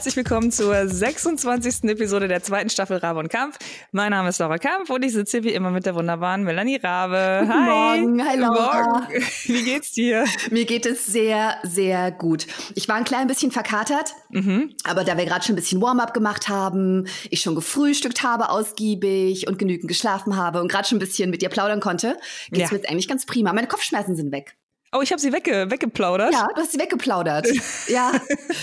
herzlich 0.00 0.16
willkommen 0.16 0.50
zur 0.50 0.88
26. 0.88 1.84
Episode 1.90 2.26
der 2.26 2.42
zweiten 2.42 2.70
Staffel 2.70 2.96
Rabe 2.96 3.18
und 3.18 3.28
Kampf. 3.28 3.58
Mein 3.92 4.12
Name 4.12 4.30
ist 4.30 4.38
Laura 4.38 4.56
Kampf 4.56 4.88
und 4.88 5.04
ich 5.04 5.12
sitze 5.12 5.36
hier 5.36 5.44
wie 5.44 5.52
immer 5.52 5.70
mit 5.70 5.84
der 5.84 5.94
wunderbaren 5.94 6.42
Melanie 6.42 6.76
Rabe. 6.76 7.46
Hi. 7.46 8.00
Morgen, 8.00 8.26
hi 8.26 8.38
Laura. 8.38 9.00
Morgen. 9.00 9.22
Wie 9.44 9.62
geht's 9.62 9.92
dir? 9.92 10.24
Mir 10.50 10.64
geht 10.64 10.86
es 10.86 11.04
sehr, 11.04 11.58
sehr 11.64 12.12
gut. 12.12 12.46
Ich 12.74 12.88
war 12.88 12.94
ein 12.94 13.04
klein 13.04 13.26
bisschen 13.26 13.50
verkatert, 13.50 14.14
mhm. 14.30 14.72
aber 14.84 15.04
da 15.04 15.18
wir 15.18 15.26
gerade 15.26 15.44
schon 15.44 15.52
ein 15.52 15.56
bisschen 15.56 15.82
Warm-up 15.82 16.14
gemacht 16.14 16.48
haben, 16.48 17.06
ich 17.28 17.42
schon 17.42 17.54
gefrühstückt 17.54 18.22
habe 18.22 18.48
ausgiebig 18.48 19.48
und 19.48 19.58
genügend 19.58 19.88
geschlafen 19.88 20.34
habe 20.34 20.62
und 20.62 20.72
gerade 20.72 20.88
schon 20.88 20.96
ein 20.96 21.00
bisschen 21.00 21.28
mit 21.28 21.42
dir 21.42 21.50
plaudern 21.50 21.80
konnte, 21.80 22.16
geht's 22.48 22.70
ja. 22.70 22.74
mir 22.74 22.80
jetzt 22.80 22.88
eigentlich 22.88 23.06
ganz 23.08 23.26
prima. 23.26 23.52
Meine 23.52 23.66
Kopfschmerzen 23.66 24.16
sind 24.16 24.32
weg. 24.32 24.56
Oh, 24.92 25.02
ich 25.02 25.12
habe 25.12 25.20
sie 25.20 25.32
wegge 25.32 25.70
weggeplaudert. 25.70 26.32
Ja, 26.32 26.48
du 26.54 26.60
hast 26.60 26.72
sie 26.72 26.80
weggeplaudert. 26.80 27.46
ja. 27.88 28.12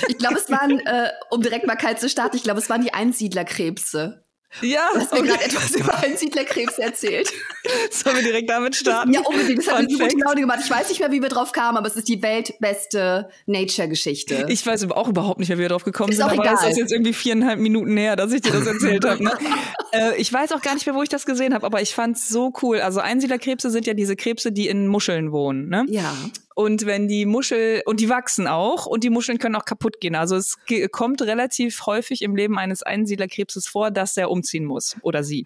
Ich 0.09 0.17
glaube, 0.17 0.35
es 0.35 0.49
waren, 0.49 0.79
äh, 0.79 1.09
um 1.29 1.41
direkt 1.41 1.65
mal 1.65 1.75
kalt 1.75 1.99
zu 1.99 2.09
starten, 2.09 2.35
ich 2.35 2.43
glaube, 2.43 2.59
es 2.59 2.69
waren 2.69 2.81
die 2.81 2.93
Einsiedlerkrebse. 2.93 4.26
Ja. 4.61 4.89
Du 4.93 4.99
hast 4.99 5.13
mir 5.13 5.19
okay. 5.19 5.27
gerade 5.29 5.43
etwas 5.45 5.75
über 5.75 5.97
Einsiedlerkrebs 5.97 6.79
erzählt. 6.79 7.31
Sollen 7.91 8.15
wir 8.15 8.23
direkt 8.23 8.49
damit 8.49 8.75
starten? 8.75 9.13
Ja, 9.13 9.21
unbedingt. 9.21 9.59
Das 9.59 9.73
hat 9.73 9.89
mir 9.89 9.97
gute 9.97 10.17
Laune 10.17 10.41
gemacht. 10.41 10.59
Ich 10.63 10.71
weiß 10.71 10.89
nicht 10.89 10.99
mehr, 10.99 11.11
wie 11.11 11.21
wir 11.21 11.29
drauf 11.29 11.51
kamen, 11.51 11.77
aber 11.77 11.87
es 11.87 11.95
ist 11.95 12.07
die 12.07 12.21
weltbeste 12.21 13.29
Nature-Geschichte. 13.45 14.45
Ich 14.49 14.65
weiß 14.65 14.89
auch 14.91 15.09
überhaupt 15.09 15.39
nicht 15.39 15.49
mehr, 15.49 15.57
wie 15.57 15.63
wir 15.63 15.69
drauf 15.69 15.83
gekommen 15.83 16.11
ist 16.11 16.17
sind. 16.17 16.25
Auch 16.25 16.31
aber 16.31 16.43
egal. 16.43 16.55
ist 16.55 16.63
das 16.63 16.77
jetzt 16.77 16.91
irgendwie 16.91 17.13
viereinhalb 17.13 17.59
Minuten 17.59 17.95
her, 17.97 18.15
dass 18.15 18.31
ich 18.31 18.41
dir 18.41 18.51
das 18.51 18.65
erzählt 18.65 19.05
habe. 19.05 19.23
Ne? 19.23 19.31
äh, 19.91 20.15
ich 20.17 20.31
weiß 20.31 20.51
auch 20.53 20.61
gar 20.61 20.73
nicht 20.73 20.85
mehr, 20.85 20.95
wo 20.95 21.03
ich 21.03 21.09
das 21.09 21.25
gesehen 21.25 21.53
habe, 21.53 21.65
aber 21.65 21.81
ich 21.81 21.93
fand 21.93 22.17
es 22.17 22.29
so 22.29 22.53
cool. 22.61 22.79
Also 22.79 22.99
Einsiedlerkrebse 22.99 23.69
sind 23.69 23.85
ja 23.85 23.93
diese 23.93 24.15
Krebse, 24.15 24.51
die 24.51 24.67
in 24.67 24.87
Muscheln 24.87 25.31
wohnen. 25.31 25.69
Ne? 25.69 25.85
Ja. 25.89 26.13
Und 26.57 26.87
wenn 26.87 27.07
die 27.07 27.27
Muschel, 27.27 27.83
und 27.85 27.99
die 27.99 28.09
wachsen 28.09 28.47
auch, 28.47 28.87
und 28.87 29.03
die 29.03 29.11
Muscheln 29.11 29.37
können 29.37 29.55
auch 29.55 29.65
kaputt 29.65 30.01
gehen. 30.01 30.15
Also 30.15 30.35
es 30.35 30.57
kommt 30.91 31.21
relativ 31.21 31.85
häufig 31.85 32.23
im 32.23 32.35
Leben 32.35 32.57
eines 32.57 32.81
Einsiedlerkrebses 32.81 33.67
vor, 33.67 33.91
dass 33.91 34.17
er 34.17 34.31
umziehen 34.31 34.65
muss 34.65 34.95
oder 35.03 35.23
sie. 35.23 35.45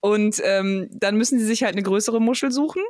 Und 0.00 0.40
ähm, 0.44 0.88
dann 0.92 1.16
müssen 1.16 1.40
sie 1.40 1.44
sich 1.44 1.64
halt 1.64 1.74
eine 1.74 1.82
größere 1.82 2.20
Muschel 2.20 2.52
suchen. 2.52 2.80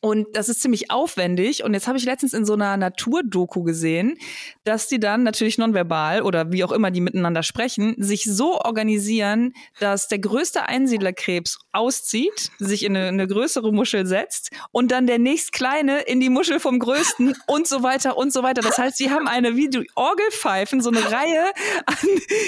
Und 0.00 0.28
das 0.34 0.48
ist 0.48 0.60
ziemlich 0.60 0.90
aufwendig. 0.92 1.64
Und 1.64 1.74
jetzt 1.74 1.88
habe 1.88 1.98
ich 1.98 2.04
letztens 2.04 2.32
in 2.32 2.44
so 2.44 2.52
einer 2.52 2.76
Naturdoku 2.76 3.64
gesehen, 3.64 4.16
dass 4.62 4.86
die 4.86 5.00
dann 5.00 5.24
natürlich 5.24 5.58
nonverbal 5.58 6.22
oder 6.22 6.52
wie 6.52 6.62
auch 6.62 6.70
immer 6.70 6.92
die 6.92 7.00
miteinander 7.00 7.42
sprechen, 7.42 7.96
sich 7.98 8.24
so 8.24 8.60
organisieren, 8.60 9.54
dass 9.80 10.06
der 10.06 10.20
größte 10.20 10.62
Einsiedlerkrebs 10.66 11.58
auszieht, 11.72 12.52
sich 12.58 12.84
in 12.84 12.96
eine, 12.96 13.08
eine 13.08 13.26
größere 13.26 13.72
Muschel 13.72 14.06
setzt 14.06 14.50
und 14.70 14.92
dann 14.92 15.08
der 15.08 15.18
nächst 15.18 15.52
kleine 15.52 16.02
in 16.02 16.20
die 16.20 16.30
Muschel 16.30 16.60
vom 16.60 16.78
größten 16.78 17.34
und 17.46 17.66
so 17.66 17.82
weiter 17.82 18.16
und 18.16 18.32
so 18.32 18.44
weiter. 18.44 18.62
Das 18.62 18.78
heißt, 18.78 18.98
sie 18.98 19.10
haben 19.10 19.26
eine 19.26 19.56
wie 19.56 19.68
die 19.68 19.90
Orgelpfeifen, 19.96 20.80
so 20.80 20.90
eine 20.90 21.10
Reihe 21.10 21.50
an 21.86 21.96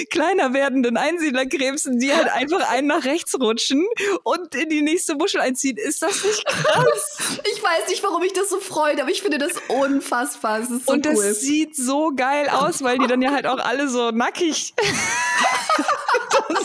kleiner 0.09 0.53
werdenden 0.53 0.95
Einsiedlerkrebsen, 0.95 1.99
die 1.99 2.13
halt 2.13 2.29
einfach 2.29 2.69
einen 2.71 2.87
nach 2.87 3.03
rechts 3.03 3.37
rutschen 3.37 3.85
und 4.23 4.55
in 4.55 4.69
die 4.69 4.81
nächste 4.81 5.15
Muschel 5.15 5.41
einziehen. 5.41 5.75
Ist 5.77 6.01
das 6.01 6.23
nicht 6.23 6.45
krass? 6.45 7.30
Ich 7.53 7.63
weiß 7.63 7.89
nicht, 7.89 8.03
warum 8.03 8.21
ich 8.23 8.33
das 8.33 8.49
so 8.49 8.59
freut, 8.59 8.99
aber 8.99 9.09
ich 9.09 9.21
finde 9.21 9.37
das 9.37 9.53
unfassbar. 9.67 10.59
Das 10.59 10.69
so 10.69 10.91
und 10.91 11.05
cool. 11.07 11.13
das 11.13 11.41
sieht 11.41 11.75
so 11.75 12.11
geil 12.15 12.49
aus, 12.49 12.83
weil 12.83 12.97
die 12.97 13.07
dann 13.07 13.21
ja 13.21 13.31
halt 13.31 13.47
auch 13.47 13.59
alle 13.59 13.87
so 13.87 14.11
nackig 14.11 14.73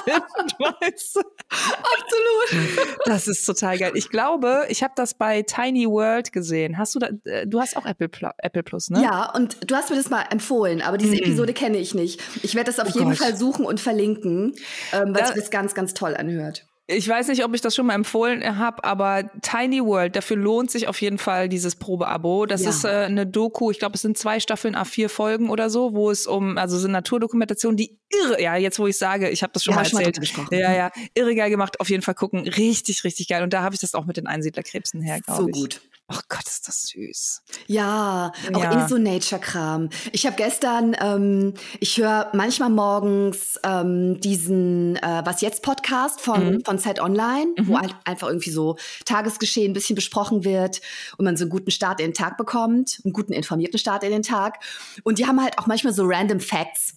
sind, 0.06 0.58
weißt 0.58 1.16
du? 1.16 1.20
Absolut. 1.50 2.96
Das 3.04 3.28
ist 3.28 3.44
total 3.44 3.78
geil. 3.78 3.92
Ich 3.94 4.08
glaube, 4.08 4.66
ich 4.68 4.82
habe 4.82 4.92
das 4.96 5.14
bei 5.14 5.42
Tiny 5.42 5.86
World 5.86 6.32
gesehen. 6.32 6.78
Hast 6.78 6.94
du 6.94 6.98
da, 6.98 7.08
äh, 7.24 7.46
du 7.46 7.60
hast 7.60 7.76
auch 7.76 7.86
Apple, 7.86 8.08
Apple 8.38 8.62
Plus, 8.62 8.90
ne? 8.90 9.02
Ja, 9.02 9.32
und 9.32 9.70
du 9.70 9.74
hast 9.74 9.90
mir 9.90 9.96
das 9.96 10.10
mal 10.10 10.22
empfohlen, 10.30 10.82
aber 10.82 10.98
diese 10.98 11.12
mhm. 11.12 11.22
Episode 11.22 11.52
kenne 11.52 11.78
ich 11.78 11.94
nicht. 11.94 12.20
Ich 12.42 12.54
werde 12.54 12.72
das 12.72 12.80
auf 12.80 12.94
oh 12.94 12.98
jeden 12.98 13.10
Gott. 13.10 13.18
Fall 13.18 13.36
suchen 13.36 13.64
und 13.64 13.80
verlinken, 13.80 14.54
ähm, 14.92 15.14
weil 15.14 15.20
ja. 15.20 15.26
sich 15.26 15.36
das 15.36 15.50
ganz, 15.50 15.74
ganz 15.74 15.94
toll 15.94 16.16
anhört. 16.16 16.66
Ich 16.88 17.08
weiß 17.08 17.26
nicht, 17.28 17.44
ob 17.44 17.52
ich 17.52 17.60
das 17.60 17.74
schon 17.74 17.86
mal 17.86 17.94
empfohlen 17.94 18.58
habe, 18.58 18.84
aber 18.84 19.28
Tiny 19.42 19.84
World, 19.84 20.14
dafür 20.14 20.36
lohnt 20.36 20.70
sich 20.70 20.86
auf 20.86 21.00
jeden 21.00 21.18
Fall 21.18 21.48
dieses 21.48 21.74
Probeabo. 21.74 22.46
Das 22.46 22.62
ja. 22.62 22.70
ist 22.70 22.84
äh, 22.84 22.88
eine 22.88 23.26
Doku, 23.26 23.72
ich 23.72 23.80
glaube, 23.80 23.96
es 23.96 24.02
sind 24.02 24.16
zwei 24.16 24.38
Staffeln, 24.38 24.76
A4 24.76 25.08
Folgen 25.08 25.50
oder 25.50 25.68
so, 25.68 25.94
wo 25.94 26.12
es 26.12 26.28
um, 26.28 26.58
also 26.58 26.78
sind 26.78 26.92
Naturdokumentationen, 26.92 27.76
die 27.76 27.98
irre, 28.08 28.40
ja, 28.40 28.54
jetzt 28.54 28.78
wo 28.78 28.86
ich 28.86 28.96
sage, 28.96 29.30
ich 29.30 29.42
habe 29.42 29.52
das 29.52 29.64
schon 29.64 29.72
ja, 29.72 29.80
mal 29.80 29.84
erzählt. 29.84 30.28
Schon 30.28 30.44
mal 30.44 30.56
ja, 30.56 30.72
ja, 30.72 30.92
irre 31.14 31.34
geil 31.34 31.50
gemacht, 31.50 31.80
auf 31.80 31.90
jeden 31.90 32.02
Fall 32.02 32.14
gucken. 32.14 32.46
Richtig, 32.46 33.02
richtig 33.02 33.26
geil. 33.26 33.42
Und 33.42 33.52
da 33.52 33.62
habe 33.62 33.74
ich 33.74 33.80
das 33.80 33.94
auch 33.94 34.04
mit 34.04 34.16
den 34.16 34.28
Einsiedlerkrebsen 34.28 35.02
her, 35.02 35.18
glaube 35.20 35.50
ich. 35.50 35.56
So 35.56 35.62
gut. 35.62 35.80
Ach 36.08 36.22
Gott, 36.28 36.46
ist 36.46 36.68
das 36.68 36.82
süß. 36.86 37.42
Ja, 37.66 38.30
auch 38.54 38.62
ja. 38.62 38.84
eh 38.84 38.88
so 38.88 38.96
Nature-Kram. 38.96 39.88
Ich 40.12 40.24
habe 40.24 40.36
gestern, 40.36 40.94
ähm, 41.00 41.54
ich 41.80 41.96
höre 41.96 42.30
manchmal 42.32 42.70
morgens 42.70 43.58
ähm, 43.64 44.20
diesen 44.20 44.96
äh, 44.96 45.22
Was 45.24 45.40
jetzt 45.40 45.64
Podcast 45.64 46.20
von, 46.20 46.54
mhm. 46.54 46.64
von 46.64 46.78
Zeit 46.78 47.00
Online, 47.00 47.52
mhm. 47.56 47.66
wo 47.66 47.78
halt 47.78 47.94
einfach 48.04 48.28
irgendwie 48.28 48.50
so 48.50 48.76
Tagesgeschehen 49.04 49.72
ein 49.72 49.74
bisschen 49.74 49.96
besprochen 49.96 50.44
wird 50.44 50.80
und 51.18 51.24
man 51.24 51.36
so 51.36 51.42
einen 51.42 51.50
guten 51.50 51.72
Start 51.72 52.00
in 52.00 52.08
den 52.08 52.14
Tag 52.14 52.36
bekommt, 52.36 53.00
einen 53.04 53.12
guten 53.12 53.32
informierten 53.32 53.78
Start 53.78 54.04
in 54.04 54.10
den 54.12 54.22
Tag. 54.22 54.62
Und 55.02 55.18
die 55.18 55.26
haben 55.26 55.42
halt 55.42 55.58
auch 55.58 55.66
manchmal 55.66 55.92
so 55.92 56.04
random 56.06 56.38
Facts 56.38 56.94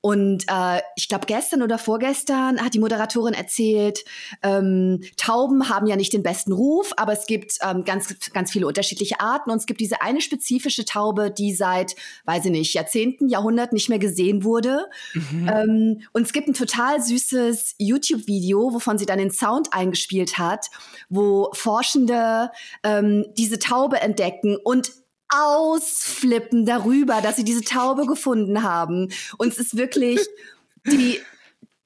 und 0.00 0.44
äh, 0.48 0.80
ich 0.94 1.08
glaube, 1.08 1.26
gestern 1.26 1.60
oder 1.60 1.76
vorgestern 1.76 2.64
hat 2.64 2.74
die 2.74 2.78
Moderatorin 2.78 3.34
erzählt, 3.34 4.04
ähm, 4.44 5.00
Tauben 5.16 5.68
haben 5.68 5.88
ja 5.88 5.96
nicht 5.96 6.12
den 6.12 6.22
besten 6.22 6.52
Ruf, 6.52 6.92
aber 6.96 7.12
es 7.12 7.26
gibt 7.26 7.58
ähm, 7.62 7.84
ganz, 7.84 8.14
ganz 8.32 8.52
viele 8.52 8.68
unterschiedliche 8.68 9.20
Arten. 9.20 9.50
Und 9.50 9.58
es 9.58 9.66
gibt 9.66 9.80
diese 9.80 10.00
eine 10.00 10.20
spezifische 10.20 10.84
Taube, 10.84 11.32
die 11.32 11.52
seit, 11.52 11.96
weiß 12.26 12.44
ich 12.44 12.52
nicht, 12.52 12.74
Jahrzehnten, 12.74 13.28
Jahrhunderten 13.28 13.74
nicht 13.74 13.88
mehr 13.88 13.98
gesehen 13.98 14.44
wurde. 14.44 14.86
Mhm. 15.14 15.50
Ähm, 15.52 16.00
und 16.12 16.22
es 16.22 16.32
gibt 16.32 16.46
ein 16.46 16.54
total 16.54 17.02
süßes 17.02 17.74
YouTube-Video, 17.78 18.72
wovon 18.72 18.98
sie 18.98 19.06
dann 19.06 19.18
den 19.18 19.32
Sound 19.32 19.72
eingespielt 19.72 20.38
hat, 20.38 20.66
wo 21.08 21.50
Forschende 21.54 22.52
ähm, 22.84 23.26
diese 23.36 23.58
Taube 23.58 24.00
entdecken 24.00 24.56
und 24.62 24.92
ausflippen 25.28 26.64
darüber, 26.64 27.20
dass 27.20 27.36
sie 27.36 27.44
diese 27.44 27.62
Taube 27.62 28.06
gefunden 28.06 28.62
haben. 28.62 29.12
Und 29.36 29.48
es 29.48 29.58
ist 29.58 29.76
wirklich 29.76 30.20
die, 30.86 31.20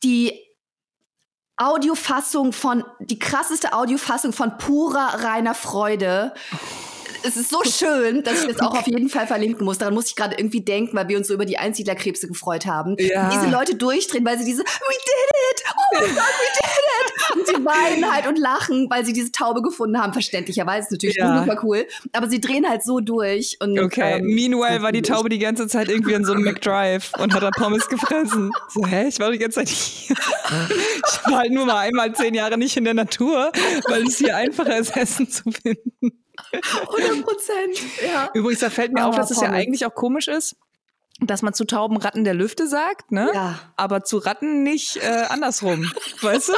die 0.03 0.39
Audiofassung 1.57 2.53
von, 2.53 2.85
die 3.01 3.19
krasseste 3.19 3.73
Audiofassung 3.73 4.33
von 4.33 4.59
purer 4.59 5.23
reiner 5.25 5.55
Freude 5.55 6.33
es 7.25 7.37
ist 7.37 7.51
so 7.51 7.63
schön, 7.65 8.23
dass 8.23 8.43
ich 8.43 8.49
das 8.49 8.61
auch 8.61 8.77
auf 8.77 8.87
jeden 8.87 9.09
Fall 9.09 9.27
verlinken 9.27 9.65
muss. 9.65 9.79
Daran 9.79 9.95
muss 9.95 10.09
ich 10.09 10.17
gerade 10.17 10.37
irgendwie 10.37 10.61
denken, 10.61 10.97
weil 10.97 11.09
wir 11.09 11.17
uns 11.17 11.29
so 11.29 11.35
über 11.35 11.45
die 11.45 11.59
Einsiedlerkrebse 11.59 12.29
gefreut 12.29 12.67
haben. 12.67 12.97
Ja. 12.99 13.31
Diese 13.31 13.49
Leute 13.51 13.75
durchdrehen, 13.77 14.25
weil 14.25 14.39
sie 14.39 14.45
diese 14.45 14.63
We 14.63 14.65
did 14.65 15.31
it! 15.31 15.32
Oh 15.93 16.01
mein 16.01 16.15
Gott, 16.15 16.25
we 16.39 16.49
did 16.55 16.71
it! 17.01 17.37
Und 17.37 17.47
sie 17.47 17.65
weinen 17.65 18.13
halt 18.13 18.27
und 18.27 18.39
lachen, 18.39 18.89
weil 18.91 19.05
sie 19.05 19.13
diese 19.13 19.33
Taube 19.33 19.63
gefunden 19.63 20.01
haben. 20.01 20.13
Verständlicherweise 20.13 20.87
ist 20.87 20.93
natürlich 20.93 21.17
ja. 21.17 21.41
super 21.41 21.61
cool. 21.63 21.87
Aber 22.13 22.29
sie 22.29 22.41
drehen 22.41 22.69
halt 22.69 22.83
so 22.83 23.01
durch. 23.01 23.57
Und, 23.61 23.79
okay, 23.79 24.19
ähm, 24.19 24.27
meanwhile 24.27 24.83
war 24.83 24.93
die 24.93 25.03
Taube 25.03 25.29
die 25.29 25.39
ganze 25.39 25.69
Zeit 25.69 25.89
irgendwie 25.89 26.13
in 26.13 26.25
so 26.25 26.33
einem 26.33 26.45
McDrive 26.45 27.13
und 27.19 27.35
hat 27.35 27.43
da 27.43 27.51
Pommes 27.51 27.89
gefressen. 27.89 28.51
So, 28.69 28.87
hä? 28.87 29.09
Ich 29.09 29.19
war 29.21 29.31
die 29.31 29.39
ganze 29.39 29.61
Zeit 29.61 29.69
hier. 29.69 30.17
Ich 30.17 31.31
war 31.31 31.39
halt 31.41 31.53
nur 31.53 31.67
mal 31.67 31.79
einmal 31.79 32.13
zehn 32.15 32.35
Jahre 32.35 32.59
nicht 32.59 32.77
in 32.77 32.85
der 32.85 32.95
Natur, 32.95 33.53
weil 33.89 34.07
es 34.07 34.19
hier 34.19 34.37
einfacher 34.37 34.79
ist, 34.79 34.97
Essen 34.97 35.29
zu 35.29 35.51
finden. 35.51 36.13
100 36.53 37.25
Prozent, 37.25 37.79
ja. 38.05 38.31
Übrigens, 38.35 38.61
da 38.61 38.71
fällt 38.71 38.93
mir 38.93 39.07
auf, 39.07 39.17
dass 39.17 39.31
es 39.31 39.41
ja 39.41 39.51
eigentlich 39.51 39.87
auch 39.87 39.95
komisch 39.95 40.29
ist, 40.29 40.57
dass 41.27 41.43
man 41.43 41.55
zu 41.55 41.65
Tauben 41.65 41.97
Ratten 41.97 42.25
der 42.25 42.35
Lüfte 42.35 42.67
sagt, 42.67 43.13
ne? 43.13 43.31
Ja. 43.35 43.59
Aber 43.77 44.05
zu 44.05 44.19
Ratten 44.19 44.63
nicht 44.63 44.97
äh, 44.97 45.25
andersrum, 45.29 45.91
weißt 46.21 46.49
du? 46.49 46.53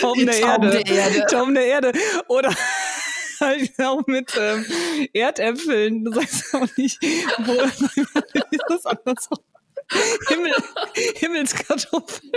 Tauben 0.00 0.26
der, 0.26 0.40
Tauben 0.40 0.70
Erde. 0.70 0.84
der 0.84 0.96
Erde. 0.96 1.26
Tauben 1.30 1.54
der 1.54 1.66
Erde. 1.66 1.92
Oder 2.28 2.54
halt 3.40 3.72
auch 3.80 4.06
mit 4.06 4.32
ähm, 4.38 4.64
Erdäpfeln. 5.12 6.04
Du 6.04 6.12
sagst 6.12 6.54
auch 6.54 6.68
nicht, 6.76 7.00
wo 7.02 7.52
ist 7.52 8.62
das 8.68 8.86
andersrum? 8.86 9.38
Himmel, 10.28 10.52
Himmelskartoffeln. 11.14 12.32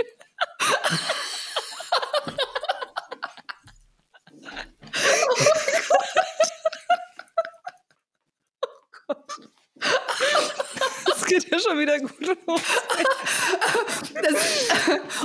Geht 11.30 11.50
ja 11.50 11.58
schon 11.58 11.78
wieder 11.78 11.98
gut 11.98 12.26
los. 12.46 12.60
Das, 14.22 14.68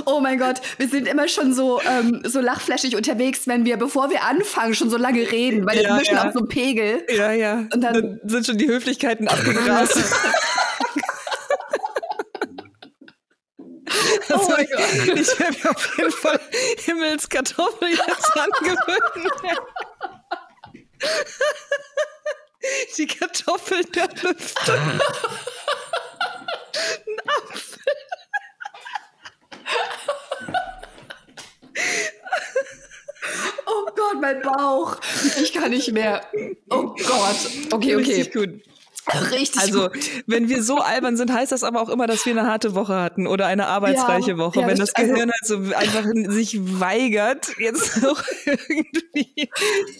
oh 0.06 0.20
mein 0.20 0.38
Gott, 0.38 0.60
wir 0.78 0.88
sind 0.88 1.06
immer 1.06 1.28
schon 1.28 1.52
so, 1.52 1.80
ähm, 1.82 2.22
so 2.24 2.40
lachfläschig 2.40 2.96
unterwegs, 2.96 3.46
wenn 3.46 3.64
wir, 3.64 3.76
bevor 3.76 4.10
wir 4.10 4.22
anfangen, 4.22 4.74
schon 4.74 4.88
so 4.88 4.96
lange 4.96 5.30
reden, 5.30 5.66
weil 5.66 5.82
ja, 5.82 5.98
wir 5.98 6.04
ja. 6.04 6.24
auf 6.24 6.32
so 6.32 6.38
einem 6.40 6.48
Pegel. 6.48 7.04
Ja, 7.10 7.32
ja. 7.32 7.66
Und 7.72 7.80
dann, 7.80 7.94
dann 7.94 8.20
sind 8.24 8.46
schon 8.46 8.58
die 8.58 8.68
Höflichkeiten 8.68 9.28
abgegrast. 9.28 9.98
Also 14.28 14.46
oh 14.46 14.50
mein 14.50 14.66
Gott. 14.66 15.18
Ich 15.18 15.38
werde 15.38 15.58
mir 15.62 15.70
auf 15.70 15.98
jeden 15.98 16.12
Fall 16.12 16.40
Himmelskartoffel 16.84 17.88
jetzt 17.90 18.36
angewöhnen. 18.36 19.30
Die 22.96 23.06
Kartoffel 23.06 23.84
der 23.84 24.08
Lüfte. 24.22 25.00
Ein 34.15 34.15
mein 34.34 34.42
Bauch. 34.42 34.96
Ich 35.42 35.52
kann 35.52 35.70
nicht 35.70 35.92
mehr. 35.92 36.22
Oh 36.70 36.82
Gott. 36.94 37.36
Okay, 37.72 37.96
okay. 37.96 37.96
Richtig 37.96 38.32
gut. 38.32 38.48
Richtig. 39.30 39.62
Also, 39.62 39.88
gut. 39.88 39.98
wenn 40.26 40.48
wir 40.48 40.64
so 40.64 40.78
albern 40.78 41.16
sind, 41.16 41.32
heißt 41.32 41.52
das 41.52 41.62
aber 41.62 41.80
auch 41.80 41.88
immer, 41.88 42.08
dass 42.08 42.26
wir 42.26 42.32
eine 42.36 42.48
harte 42.50 42.74
Woche 42.74 42.96
hatten 42.96 43.28
oder 43.28 43.46
eine 43.46 43.68
arbeitsreiche 43.68 44.32
Ja, 44.32 44.38
Woche. 44.38 44.60
ja, 44.60 44.66
wenn 44.66 44.76
das- 44.76 44.92
das 44.92 45.04
Gehirn 45.04 45.30
halt 45.30 45.46
so 45.46 45.58
einfach 45.76 46.04
sich 46.32 46.58
weigert, 46.80 47.56
jetzt 47.58 47.96
noch 48.02 48.20
irgendwie 48.44 49.48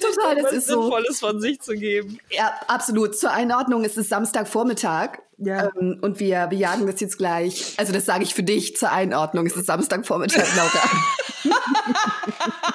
Total, 0.01 0.43
das 0.43 0.53
ist 0.53 0.67
so. 0.67 0.83
Sinnvolles 0.83 1.21
von 1.21 1.41
sich 1.41 1.61
zu 1.61 1.75
geben. 1.75 2.19
Ja, 2.31 2.53
absolut. 2.67 3.17
Zur 3.17 3.31
Einordnung, 3.31 3.85
es 3.85 3.97
ist 3.97 4.09
Samstagvormittag. 4.09 5.21
Ja. 5.39 5.71
Ähm, 5.79 5.99
und 6.01 6.19
wir, 6.19 6.47
wir 6.51 6.59
jagen 6.59 6.87
das 6.89 6.99
jetzt 6.99 7.17
gleich. 7.19 7.75
Also, 7.77 7.93
das 7.93 8.07
sage 8.07 8.25
ich 8.25 8.35
für 8.35 8.43
dich 8.43 8.77
zur 8.77 8.91
Einordnung. 8.91 9.47
Es 9.47 9.55
ist 9.55 9.67
Samstagvormittag, 9.67 10.47
Laura. 10.57 11.53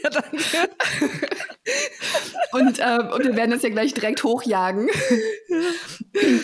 Ja, 0.04 0.10
danke. 0.10 0.40
Und, 2.52 2.80
ähm, 2.80 3.08
und 3.12 3.24
wir 3.24 3.36
werden 3.36 3.50
das 3.52 3.62
ja 3.62 3.68
gleich 3.68 3.94
direkt 3.94 4.24
hochjagen. 4.24 4.88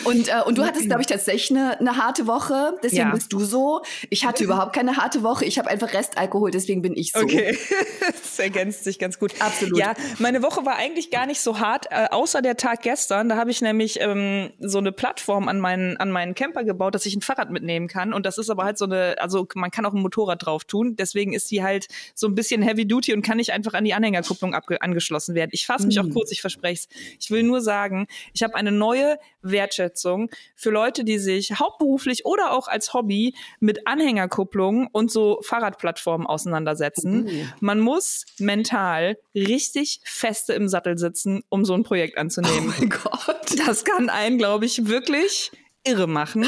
Und, 0.04 0.28
äh, 0.28 0.42
und 0.44 0.56
du 0.56 0.64
hattest, 0.64 0.86
glaube 0.86 1.00
ich, 1.00 1.08
tatsächlich 1.08 1.50
eine, 1.50 1.80
eine 1.80 1.96
harte 1.96 2.26
Woche. 2.28 2.74
Deswegen 2.82 3.08
Ja. 3.08 3.14
bist 3.14 3.32
du 3.32 3.40
so. 3.40 3.82
Ich 4.10 4.24
hatte 4.24 4.44
überhaupt 4.44 4.72
keine 4.74 4.96
harte 4.98 5.22
Woche. 5.24 5.44
Ich 5.44 5.58
habe 5.58 5.68
einfach 5.68 5.92
Restalkohol, 5.92 6.50
deswegen 6.52 6.82
bin 6.82 6.94
ich 6.96 7.12
so. 7.12 7.20
Okay, 7.20 7.58
das 8.06 8.38
ergänzt 8.38 8.84
sich 8.84 8.98
ganz 9.00 9.18
gut. 9.18 9.32
Absolut. 9.40 9.78
Ja, 9.78 9.94
meine 10.18 10.42
Woche 10.42 10.64
war 10.64 10.76
eigentlich 10.76 11.10
gar 11.10 11.26
nicht 11.26 11.40
so 11.40 11.58
hart, 11.58 11.86
äh, 11.90 12.06
außer 12.10 12.40
der 12.42 12.56
Tag 12.56 12.82
gestern. 12.82 13.28
Da 13.28 13.36
habe 13.36 13.50
ich 13.50 13.60
nämlich 13.60 13.98
ähm, 14.00 14.52
so 14.60 14.78
eine 14.78 14.92
Plattform 14.92 15.48
an 15.48 15.58
meinen, 15.58 15.96
an 15.96 16.10
meinen 16.12 16.34
Camper 16.36 16.62
gebaut, 16.62 16.94
dass 16.94 17.04
ich 17.06 17.16
ein 17.16 17.22
Fahrrad 17.22 17.50
mitnehmen 17.50 17.88
kann. 17.88 18.12
Und 18.12 18.26
das 18.26 18.38
ist 18.38 18.48
aber 18.50 18.64
halt 18.64 18.78
so 18.78 18.84
eine, 18.84 19.16
also 19.18 19.46
man 19.54 19.70
kann 19.72 19.84
auch 19.86 19.94
ein 19.94 20.02
Motorrad 20.02 20.46
drauf 20.46 20.64
tun. 20.64 20.94
Deswegen 20.96 21.32
ist 21.32 21.50
die 21.50 21.64
halt 21.64 21.86
so 22.14 22.28
ein 22.28 22.34
bisschen 22.36 22.62
Heavy 22.62 22.86
Duty 22.86 23.12
und 23.12 23.22
kann 23.22 23.38
nicht 23.38 23.45
einfach 23.52 23.74
an 23.74 23.84
die 23.84 23.94
Anhängerkupplung 23.94 24.54
angeschlossen 24.54 25.34
werden. 25.34 25.50
Ich 25.52 25.66
fasse 25.66 25.86
mich 25.86 26.00
auch 26.00 26.08
kurz, 26.10 26.32
ich 26.32 26.40
verspreche 26.40 26.86
es. 26.88 26.88
Ich 27.20 27.30
will 27.30 27.42
nur 27.42 27.60
sagen, 27.60 28.06
ich 28.34 28.42
habe 28.42 28.54
eine 28.54 28.72
neue 28.72 29.18
Wertschätzung 29.42 30.30
für 30.54 30.70
Leute, 30.70 31.04
die 31.04 31.18
sich 31.18 31.58
hauptberuflich 31.58 32.24
oder 32.24 32.52
auch 32.52 32.68
als 32.68 32.94
Hobby 32.94 33.34
mit 33.60 33.86
Anhängerkupplungen 33.86 34.88
und 34.90 35.10
so 35.10 35.40
Fahrradplattformen 35.42 36.26
auseinandersetzen. 36.26 37.26
Uh. 37.26 37.30
Man 37.60 37.80
muss 37.80 38.24
mental 38.38 39.18
richtig 39.34 40.00
feste 40.04 40.52
im 40.54 40.68
Sattel 40.68 40.98
sitzen, 40.98 41.42
um 41.48 41.64
so 41.64 41.74
ein 41.74 41.82
Projekt 41.82 42.16
Oh 42.16 42.20
anzunehmen. 42.20 42.74
mein 42.78 42.90
Gott. 42.90 43.58
Das 43.66 43.84
kann 43.84 44.08
einen, 44.08 44.38
glaube 44.38 44.64
ich, 44.66 44.86
wirklich 44.86 45.52
irre 45.86 46.06
machen. 46.06 46.46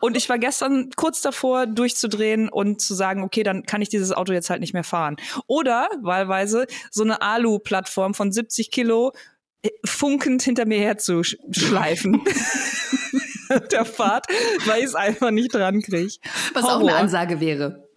Und 0.00 0.16
ich 0.16 0.28
war 0.28 0.38
gestern 0.38 0.90
kurz 0.96 1.20
davor, 1.20 1.66
durchzudrehen 1.66 2.48
und 2.48 2.80
zu 2.80 2.94
sagen, 2.94 3.22
okay, 3.22 3.42
dann 3.42 3.64
kann 3.64 3.82
ich 3.82 3.88
dieses 3.88 4.12
Auto 4.12 4.32
jetzt 4.32 4.50
halt 4.50 4.60
nicht 4.60 4.74
mehr 4.74 4.84
fahren. 4.84 5.16
Oder 5.46 5.88
wahlweise 6.02 6.66
so 6.90 7.02
eine 7.02 7.22
Alu-Plattform 7.22 8.14
von 8.14 8.32
70 8.32 8.70
Kilo 8.70 9.12
äh, 9.62 9.70
funkend 9.84 10.42
hinter 10.42 10.66
mir 10.66 10.78
herzuschleifen. 10.80 12.22
der 13.72 13.84
Fahrt, 13.84 14.26
weil 14.66 14.80
ich 14.80 14.86
es 14.86 14.94
einfach 14.94 15.30
nicht 15.30 15.54
dran 15.54 15.82
kriege. 15.82 16.14
Was 16.54 16.64
auch 16.64 16.80
eine 16.80 16.94
Ansage 16.94 17.40
wäre. 17.40 17.88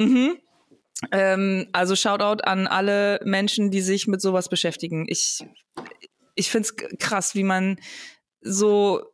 Ähm, 1.12 1.68
also 1.74 1.96
Shoutout 1.96 2.44
an 2.44 2.68
alle 2.68 3.20
Menschen, 3.24 3.72
die 3.72 3.82
sich 3.82 4.08
mit 4.08 4.22
sowas 4.22 4.50
beschäftigen. 4.50 5.06
Ich, 5.08 5.46
ich 6.36 6.50
finde 6.50 6.70
es 6.70 6.98
krass, 6.98 7.36
wie 7.36 7.44
man 7.44 7.78
so 8.42 9.13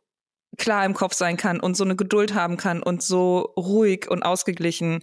klar 0.58 0.84
im 0.84 0.94
Kopf 0.94 1.14
sein 1.14 1.36
kann 1.36 1.60
und 1.60 1.76
so 1.76 1.84
eine 1.84 1.96
Geduld 1.96 2.34
haben 2.34 2.56
kann 2.56 2.82
und 2.82 3.02
so 3.02 3.52
ruhig 3.56 4.10
und 4.10 4.22
ausgeglichen. 4.22 5.02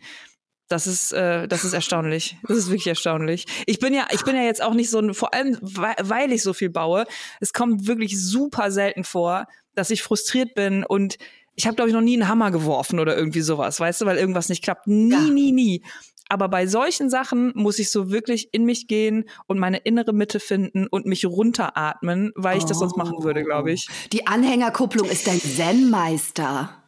Das 0.69 0.85
ist, 0.85 1.13
äh, 1.13 1.47
das 1.47 1.63
ist 1.63 1.73
erstaunlich. 1.73 2.37
Das 2.47 2.57
ist 2.57 2.67
wirklich 2.67 2.87
erstaunlich. 2.87 3.45
Ich 3.65 3.79
bin 3.79 3.93
ja, 3.93 4.07
ich 4.11 4.23
bin 4.23 4.35
ja 4.35 4.43
jetzt 4.43 4.61
auch 4.61 4.73
nicht 4.73 4.89
so 4.89 4.99
ein, 4.99 5.13
vor 5.13 5.33
allem 5.33 5.57
weil, 5.61 6.31
ich 6.33 6.43
so 6.43 6.53
viel 6.53 6.69
baue. 6.69 7.05
Es 7.39 7.53
kommt 7.53 7.87
wirklich 7.87 8.21
super 8.21 8.69
selten 8.71 9.05
vor, 9.05 9.45
dass 9.75 9.89
ich 9.91 10.03
frustriert 10.03 10.55
bin 10.55 10.83
und 10.83 11.17
ich 11.55 11.65
habe 11.65 11.75
glaube 11.75 11.89
ich 11.89 11.95
noch 11.95 12.01
nie 12.01 12.15
einen 12.15 12.27
Hammer 12.27 12.51
geworfen 12.51 12.99
oder 12.99 13.17
irgendwie 13.17 13.41
sowas, 13.41 13.79
weißt 13.79 14.01
du, 14.01 14.05
weil 14.05 14.17
irgendwas 14.17 14.49
nicht 14.49 14.63
klappt. 14.63 14.87
Nie, 14.87 15.11
Ja. 15.11 15.19
nie, 15.21 15.51
nie. 15.53 15.83
Aber 16.29 16.49
bei 16.49 16.67
solchen 16.67 17.09
Sachen 17.09 17.51
muss 17.55 17.79
ich 17.79 17.89
so 17.91 18.11
wirklich 18.11 18.49
in 18.53 18.65
mich 18.65 18.87
gehen 18.87 19.25
und 19.47 19.59
meine 19.59 19.77
innere 19.77 20.13
Mitte 20.13 20.39
finden 20.39 20.87
und 20.87 21.05
mich 21.05 21.25
runteratmen, 21.25 22.31
weil 22.35 22.57
ich 22.57 22.65
das 22.65 22.79
sonst 22.79 22.97
machen 22.97 23.23
würde, 23.23 23.43
glaube 23.43 23.71
ich. 23.71 23.87
Die 24.11 24.27
Anhängerkupplung 24.27 25.07
ist 25.09 25.27
dein 25.27 25.39
Zen-Meister. 25.39 26.83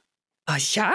Ah 0.45 0.57
ja, 0.74 0.91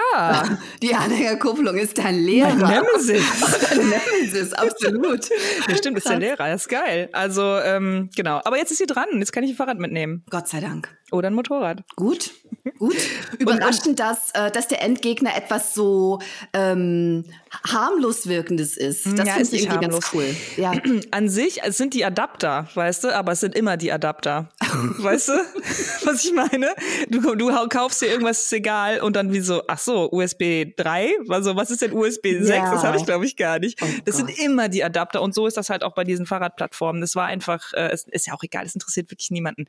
Die 0.83 0.93
Anhängerkupplung 0.93 1.77
ist 1.77 1.97
dein 1.97 2.15
Lehrer. 2.19 2.53
mein 2.55 2.81
Nemesis. 2.83 3.23
Deine 3.69 3.83
Nemesis, 3.85 4.51
absolut. 4.51 5.29
Ja, 5.69 5.77
stimmt, 5.77 5.97
ist 5.97 6.09
der 6.09 6.19
Lehrer, 6.19 6.49
das 6.49 6.63
ist 6.63 6.67
geil. 6.67 7.07
Also, 7.13 7.41
ähm, 7.59 8.09
genau. 8.17 8.41
Aber 8.43 8.57
jetzt 8.57 8.71
ist 8.71 8.79
sie 8.79 8.85
dran. 8.85 9.05
Jetzt 9.13 9.31
kann 9.31 9.43
ich 9.45 9.51
ein 9.51 9.55
Fahrrad 9.55 9.79
mitnehmen. 9.79 10.25
Gott 10.29 10.49
sei 10.49 10.59
Dank. 10.59 10.95
Oder 11.11 11.27
ein 11.29 11.33
Motorrad. 11.33 11.83
Gut, 11.95 12.31
gut. 12.71 12.95
Überraschend, 13.39 13.99
dass, 13.99 14.31
äh, 14.33 14.51
dass 14.51 14.67
der 14.67 14.81
Endgegner 14.81 15.35
etwas 15.35 15.73
so 15.73 16.19
ähm, 16.53 17.25
harmlos 17.65 18.27
wirkendes 18.27 18.77
ist. 18.77 19.05
Das 19.05 19.27
Ja, 19.27 19.33
finde 19.33 19.41
ist 19.41 19.53
ich 19.53 19.63
irgendwie 19.63 19.85
harmlos. 19.85 20.11
ganz 20.11 20.13
cool. 20.13 20.35
Ja. 20.57 20.73
An 21.11 21.29
sich, 21.29 21.63
es 21.63 21.77
sind 21.77 21.93
die 21.93 22.05
Adapter, 22.05 22.67
weißt 22.73 23.03
du, 23.05 23.15
aber 23.15 23.33
es 23.33 23.39
sind 23.39 23.55
immer 23.55 23.77
die 23.77 23.91
Adapter. 23.91 24.49
weißt 24.61 25.29
du, 25.29 25.33
was 26.05 26.25
ich 26.25 26.33
meine? 26.33 26.73
Du, 27.09 27.35
du 27.35 27.51
kaufst 27.69 28.01
dir 28.01 28.07
irgendwas, 28.07 28.43
ist 28.43 28.53
egal, 28.53 28.99
und 29.01 29.15
dann 29.15 29.31
wie 29.33 29.39
so, 29.41 29.61
ach 29.67 29.79
so, 29.79 30.11
USB 30.11 30.65
3? 30.75 31.11
Also, 31.29 31.55
was 31.55 31.71
ist 31.71 31.81
denn 31.81 31.93
USB 31.93 32.27
6? 32.41 32.49
Ja. 32.49 32.71
Das 32.73 32.83
habe 32.83 32.97
ich, 32.97 33.05
glaube 33.05 33.25
ich, 33.25 33.35
gar 33.35 33.59
nicht. 33.59 33.81
Oh 33.81 33.85
das 34.05 34.17
sind 34.17 34.27
Gott. 34.27 34.39
immer 34.39 34.69
die 34.69 34.83
Adapter 34.83 35.21
und 35.21 35.33
so 35.33 35.47
ist 35.47 35.57
das 35.57 35.69
halt 35.69 35.83
auch 35.83 35.93
bei 35.93 36.03
diesen 36.03 36.25
Fahrradplattformen. 36.25 37.01
Das 37.01 37.15
war 37.15 37.25
einfach, 37.25 37.73
äh, 37.73 37.89
es 37.91 38.05
ist 38.07 38.27
ja 38.27 38.33
auch 38.33 38.43
egal, 38.43 38.65
es 38.65 38.73
interessiert 38.75 39.11
wirklich 39.11 39.31
niemanden. 39.31 39.65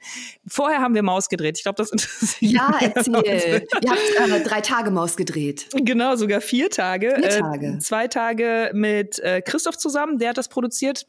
Vorher 0.46 0.81
haben 0.81 0.94
wir 0.94 1.02
Maus 1.02 1.28
gedreht. 1.28 1.56
Ich 1.58 1.62
glaube, 1.62 1.76
das 1.76 1.90
interessiert 1.90 2.52
Ja, 2.52 2.78
mehr 3.08 3.26
erzähl. 3.26 3.66
Ihr 3.82 3.90
habt 3.90 4.30
äh, 4.30 4.40
drei 4.44 4.60
Tage 4.60 4.90
Maus 4.90 5.16
gedreht. 5.16 5.66
Genau, 5.74 6.16
sogar 6.16 6.40
vier 6.40 6.70
Tage. 6.70 7.14
Vier 7.16 7.24
Äh, 7.24 7.40
Tage. 7.40 7.78
zwei 7.80 8.08
Tage 8.08 8.70
mit 8.74 9.18
äh, 9.20 9.42
Christoph 9.42 9.78
zusammen, 9.78 10.18
der 10.18 10.30
hat 10.30 10.38
das 10.38 10.48
produziert. 10.48 11.06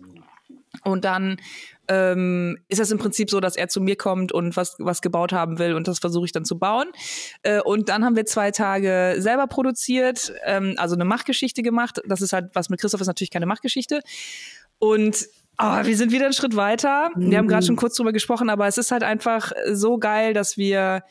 Und 0.83 1.05
dann 1.05 1.37
ähm, 1.87 2.57
ist 2.67 2.79
das 2.79 2.91
im 2.91 2.97
Prinzip 2.97 3.29
so, 3.29 3.39
dass 3.39 3.55
er 3.55 3.67
zu 3.69 3.81
mir 3.81 3.95
kommt 3.95 4.31
und 4.31 4.55
was, 4.57 4.75
was 4.77 5.01
gebaut 5.01 5.31
haben 5.31 5.57
will 5.57 5.73
und 5.73 5.87
das 5.87 5.99
versuche 5.99 6.25
ich 6.25 6.31
dann 6.31 6.45
zu 6.45 6.59
bauen. 6.59 6.87
Äh, 7.43 7.61
und 7.61 7.89
dann 7.89 8.03
haben 8.05 8.15
wir 8.15 8.25
zwei 8.25 8.51
Tage 8.51 9.15
selber 9.19 9.47
produziert, 9.47 10.33
ähm, 10.45 10.75
also 10.77 10.95
eine 10.95 11.05
Machgeschichte 11.05 11.63
gemacht. 11.63 12.01
Das 12.05 12.21
ist 12.21 12.33
halt, 12.33 12.51
was 12.53 12.69
mit 12.69 12.79
Christoph 12.81 13.01
ist 13.01 13.07
natürlich 13.07 13.31
keine 13.31 13.45
Machgeschichte. 13.45 14.01
Und 14.79 15.27
oh, 15.57 15.79
wir 15.83 15.97
sind 15.97 16.11
wieder 16.11 16.25
einen 16.25 16.33
Schritt 16.33 16.55
weiter. 16.55 17.09
Wir 17.15 17.37
haben 17.37 17.47
gerade 17.47 17.65
schon 17.65 17.77
kurz 17.77 17.95
drüber 17.95 18.11
gesprochen, 18.11 18.49
aber 18.49 18.67
es 18.67 18.77
ist 18.77 18.91
halt 18.91 19.03
einfach 19.03 19.51
so 19.71 19.97
geil, 19.97 20.33
dass 20.33 20.57
wir 20.57 21.03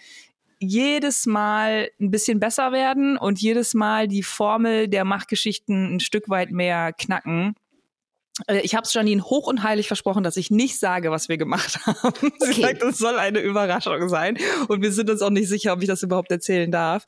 jedes 0.58 1.26
Mal 1.26 1.90
ein 2.00 2.10
bisschen 2.10 2.40
besser 2.40 2.72
werden 2.72 3.16
und 3.16 3.40
jedes 3.40 3.74
Mal 3.74 4.08
die 4.08 4.22
Formel 4.22 4.88
der 4.88 5.04
Machgeschichten 5.04 5.96
ein 5.96 6.00
Stück 6.00 6.28
weit 6.28 6.50
mehr 6.50 6.92
knacken. 6.92 7.54
Äh, 8.46 8.60
Ich 8.60 8.74
habe 8.74 8.84
es 8.84 8.92
Janine 8.94 9.22
hoch 9.22 9.46
und 9.46 9.62
heilig 9.62 9.86
versprochen, 9.86 10.22
dass 10.22 10.36
ich 10.36 10.50
nicht 10.50 10.78
sage, 10.78 11.10
was 11.10 11.28
wir 11.28 11.36
gemacht 11.36 11.78
haben. 11.86 12.12
Sie 12.40 12.50
Okay. 12.50 12.60
sagt, 12.62 12.82
es 12.82 12.98
soll 12.98 13.18
eine 13.18 13.40
Überraschung 13.40 14.08
sein. 14.08 14.38
Und 14.68 14.82
wir 14.82 14.92
sind 14.92 15.10
uns 15.10 15.22
auch 15.22 15.30
nicht 15.30 15.48
sicher, 15.48 15.72
ob 15.72 15.82
ich 15.82 15.88
das 15.88 16.02
überhaupt 16.02 16.30
erzählen 16.30 16.70
darf. 16.70 17.04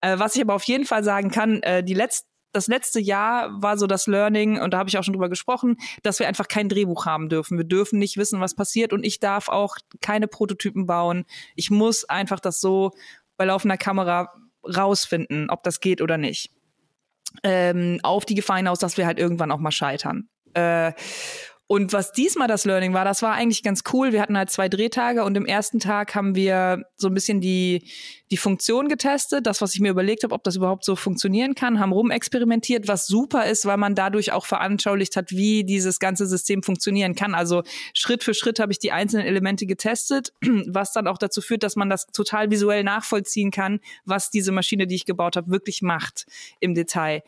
Äh, 0.00 0.18
was 0.18 0.36
ich 0.36 0.42
aber 0.42 0.54
auf 0.54 0.64
jeden 0.64 0.84
Fall 0.84 1.04
sagen 1.04 1.30
kann, 1.30 1.62
äh, 1.62 1.82
die 1.84 1.94
letzte 1.94 2.26
das 2.56 2.68
letzte 2.68 3.00
Jahr 3.00 3.50
war 3.62 3.76
so 3.76 3.86
das 3.86 4.06
Learning, 4.06 4.58
und 4.58 4.72
da 4.72 4.78
habe 4.78 4.88
ich 4.88 4.96
auch 4.96 5.04
schon 5.04 5.12
drüber 5.12 5.28
gesprochen, 5.28 5.76
dass 6.02 6.18
wir 6.18 6.26
einfach 6.26 6.48
kein 6.48 6.68
Drehbuch 6.68 7.04
haben 7.04 7.28
dürfen. 7.28 7.58
Wir 7.58 7.64
dürfen 7.64 7.98
nicht 7.98 8.16
wissen, 8.16 8.40
was 8.40 8.56
passiert 8.56 8.92
und 8.94 9.04
ich 9.04 9.20
darf 9.20 9.48
auch 9.48 9.76
keine 10.00 10.26
Prototypen 10.26 10.86
bauen. 10.86 11.26
Ich 11.54 11.70
muss 11.70 12.04
einfach 12.04 12.40
das 12.40 12.60
so 12.60 12.92
bei 13.36 13.44
laufender 13.44 13.76
Kamera 13.76 14.32
rausfinden, 14.64 15.50
ob 15.50 15.62
das 15.62 15.80
geht 15.80 16.00
oder 16.00 16.16
nicht. 16.16 16.50
Ähm, 17.42 18.00
auf 18.02 18.24
die 18.24 18.34
Gefahr 18.34 18.56
hinaus, 18.56 18.78
dass 18.78 18.96
wir 18.96 19.06
halt 19.06 19.18
irgendwann 19.18 19.52
auch 19.52 19.58
mal 19.58 19.70
scheitern. 19.70 20.28
Äh, 20.54 20.92
und 21.68 21.92
was 21.92 22.12
diesmal 22.12 22.46
das 22.46 22.64
Learning 22.64 22.94
war, 22.94 23.04
das 23.04 23.22
war 23.22 23.32
eigentlich 23.32 23.64
ganz 23.64 23.82
cool. 23.92 24.12
Wir 24.12 24.22
hatten 24.22 24.38
halt 24.38 24.50
zwei 24.50 24.68
Drehtage 24.68 25.24
und 25.24 25.36
im 25.36 25.46
ersten 25.46 25.80
Tag 25.80 26.14
haben 26.14 26.36
wir 26.36 26.84
so 26.96 27.08
ein 27.08 27.14
bisschen 27.14 27.40
die, 27.40 27.82
die 28.30 28.36
Funktion 28.36 28.88
getestet, 28.88 29.46
das, 29.48 29.60
was 29.60 29.74
ich 29.74 29.80
mir 29.80 29.90
überlegt 29.90 30.22
habe, 30.22 30.32
ob 30.32 30.44
das 30.44 30.54
überhaupt 30.54 30.84
so 30.84 30.94
funktionieren 30.94 31.56
kann, 31.56 31.80
haben 31.80 31.92
rumexperimentiert, 31.92 32.86
was 32.86 33.08
super 33.08 33.46
ist, 33.46 33.66
weil 33.66 33.78
man 33.78 33.96
dadurch 33.96 34.30
auch 34.30 34.46
veranschaulicht 34.46 35.16
hat, 35.16 35.32
wie 35.32 35.64
dieses 35.64 35.98
ganze 35.98 36.26
System 36.26 36.62
funktionieren 36.62 37.16
kann. 37.16 37.34
Also 37.34 37.64
Schritt 37.94 38.22
für 38.22 38.34
Schritt 38.34 38.60
habe 38.60 38.70
ich 38.70 38.78
die 38.78 38.92
einzelnen 38.92 39.26
Elemente 39.26 39.66
getestet, 39.66 40.32
was 40.68 40.92
dann 40.92 41.08
auch 41.08 41.18
dazu 41.18 41.40
führt, 41.40 41.64
dass 41.64 41.74
man 41.74 41.90
das 41.90 42.06
total 42.06 42.48
visuell 42.48 42.84
nachvollziehen 42.84 43.50
kann, 43.50 43.80
was 44.04 44.30
diese 44.30 44.52
Maschine, 44.52 44.86
die 44.86 44.94
ich 44.94 45.04
gebaut 45.04 45.34
habe, 45.34 45.50
wirklich 45.50 45.82
macht 45.82 46.26
im 46.60 46.74
Detail. 46.74 47.24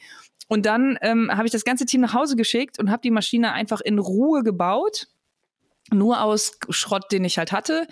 Und 0.49 0.67
dann 0.67 0.99
ähm, 1.03 1.31
habe 1.31 1.47
ich 1.47 1.53
das 1.53 1.65
ganze 1.65 1.87
Team 1.87 2.01
nach 2.01 2.15
Hause 2.15 2.35
geschickt 2.35 2.79
und 2.79 2.91
habe 2.91 3.03
die 3.03 3.11
Maschine 3.11 3.53
einfach 3.53 3.81
in 3.81 3.99
Ruhe 3.99 4.43
gebaut, 4.43 5.07
nur 5.91 6.23
aus 6.23 6.59
Schrott, 6.71 7.13
den 7.13 7.25
ich 7.25 7.39
halt 7.39 7.53
hatte. 7.53 7.87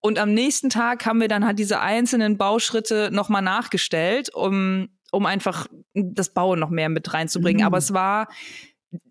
Und 0.00 0.18
am 0.18 0.32
nächsten 0.32 0.70
Tag 0.70 1.04
haben 1.06 1.20
wir 1.20 1.28
dann 1.28 1.44
halt 1.44 1.58
diese 1.58 1.80
einzelnen 1.80 2.36
Bauschritte 2.36 3.10
nochmal 3.12 3.42
nachgestellt, 3.42 4.32
um, 4.32 4.88
um 5.10 5.26
einfach 5.26 5.66
das 5.94 6.32
Bauen 6.32 6.60
noch 6.60 6.70
mehr 6.70 6.90
mit 6.90 7.12
reinzubringen. 7.12 7.62
Mhm. 7.62 7.66
Aber 7.66 7.78
es 7.78 7.92
war 7.92 8.28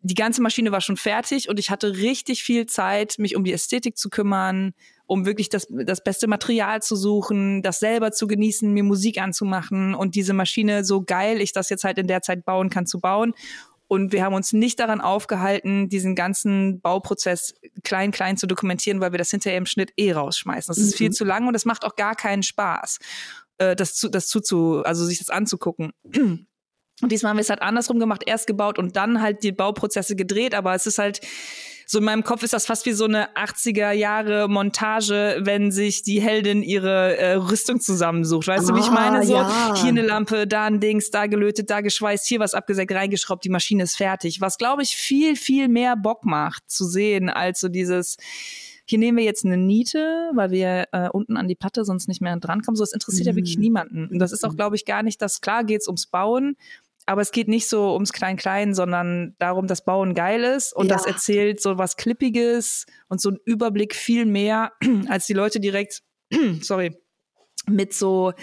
die 0.02 0.16
ganze 0.16 0.42
Maschine 0.42 0.72
war 0.72 0.82
schon 0.82 0.98
fertig 0.98 1.50
und 1.50 1.60
ich 1.60 1.70
hatte 1.70 1.98
richtig 1.98 2.44
viel 2.44 2.66
Zeit, 2.66 3.16
mich 3.18 3.36
um 3.36 3.44
die 3.44 3.54
Ästhetik 3.54 3.98
zu 3.98 4.10
kümmern, 4.10 4.74
um 5.08 5.26
wirklich 5.26 5.50
das, 5.50 5.68
das 5.70 6.04
beste 6.04 6.28
Material 6.28 6.82
zu 6.82 6.96
suchen, 6.96 7.62
das 7.62 7.80
selber 7.80 8.12
zu 8.12 8.28
genießen, 8.28 8.72
mir 8.72 8.84
Musik 8.84 9.22
anzumachen 9.22 9.94
und 9.94 10.16
diese 10.16 10.34
Maschine 10.34 10.84
so 10.84 11.02
geil 11.02 11.42
ich 11.42 11.52
das 11.52 11.70
jetzt 11.70 11.84
halt 11.84 11.98
in 11.98 12.08
der 12.08 12.22
Zeit 12.22 12.46
bauen 12.46 12.70
kann, 12.70 12.86
zu 12.86 13.00
bauen. 13.00 13.34
Und 13.88 14.14
wir 14.14 14.24
haben 14.24 14.34
uns 14.34 14.52
nicht 14.52 14.80
daran 14.80 15.00
aufgehalten, 15.00 15.90
diesen 15.90 16.16
ganzen 16.16 16.82
Bauprozess 16.82 17.54
klein, 17.84 18.10
klein 18.10 18.36
zu 18.36 18.48
dokumentieren, 18.48 19.00
weil 19.00 19.12
wir 19.12 19.20
das 19.20 19.30
hinterher 19.30 19.60
im 19.60 19.68
Schnitt 19.68 19.94
eh 19.96 20.12
rausschmeißen. 20.12 20.74
Das 20.74 20.80
ist 20.80 20.94
mhm. 20.94 20.98
viel 20.98 21.12
zu 21.12 21.24
lang 21.24 21.48
und 21.48 21.54
es 21.54 21.66
macht 21.66 21.86
auch 21.86 21.96
gar 21.96 22.16
keinen 22.16 22.42
Spaß, 22.42 22.98
äh, 23.60 23.76
das 23.76 23.94
zu, 23.94 24.10
das 24.10 24.28
zu, 24.28 24.82
also 24.84 25.06
sich 25.06 25.20
das 25.20 25.30
anzugucken. 25.30 25.92
Und 26.04 26.48
diesmal 27.12 27.32
haben 27.32 27.38
wir 27.38 27.42
es 27.42 27.50
halt 27.52 27.62
andersrum 27.62 28.00
gemacht, 28.00 28.24
erst 28.26 28.48
gebaut 28.48 28.80
und 28.80 28.96
dann 28.96 29.22
halt 29.22 29.44
die 29.44 29.52
Bauprozesse 29.52 30.16
gedreht, 30.16 30.56
aber 30.56 30.74
es 30.74 30.88
ist 30.88 30.98
halt, 30.98 31.22
so 31.86 32.00
in 32.00 32.04
meinem 32.04 32.24
Kopf 32.24 32.44
ist 32.44 32.54
das 32.54 32.66
fast 32.66 32.86
wie 32.86 32.94
so 32.94 33.06
eine 33.06 33.36
80er 33.36 33.92
Jahre 33.92 34.48
Montage, 34.48 35.38
wenn 35.42 35.72
sich 35.72 36.04
die 36.04 36.22
Heldin 36.22 36.64
ihre 36.64 37.18
äh, 37.18 37.34
Rüstung 37.34 37.80
zusammensucht. 37.80 38.48
Weißt 38.48 38.66
ah, 38.66 38.72
du, 38.72 38.78
wie 38.78 38.82
ich 38.82 38.92
meine? 38.92 39.24
So, 39.26 39.34
ja. 39.34 39.76
hier 39.76 39.90
eine 39.90 40.02
Lampe, 40.02 40.48
da 40.48 40.66
ein 40.66 40.80
Dings, 40.80 41.12
da 41.12 41.28
gelötet, 41.28 41.70
da 41.70 41.82
geschweißt, 41.82 42.26
hier 42.26 42.40
was 42.40 42.54
abgesägt, 42.54 42.92
reingeschraubt, 42.92 43.44
die 43.44 43.50
Maschine 43.50 43.84
ist 43.84 43.98
fertig. 43.98 44.42
Was, 44.42 44.58
glaube 44.58 44.82
ich, 44.82 44.96
viel, 44.96 45.36
viel 45.36 45.68
mehr 45.68 45.96
Bock 45.96 46.26
macht 46.26 46.64
zu 46.70 46.86
sehen, 46.86 47.30
als 47.30 47.60
so 47.60 47.68
dieses, 47.68 48.18
hier 48.88 49.00
nehmen 49.00 49.18
wir 49.18 49.26
jetzt 49.26 49.46
eine 49.46 49.58
Niete, 49.58 50.32
weil 50.34 50.52
wir 50.52 50.86
äh, 50.92 51.10
unten 51.10 51.38
an 51.38 51.48
die 51.48 51.56
Platte 51.56 51.84
sonst 51.86 52.08
nicht 52.08 52.22
mehr 52.22 52.38
drankommen. 52.38 52.76
So, 52.76 52.84
das 52.84 52.94
interessiert 52.94 53.26
mhm. 53.26 53.30
ja 53.32 53.36
wirklich 53.36 53.58
niemanden. 53.58 54.08
Und 54.08 54.20
das 54.20 54.32
ist 54.32 54.46
auch, 54.46 54.52
mhm. 54.52 54.58
glaube 54.58 54.76
ich, 54.76 54.86
gar 54.86 55.02
nicht 55.02 55.22
das. 55.22 55.42
Klar 55.42 55.64
geht's 55.64 55.88
ums 55.88 56.06
Bauen, 56.06 56.56
aber 57.06 57.22
es 57.22 57.32
geht 57.32 57.48
nicht 57.48 57.70
so 57.70 57.94
ums 57.94 58.14
Klein-Klein, 58.14 58.74
sondern 58.74 59.36
darum, 59.38 59.68
dass 59.68 59.86
Bauen 59.86 60.14
geil 60.14 60.44
ist 60.44 60.76
und 60.76 60.90
ja. 60.90 60.96
das 60.96 61.06
erzählt 61.06 61.62
so 61.62 61.78
was 61.78 61.98
Klippiges 61.98 62.86
und 63.08 63.22
so 63.22 63.30
ein 63.30 63.38
Überblick 63.46 63.96
viel 63.96 64.26
mehr, 64.26 64.74
als 65.08 65.28
die 65.28 65.34
Leute 65.34 65.60
direkt, 65.60 66.02
sorry, 66.62 66.98
mit 67.68 67.94
so 67.94 68.34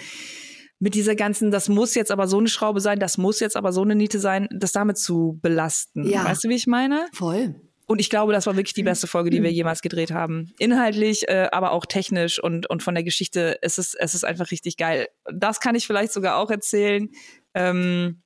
mit 0.79 0.95
dieser 0.95 1.15
ganzen, 1.15 1.49
das 1.49 1.69
muss 1.69 1.95
jetzt 1.95 2.11
aber 2.11 2.27
so 2.27 2.37
eine 2.39 2.49
Schraube 2.49 2.81
sein, 2.81 2.99
das 2.99 3.17
muss 3.17 3.39
jetzt 3.39 3.55
aber 3.55 3.71
so 3.71 3.83
eine 3.83 3.95
Niete 3.95 4.19
sein, 4.19 4.49
das 4.51 4.73
damit 4.73 4.97
zu 4.97 5.39
belasten. 5.41 6.03
Ja. 6.05 6.25
Weißt 6.25 6.43
du, 6.43 6.49
wie 6.49 6.55
ich 6.55 6.67
meine? 6.67 7.07
Voll. 7.13 7.55
Und 7.85 7.99
ich 7.99 8.09
glaube, 8.09 8.33
das 8.33 8.47
war 8.47 8.55
wirklich 8.55 8.73
die 8.73 8.83
beste 8.83 9.07
Folge, 9.07 9.29
die 9.29 9.43
wir 9.43 9.51
jemals 9.51 9.81
gedreht 9.81 10.11
haben. 10.11 10.51
Inhaltlich, 10.57 11.27
äh, 11.27 11.47
aber 11.51 11.71
auch 11.71 11.85
technisch 11.85 12.41
und, 12.41 12.69
und 12.69 12.83
von 12.83 12.95
der 12.95 13.03
Geschichte. 13.03 13.59
Es 13.61 13.77
ist, 13.77 13.95
es 13.97 14.13
ist 14.13 14.25
einfach 14.25 14.51
richtig 14.51 14.75
geil. 14.75 15.07
Das 15.31 15.59
kann 15.61 15.75
ich 15.75 15.87
vielleicht 15.87 16.11
sogar 16.11 16.37
auch 16.37 16.49
erzählen. 16.49 17.09
Ähm, 17.53 18.22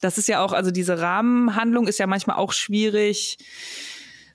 das 0.00 0.18
ist 0.18 0.28
ja 0.28 0.44
auch, 0.44 0.52
also 0.52 0.70
diese 0.70 1.00
Rahmenhandlung 1.00 1.88
ist 1.88 1.98
ja 1.98 2.06
manchmal 2.06 2.36
auch 2.36 2.52
schwierig 2.52 3.38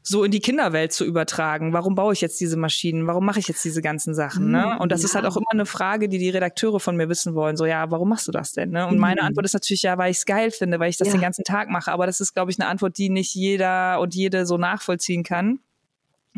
so 0.03 0.23
in 0.23 0.31
die 0.31 0.39
Kinderwelt 0.39 0.91
zu 0.91 1.05
übertragen. 1.05 1.73
Warum 1.73 1.93
baue 1.93 2.13
ich 2.13 2.21
jetzt 2.21 2.39
diese 2.39 2.57
Maschinen? 2.57 3.05
Warum 3.05 3.25
mache 3.25 3.39
ich 3.39 3.47
jetzt 3.47 3.63
diese 3.63 3.81
ganzen 3.81 4.15
Sachen? 4.15 4.49
Ne? 4.49 4.77
Und 4.79 4.91
das 4.91 5.01
ja. 5.01 5.05
ist 5.05 5.15
halt 5.15 5.25
auch 5.25 5.37
immer 5.37 5.51
eine 5.51 5.67
Frage, 5.67 6.09
die 6.09 6.17
die 6.17 6.29
Redakteure 6.29 6.79
von 6.79 6.97
mir 6.97 7.07
wissen 7.07 7.35
wollen. 7.35 7.55
So, 7.55 7.65
ja, 7.65 7.91
warum 7.91 8.09
machst 8.09 8.27
du 8.27 8.31
das 8.31 8.51
denn? 8.51 8.71
Ne? 8.71 8.87
Und 8.87 8.97
meine 8.97 9.21
mhm. 9.21 9.27
Antwort 9.27 9.45
ist 9.45 9.53
natürlich 9.53 9.83
ja, 9.83 9.97
weil 9.97 10.09
ich 10.09 10.17
es 10.17 10.25
geil 10.25 10.49
finde, 10.49 10.79
weil 10.79 10.89
ich 10.89 10.97
das 10.97 11.09
ja. 11.09 11.13
den 11.13 11.21
ganzen 11.21 11.43
Tag 11.43 11.69
mache. 11.69 11.91
Aber 11.91 12.07
das 12.07 12.19
ist, 12.19 12.33
glaube 12.33 12.49
ich, 12.49 12.59
eine 12.59 12.67
Antwort, 12.67 12.97
die 12.97 13.09
nicht 13.09 13.35
jeder 13.35 13.99
und 13.99 14.15
jede 14.15 14.47
so 14.47 14.57
nachvollziehen 14.57 15.23
kann. 15.23 15.59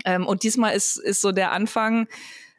Ähm, 0.04 0.28
und 0.28 0.44
diesmal 0.44 0.76
ist, 0.76 0.98
ist 0.98 1.22
so 1.22 1.32
der 1.32 1.52
Anfang, 1.54 2.08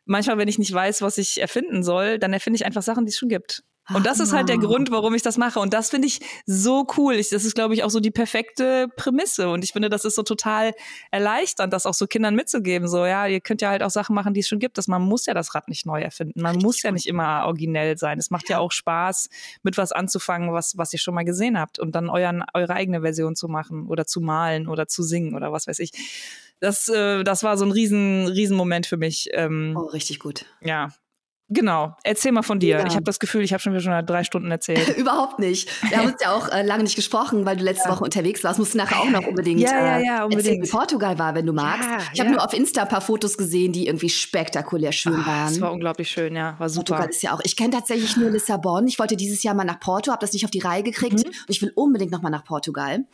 manchmal, 0.07 0.39
wenn 0.39 0.49
ich 0.49 0.59
nicht 0.59 0.73
weiß, 0.73 1.03
was 1.03 1.19
ich 1.19 1.39
erfinden 1.41 1.83
soll, 1.83 2.19
dann 2.19 2.33
erfinde 2.33 2.57
ich 2.57 2.65
einfach 2.65 2.83
Sachen, 2.83 3.05
die 3.05 3.11
es 3.11 3.19
schon 3.19 3.29
gibt. 3.29 3.63
Und 3.93 4.07
das 4.07 4.19
ist 4.19 4.33
halt 4.33 4.49
der 4.49 4.59
Grund, 4.59 4.91
warum 4.91 5.15
ich 5.15 5.23
das 5.23 5.37
mache. 5.37 5.61
Und 5.61 5.75
das 5.75 5.91
finde 5.91 6.09
ich 6.09 6.21
so 6.47 6.87
cool. 6.97 7.15
Ich, 7.15 7.29
das 7.29 7.45
ist, 7.45 7.55
glaube 7.55 7.75
ich, 7.75 7.85
auch 7.85 7.91
so 7.91 8.01
die 8.01 8.11
perfekte 8.11 8.89
Prämisse. 8.97 9.51
Und 9.51 9.63
ich 9.63 9.73
finde, 9.73 9.91
das 9.91 10.05
ist 10.05 10.15
so 10.15 10.23
total 10.23 10.73
erleichternd, 11.11 11.73
das 11.73 11.85
auch 11.85 11.93
so 11.93 12.07
Kindern 12.07 12.35
mitzugeben. 12.35 12.89
So, 12.89 13.05
ja, 13.05 13.27
ihr 13.27 13.41
könnt 13.41 13.61
ja 13.61 13.69
halt 13.69 13.83
auch 13.83 13.91
Sachen 13.91 14.15
machen, 14.15 14.33
die 14.33 14.41
es 14.41 14.49
schon 14.49 14.59
gibt. 14.59 14.79
Dass 14.79 14.89
man 14.89 15.03
muss 15.03 15.27
ja 15.27 15.35
das 15.35 15.55
Rad 15.55 15.69
nicht 15.69 15.85
neu 15.85 16.01
erfinden. 16.01 16.41
Man 16.41 16.57
muss 16.59 16.83
ja 16.83 16.93
nicht 16.93 17.07
immer 17.07 17.45
originell 17.45 17.99
sein. 17.99 18.19
Es 18.19 18.31
macht 18.31 18.49
ja 18.49 18.59
auch 18.59 18.73
Spaß, 18.73 19.29
mit 19.63 19.77
was 19.77 19.93
anzufangen, 19.93 20.53
was, 20.53 20.79
was 20.79 20.93
ihr 20.95 20.99
schon 20.99 21.15
mal 21.15 21.25
gesehen 21.25 21.59
habt. 21.59 21.79
Und 21.79 21.95
dann 21.95 22.09
euren, 22.09 22.43
eure 22.55 22.73
eigene 22.73 23.03
Version 23.03 23.37
zu 23.37 23.49
machen 23.49 23.87
oder 23.87 24.07
zu 24.07 24.21
malen 24.21 24.67
oder 24.67 24.89
zu 24.89 25.03
singen 25.03 25.35
oder 25.35 25.53
was 25.53 25.67
weiß 25.67 25.79
ich. 25.81 25.91
Das, 26.61 26.89
äh, 26.89 27.23
das 27.23 27.43
war 27.43 27.59
so 27.59 27.67
ein 27.67 27.73
riesen, 27.73 28.29
riesen 28.29 28.57
Moment 28.57 28.87
für 28.87 28.97
mich. 28.97 29.29
Ähm, 29.33 29.77
oh, 29.77 29.87
richtig 29.87 30.21
gut. 30.21 30.47
Ja, 30.63 30.95
Genau, 31.49 31.95
erzähl 32.05 32.33
mal 32.33 32.43
von 32.43 32.59
dir. 32.59 32.79
Ja. 32.79 32.87
Ich 32.87 32.95
habe 32.95 33.05
das 33.05 33.19
Gefühl, 33.19 33.43
ich 33.43 33.53
habe 33.53 33.61
schon 33.63 33.75
wieder 33.75 33.83
schon 33.83 34.07
drei 34.07 34.25
Stunden 34.25 34.51
erzählt. 34.51 34.89
Überhaupt 34.97 35.39
nicht. 35.39 35.69
Wir 35.91 35.99
haben 35.99 36.07
uns 36.07 36.17
ja 36.23 36.35
auch 36.35 36.49
äh, 36.49 36.63
lange 36.63 36.85
nicht 36.85 36.97
gesprochen, 36.97 37.45
weil 37.45 37.59
du 37.59 37.65
letzte 37.65 37.89
ja. 37.89 37.95
Woche 37.95 38.05
unterwegs 38.05 38.43
warst. 38.45 38.59
Musst 38.59 38.73
du 38.73 38.79
nachher 38.79 38.99
auch 39.01 39.11
noch 39.11 39.27
unbedingt, 39.27 39.61
ja, 39.61 39.71
ja, 39.71 39.99
ja, 39.99 40.21
äh, 40.21 40.25
unbedingt. 40.25 40.47
erzählen, 40.47 40.63
wie 40.65 40.71
Portugal 40.71 41.19
war, 41.19 41.35
wenn 41.35 41.45
du 41.45 41.53
magst. 41.53 41.87
ich 42.15 42.21
habe 42.21 42.31
nur 42.31 42.43
auf 42.43 42.55
Insta 42.55 42.83
ein 42.83 42.89
paar 42.89 43.03
Fotos 43.03 43.37
gesehen, 43.37 43.73
die 43.73 43.89
irgendwie 43.89 44.09
spektakulär 44.09 44.93
schön 44.93 45.19
Ach, 45.21 45.27
waren. 45.27 45.49
Das 45.49 45.61
war 45.61 45.71
unglaublich 45.71 46.09
schön, 46.09 46.35
ja, 46.35 46.59
war 46.59 46.71
super. 46.71 46.95
Portugal 46.95 47.11
ist 47.11 47.23
ja 47.23 47.35
auch. 47.35 47.41
Ich 47.45 47.57
kenne 47.57 47.71
tatsächlich 47.71 48.17
nur 48.17 48.31
Lissabon. 48.31 48.89
Ich 48.89 48.99
wollte 48.99 49.17
dieses 49.17 49.43
Jahr 49.43 49.55
mal 49.55 49.65
nach 49.65 49.81
Porto, 49.81 50.13
habe 50.13 50.21
das 50.23 50.33
nicht 50.33 50.47
auf 50.47 50.51
die 50.51 50.61
Reihe 50.61 50.83
gekriegt 50.83 51.19
mhm. 51.19 51.29
und 51.29 51.49
ich 51.49 51.61
will 51.61 51.73
unbedingt 51.75 52.11
noch 52.11 52.23
mal 52.23 52.31
nach 52.31 52.45
Portugal. 52.45 53.05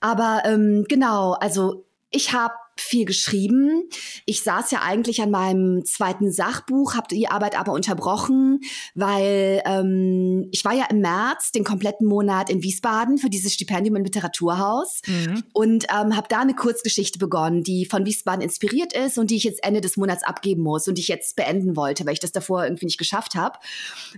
Aber 0.00 0.42
ähm, 0.44 0.84
genau, 0.88 1.32
also 1.32 1.84
ich 2.10 2.32
habe 2.32 2.54
viel 2.80 3.04
geschrieben. 3.04 3.88
Ich 4.24 4.42
saß 4.42 4.70
ja 4.70 4.82
eigentlich 4.82 5.20
an 5.20 5.30
meinem 5.30 5.84
zweiten 5.84 6.30
Sachbuch, 6.30 6.94
habe 6.94 7.08
die 7.10 7.28
Arbeit 7.28 7.58
aber 7.58 7.72
unterbrochen, 7.72 8.60
weil 8.94 9.62
ähm, 9.66 10.48
ich 10.52 10.64
war 10.64 10.74
ja 10.74 10.86
im 10.90 11.00
März 11.00 11.52
den 11.52 11.64
kompletten 11.64 12.06
Monat 12.06 12.50
in 12.50 12.62
Wiesbaden 12.62 13.18
für 13.18 13.28
dieses 13.28 13.52
Stipendium 13.52 13.96
im 13.96 14.04
Literaturhaus 14.04 15.02
mhm. 15.06 15.42
und 15.52 15.84
ähm, 15.84 16.16
habe 16.16 16.28
da 16.28 16.40
eine 16.40 16.54
Kurzgeschichte 16.54 17.18
begonnen, 17.18 17.62
die 17.62 17.84
von 17.84 18.06
Wiesbaden 18.06 18.42
inspiriert 18.42 18.92
ist 18.92 19.18
und 19.18 19.30
die 19.30 19.36
ich 19.36 19.44
jetzt 19.44 19.62
Ende 19.64 19.80
des 19.80 19.96
Monats 19.96 20.22
abgeben 20.22 20.62
muss 20.62 20.88
und 20.88 20.96
die 20.96 21.02
ich 21.02 21.08
jetzt 21.08 21.36
beenden 21.36 21.76
wollte, 21.76 22.06
weil 22.06 22.14
ich 22.14 22.20
das 22.20 22.32
davor 22.32 22.64
irgendwie 22.64 22.86
nicht 22.86 22.98
geschafft 22.98 23.34
habe. 23.34 23.58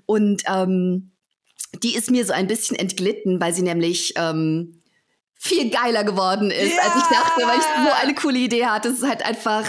Und 0.06 0.42
ähm, 0.46 1.12
die 1.82 1.94
ist 1.94 2.10
mir 2.10 2.24
so 2.24 2.32
ein 2.32 2.46
bisschen 2.46 2.76
entglitten, 2.76 3.40
weil 3.40 3.54
sie 3.54 3.62
nämlich 3.62 4.14
ähm, 4.16 4.79
viel 5.42 5.70
geiler 5.70 6.04
geworden 6.04 6.50
ist, 6.50 6.74
ja! 6.74 6.82
als 6.82 6.96
ich 6.96 7.08
dachte, 7.08 7.42
weil 7.42 7.58
ich 7.58 7.64
so 7.64 7.92
eine 8.02 8.14
coole 8.14 8.38
Idee 8.38 8.66
hatte. 8.66 8.88
Es 8.88 8.98
ist 8.98 9.08
halt 9.08 9.24
einfach 9.24 9.64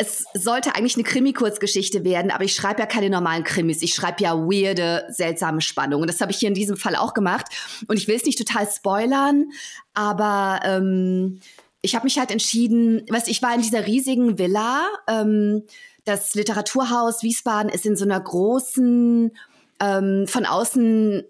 es 0.00 0.24
sollte 0.32 0.74
eigentlich 0.74 0.94
eine 0.94 1.04
Krimi-Kurzgeschichte 1.04 2.04
werden, 2.04 2.30
aber 2.30 2.44
ich 2.44 2.54
schreibe 2.54 2.80
ja 2.80 2.86
keine 2.86 3.10
normalen 3.10 3.44
Krimis. 3.44 3.82
Ich 3.82 3.94
schreibe 3.94 4.22
ja 4.22 4.34
weirde, 4.34 5.04
seltsame 5.10 5.60
Spannungen. 5.60 6.06
Das 6.06 6.22
habe 6.22 6.32
ich 6.32 6.38
hier 6.38 6.48
in 6.48 6.54
diesem 6.54 6.78
Fall 6.78 6.96
auch 6.96 7.12
gemacht. 7.12 7.48
Und 7.86 7.98
ich 7.98 8.08
will 8.08 8.16
es 8.16 8.24
nicht 8.24 8.38
total 8.38 8.66
spoilern, 8.66 9.50
aber 9.92 10.60
ähm, 10.64 11.40
ich 11.82 11.94
habe 11.94 12.04
mich 12.04 12.18
halt 12.18 12.30
entschieden, 12.30 13.04
weißt, 13.10 13.28
ich 13.28 13.42
war 13.42 13.54
in 13.54 13.60
dieser 13.60 13.86
riesigen 13.86 14.38
Villa. 14.38 14.88
Ähm, 15.06 15.64
das 16.06 16.34
Literaturhaus 16.34 17.22
Wiesbaden 17.22 17.70
ist 17.70 17.84
in 17.84 17.94
so 17.94 18.06
einer 18.06 18.20
großen, 18.20 19.36
ähm, 19.80 20.26
von 20.26 20.46
außen 20.46 21.24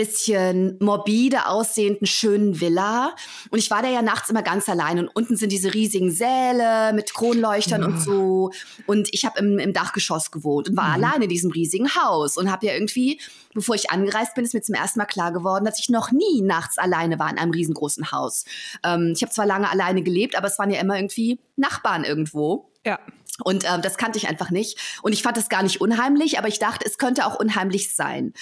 bisschen 0.00 0.78
morbide 0.80 1.46
aussehenden 1.46 2.06
schönen 2.06 2.58
Villa. 2.58 3.14
Und 3.50 3.58
ich 3.58 3.70
war 3.70 3.82
da 3.82 3.88
ja 3.88 4.00
nachts 4.00 4.30
immer 4.30 4.42
ganz 4.42 4.66
allein. 4.68 4.98
Und 4.98 5.08
unten 5.08 5.36
sind 5.36 5.52
diese 5.52 5.74
riesigen 5.74 6.10
Säle 6.10 6.94
mit 6.94 7.12
Kronleuchtern 7.12 7.82
ja. 7.82 7.86
und 7.86 8.00
so. 8.00 8.50
Und 8.86 9.12
ich 9.12 9.26
habe 9.26 9.38
im, 9.38 9.58
im, 9.58 9.74
Dachgeschoss 9.74 10.30
gewohnt 10.30 10.70
und 10.70 10.76
war 10.76 10.96
mhm. 10.96 11.04
allein 11.04 11.22
in 11.22 11.28
diesem 11.28 11.50
riesigen 11.50 11.94
Haus. 11.94 12.38
Und 12.38 12.50
habe 12.50 12.66
ja 12.66 12.72
irgendwie, 12.72 13.20
bevor 13.52 13.74
ich 13.74 13.90
angereist 13.90 14.34
bin, 14.34 14.44
ist 14.44 14.54
mir 14.54 14.62
zum 14.62 14.74
ersten 14.74 14.98
Mal 14.98 15.04
klar 15.04 15.32
geworden, 15.32 15.66
dass 15.66 15.78
ich 15.78 15.90
noch 15.90 16.12
nie 16.12 16.40
nachts 16.40 16.78
alleine 16.78 17.18
war 17.18 17.30
in 17.30 17.36
einem 17.36 17.52
riesengroßen 17.52 18.10
Haus. 18.10 18.46
Ähm, 18.82 19.12
ich 19.14 19.22
habe 19.22 19.32
zwar 19.32 19.44
lange 19.44 19.70
alleine 19.70 20.02
gelebt, 20.02 20.34
aber 20.34 20.46
es 20.46 20.58
waren 20.58 20.70
ja 20.70 20.80
immer 20.80 20.96
irgendwie 20.96 21.38
Nachbarn 21.56 22.04
irgendwo. 22.04 22.70
Ja. 22.86 22.98
Und 23.44 23.64
ähm, 23.64 23.82
das 23.82 23.96
kannte 23.96 24.18
ich 24.18 24.28
einfach 24.28 24.50
nicht. 24.50 24.78
Und 25.02 25.12
ich 25.12 25.22
fand 25.22 25.36
das 25.36 25.48
gar 25.48 25.62
nicht 25.62 25.80
unheimlich, 25.80 26.38
aber 26.38 26.48
ich 26.48 26.58
dachte, 26.58 26.84
es 26.86 26.98
könnte 26.98 27.26
auch 27.26 27.38
unheimlich 27.38 27.94
sein. 27.94 28.32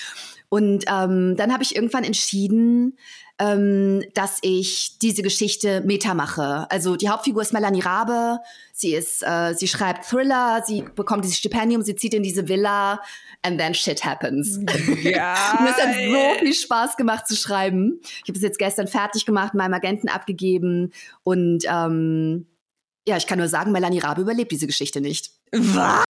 Und 0.48 0.84
ähm, 0.88 1.36
dann 1.36 1.52
habe 1.52 1.62
ich 1.62 1.76
irgendwann 1.76 2.04
entschieden, 2.04 2.96
ähm, 3.38 4.02
dass 4.14 4.38
ich 4.42 4.98
diese 4.98 5.22
Geschichte 5.22 5.82
Meta 5.82 6.14
mache. 6.14 6.66
Also 6.70 6.96
die 6.96 7.08
Hauptfigur 7.08 7.42
ist 7.42 7.52
Melanie 7.52 7.80
Rabe. 7.80 8.40
Sie 8.72 8.94
ist, 8.94 9.22
äh, 9.22 9.54
sie 9.54 9.68
schreibt 9.68 10.06
Thriller, 10.06 10.62
sie 10.66 10.84
bekommt 10.94 11.24
dieses 11.24 11.38
Stipendium, 11.38 11.82
sie 11.82 11.94
zieht 11.94 12.14
in 12.14 12.22
diese 12.22 12.48
Villa 12.48 13.00
and 13.42 13.58
then 13.58 13.74
shit 13.74 14.04
happens. 14.04 14.58
Ja. 15.02 15.56
Und 15.60 15.66
es 15.66 15.76
hat 15.76 15.94
so 15.94 16.38
viel 16.40 16.54
Spaß 16.54 16.96
gemacht 16.96 17.28
zu 17.28 17.36
schreiben. 17.36 18.00
Ich 18.02 18.28
habe 18.28 18.36
es 18.36 18.42
jetzt 18.42 18.58
gestern 18.58 18.88
fertig 18.88 19.24
gemacht, 19.24 19.54
meinem 19.54 19.74
Agenten 19.74 20.08
abgegeben 20.08 20.92
und 21.22 21.64
ähm, 21.68 22.46
ja, 23.08 23.16
ich 23.16 23.26
kann 23.26 23.38
nur 23.38 23.48
sagen, 23.48 23.72
Melanie 23.72 24.00
Rabe 24.00 24.20
überlebt 24.20 24.52
diese 24.52 24.66
Geschichte 24.66 25.00
nicht. 25.00 25.30
Was? 25.52 26.04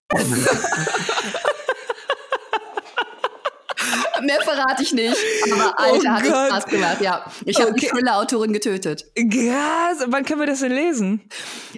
Mehr 4.23 4.41
verrate 4.41 4.81
ich 4.81 4.93
nicht. 4.93 5.15
Aber 5.51 5.75
oh 5.77 5.83
Alter, 5.93 6.09
oh 6.09 6.11
hat 6.11 6.23
es 6.23 6.29
Spaß 6.29 6.65
gemacht, 6.65 7.01
ja. 7.01 7.23
Ich 7.45 7.59
habe 7.59 7.69
okay. 7.69 7.81
die 7.81 7.87
Thriller-Autorin 7.87 8.51
getötet. 8.51 9.05
Krass. 9.15 10.05
Wann 10.07 10.25
können 10.25 10.39
wir 10.39 10.47
das 10.47 10.61
denn 10.61 10.71
lesen? 10.71 11.21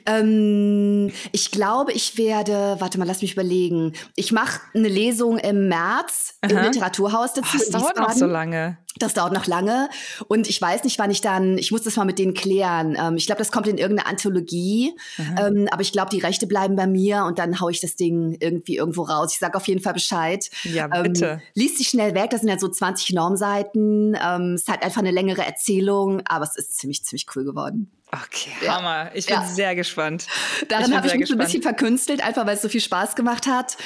Ähm, 0.06 1.12
ich 1.34 1.52
glaube, 1.52 1.92
ich 1.92 2.18
werde, 2.18 2.78
warte 2.80 2.98
mal, 2.98 3.06
lass 3.06 3.22
mich 3.22 3.34
überlegen. 3.34 3.94
Ich 4.16 4.32
mache 4.32 4.62
eine 4.74 4.88
Lesung 4.88 5.38
im 5.38 5.68
März 5.68 6.36
Aha. 6.42 6.52
im 6.52 6.64
Literaturhaus 6.64 7.34
dazu. 7.34 7.50
Oh, 7.56 7.58
das 7.58 7.70
dauert 7.70 7.98
noch 7.98 8.14
so 8.14 8.26
lange. 8.26 8.78
Das 9.00 9.14
dauert 9.14 9.34
noch 9.34 9.48
lange 9.48 9.90
und 10.28 10.48
ich 10.48 10.62
weiß 10.62 10.84
nicht, 10.84 11.00
wann 11.00 11.12
ich 11.12 11.22
dann, 11.22 11.58
ich 11.58 11.72
muss 11.72 11.84
das 11.84 11.96
mal 11.96 12.06
mit 12.06 12.20
denen 12.20 12.34
klären. 12.34 12.98
Ähm, 13.00 13.16
ich 13.16 13.26
glaube, 13.26 13.40
das 13.40 13.52
kommt 13.52 13.68
in 13.68 13.78
irgendeine 13.78 14.10
Anthologie, 14.10 14.96
ähm, 15.18 15.68
aber 15.72 15.82
ich 15.82 15.92
glaube, 15.92 16.10
die 16.12 16.20
Rechte 16.20 16.48
bleiben 16.48 16.76
bei 16.76 16.88
mir 16.88 17.26
und 17.26 17.40
dann 17.40 17.60
haue 17.60 17.72
ich 17.72 17.82
das 17.82 17.96
Ding 17.96 18.38
irgendwie 18.40 18.78
irgendwo 18.78 19.04
raus. 19.04 19.34
Ich 19.34 19.40
sage 19.40 19.56
auf 19.56 19.68
jeden 19.68 19.82
Fall 19.82 19.94
Bescheid. 19.94 20.50
Ja, 20.64 20.90
ähm, 20.94 21.04
bitte. 21.04 21.26
Ähm, 21.26 21.40
liest 21.54 21.78
sie 21.78 21.86
schnell 21.86 22.14
weg, 22.14 22.30
das 22.30 22.42
sind 22.42 22.50
ja 22.50 22.60
so 22.60 22.68
20 22.68 23.14
Normseiten. 23.14 24.18
Ähm, 24.22 24.54
es 24.54 24.62
ist 24.62 24.68
halt 24.70 24.84
einfach 24.84 25.02
eine 25.02 25.12
längere 25.12 25.46
Erzählung, 25.46 26.22
aber 26.26 26.46
es 26.46 26.56
ist 26.56 26.78
ziemlich, 26.78 27.04
ziemlich 27.04 27.26
cool 27.36 27.46
geworden. 27.46 27.92
Okay, 28.12 28.52
ja. 28.64 28.76
Hammer. 28.76 29.12
Ich 29.14 29.28
bin 29.28 29.36
ja. 29.36 29.46
sehr 29.46 29.76
gespannt. 29.76 30.26
Daran 30.68 30.96
habe 30.96 31.08
ich 31.08 31.14
mich 31.14 31.22
gespannt. 31.22 31.42
ein 31.42 31.46
bisschen 31.46 31.62
verkünstelt, 31.62 32.24
einfach 32.24 32.46
weil 32.48 32.56
es 32.56 32.62
so 32.64 32.70
viel 32.70 32.82
Spaß 32.82 33.16
gemacht 33.16 33.46
hat. 33.46 33.78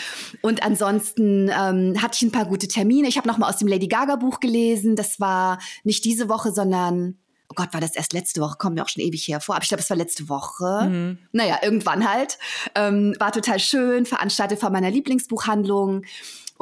Und 0.41 0.63
ansonsten 0.63 1.49
ähm, 1.49 2.01
hatte 2.01 2.15
ich 2.15 2.21
ein 2.21 2.31
paar 2.31 2.45
gute 2.45 2.69
Termine. 2.69 3.07
Ich 3.09 3.17
habe 3.17 3.27
noch 3.27 3.37
mal 3.37 3.49
aus 3.49 3.57
dem 3.57 3.67
Lady 3.67 3.87
Gaga 3.87 4.15
Buch 4.15 4.39
gelesen. 4.39 4.95
Das 4.95 5.19
war 5.19 5.59
nicht 5.83 6.05
diese 6.05 6.29
Woche, 6.29 6.51
sondern 6.51 7.17
oh 7.49 7.55
Gott, 7.55 7.73
war 7.73 7.81
das 7.81 7.95
erst 7.95 8.13
letzte 8.13 8.39
Woche? 8.39 8.57
Kommt 8.57 8.75
mir 8.75 8.83
auch 8.83 8.89
schon 8.89 9.03
ewig 9.03 9.27
hervor. 9.27 9.55
Aber 9.55 9.63
ich 9.63 9.69
glaube, 9.69 9.83
es 9.83 9.89
war 9.89 9.97
letzte 9.97 10.29
Woche. 10.29 10.87
Mhm. 10.89 11.17
Naja, 11.33 11.59
irgendwann 11.61 12.09
halt. 12.09 12.39
Ähm, 12.75 13.15
war 13.19 13.33
total 13.33 13.59
schön, 13.59 14.05
veranstaltet 14.05 14.59
von 14.59 14.71
meiner 14.71 14.89
Lieblingsbuchhandlung. 14.89 16.03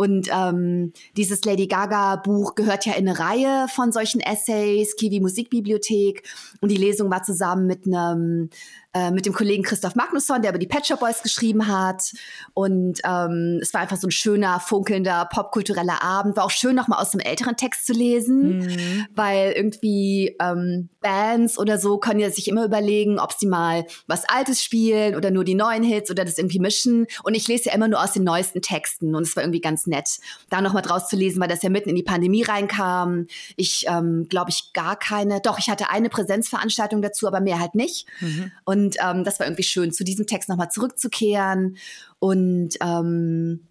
Und 0.02 0.30
ähm, 0.34 0.94
dieses 1.16 1.46
Lady 1.46 1.68
Gaga 1.68 2.16
Buch 2.16 2.56
gehört 2.56 2.88
ja 2.88 2.94
in 2.94 3.08
eine 3.08 3.20
Reihe 3.20 3.68
von 3.68 3.92
solchen 3.92 4.20
Essays, 4.20 4.96
Kiwi 4.96 5.20
Musikbibliothek. 5.20 6.24
Und 6.60 6.72
die 6.72 6.78
Lesung 6.78 7.12
war 7.12 7.22
zusammen 7.22 7.68
mit 7.68 7.86
einem 7.86 8.50
äh, 8.94 9.12
mit 9.12 9.26
dem 9.26 9.34
Kollegen 9.34 9.64
Christoph 9.64 9.96
Magnusson, 9.96 10.42
der 10.42 10.52
über 10.52 10.60
die 10.60 10.68
Pet 10.68 10.86
Shop 10.86 11.00
Boys 11.00 11.24
geschrieben 11.24 11.68
hat. 11.68 12.12
Und 12.54 13.00
ähm, 13.06 13.60
es 13.62 13.74
war 13.74 13.82
einfach 13.82 13.98
so 13.98 14.08
ein 14.08 14.12
schöner, 14.12 14.60
funkelnder, 14.60 15.30
popkultureller 15.32 16.02
Abend. 16.04 16.36
War 16.36 16.44
auch 16.44 16.52
schön, 16.52 16.76
nochmal 16.76 17.02
aus 17.02 17.14
einem 17.14 17.22
älteren 17.22 17.56
Text 17.56 17.86
zu 17.86 17.94
lesen, 17.94 18.60
mhm. 18.60 19.06
weil 19.16 19.54
irgendwie 19.54 20.36
ähm, 20.42 20.90
Bands 21.00 21.58
oder 21.58 21.78
so 21.78 22.00
können 22.00 22.20
ja 22.20 22.30
sich 22.30 22.48
immer 22.48 22.66
überlegen, 22.66 23.20
ob 23.20 23.32
sie 23.34 23.48
mal 23.48 23.86
was 24.08 24.28
Altes 24.28 24.64
spielen 24.64 25.16
oder 25.16 25.32
nur 25.32 25.44
die 25.44 25.56
neuen 25.56 25.84
Hits 25.84 26.12
oder 26.12 26.26
das 26.26 26.38
irgendwie 26.38 26.60
mischen. 26.60 27.08
Und 27.24 27.36
ich 27.36 27.48
lese 27.48 27.70
ja 27.70 27.76
immer 27.76 27.88
nur 27.88 28.04
aus 28.04 28.12
den 28.12 28.24
neuesten 28.24 28.62
Texten 28.62 29.16
und 29.16 29.24
es 29.24 29.36
war 29.36 29.44
irgendwie 29.44 29.62
ganz 29.62 29.88
nett, 29.88 30.20
da 30.50 30.62
nochmal 30.62 30.84
draus 30.84 31.08
zu 31.08 31.16
lesen, 31.16 31.40
weil 31.42 31.48
das 31.48 31.64
ja 31.64 31.70
mitten 31.70 31.90
in 31.90 31.96
die 31.96 32.04
Pandemie 32.04 32.44
reinkam. 32.44 33.28
Ich 33.56 33.86
ähm, 33.88 34.28
glaube 34.30 34.50
ich 34.50 34.74
gar 34.74 34.98
keine, 34.98 35.40
doch, 35.40 35.60
ich 35.60 35.70
hatte 35.70 35.90
eine 35.90 36.10
Präsenzveranstaltung 36.10 37.02
dazu, 37.02 37.28
aber 37.28 37.40
mehr 37.40 37.60
halt 37.60 37.76
nicht. 37.76 38.06
Mhm. 38.20 38.52
Und 38.66 38.81
und 38.82 38.98
ähm, 39.00 39.24
das 39.24 39.40
war 39.40 39.48
irgendwie 39.48 39.64
schön, 39.64 39.92
zu 39.92 40.04
diesem 40.04 40.26
Text 40.28 40.50
nochmal 40.50 40.72
zurückzukehren. 40.72 41.78
Und 42.20 42.78
ähm, 42.82 43.68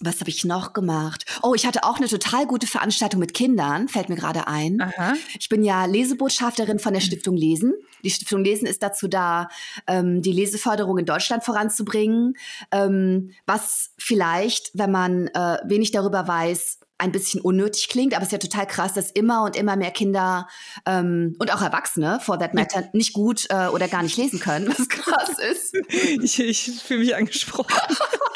was 0.00 0.20
habe 0.20 0.30
ich 0.30 0.44
noch 0.44 0.72
gemacht? 0.72 1.24
Oh, 1.42 1.54
ich 1.54 1.66
hatte 1.66 1.82
auch 1.82 1.96
eine 1.96 2.06
total 2.06 2.46
gute 2.46 2.66
Veranstaltung 2.66 3.18
mit 3.18 3.34
Kindern, 3.34 3.88
fällt 3.88 4.08
mir 4.08 4.16
gerade 4.16 4.46
ein. 4.46 4.80
Aha. 4.80 5.14
Ich 5.38 5.48
bin 5.48 5.64
ja 5.64 5.84
Lesebotschafterin 5.86 6.78
von 6.78 6.92
der 6.94 7.00
Stiftung 7.00 7.36
Lesen. 7.36 7.74
Die 8.04 8.10
Stiftung 8.10 8.44
Lesen 8.44 8.66
ist 8.66 8.82
dazu 8.82 9.08
da, 9.08 9.48
ähm, 9.88 10.22
die 10.22 10.32
Leseförderung 10.32 10.98
in 10.98 11.06
Deutschland 11.06 11.44
voranzubringen, 11.44 12.34
ähm, 12.70 13.32
was 13.46 13.92
vielleicht, 13.98 14.70
wenn 14.74 14.92
man 14.92 15.28
äh, 15.28 15.58
wenig 15.64 15.90
darüber 15.90 16.28
weiß, 16.28 16.77
ein 16.98 17.12
bisschen 17.12 17.40
unnötig 17.40 17.88
klingt, 17.88 18.12
aber 18.14 18.22
es 18.22 18.28
ist 18.28 18.32
ja 18.32 18.38
total 18.38 18.66
krass, 18.66 18.92
dass 18.92 19.10
immer 19.10 19.44
und 19.44 19.56
immer 19.56 19.76
mehr 19.76 19.92
Kinder 19.92 20.48
ähm, 20.84 21.36
und 21.38 21.52
auch 21.54 21.62
Erwachsene, 21.62 22.20
for 22.20 22.38
that 22.38 22.54
matter, 22.54 22.88
nicht 22.92 23.12
gut 23.12 23.46
äh, 23.50 23.68
oder 23.68 23.88
gar 23.88 24.02
nicht 24.02 24.16
lesen 24.16 24.40
können, 24.40 24.68
was 24.68 24.88
krass 24.88 25.38
ist. 25.38 25.76
Ich, 26.20 26.38
ich 26.40 26.82
fühle 26.82 27.00
mich 27.00 27.16
angesprochen. 27.16 27.72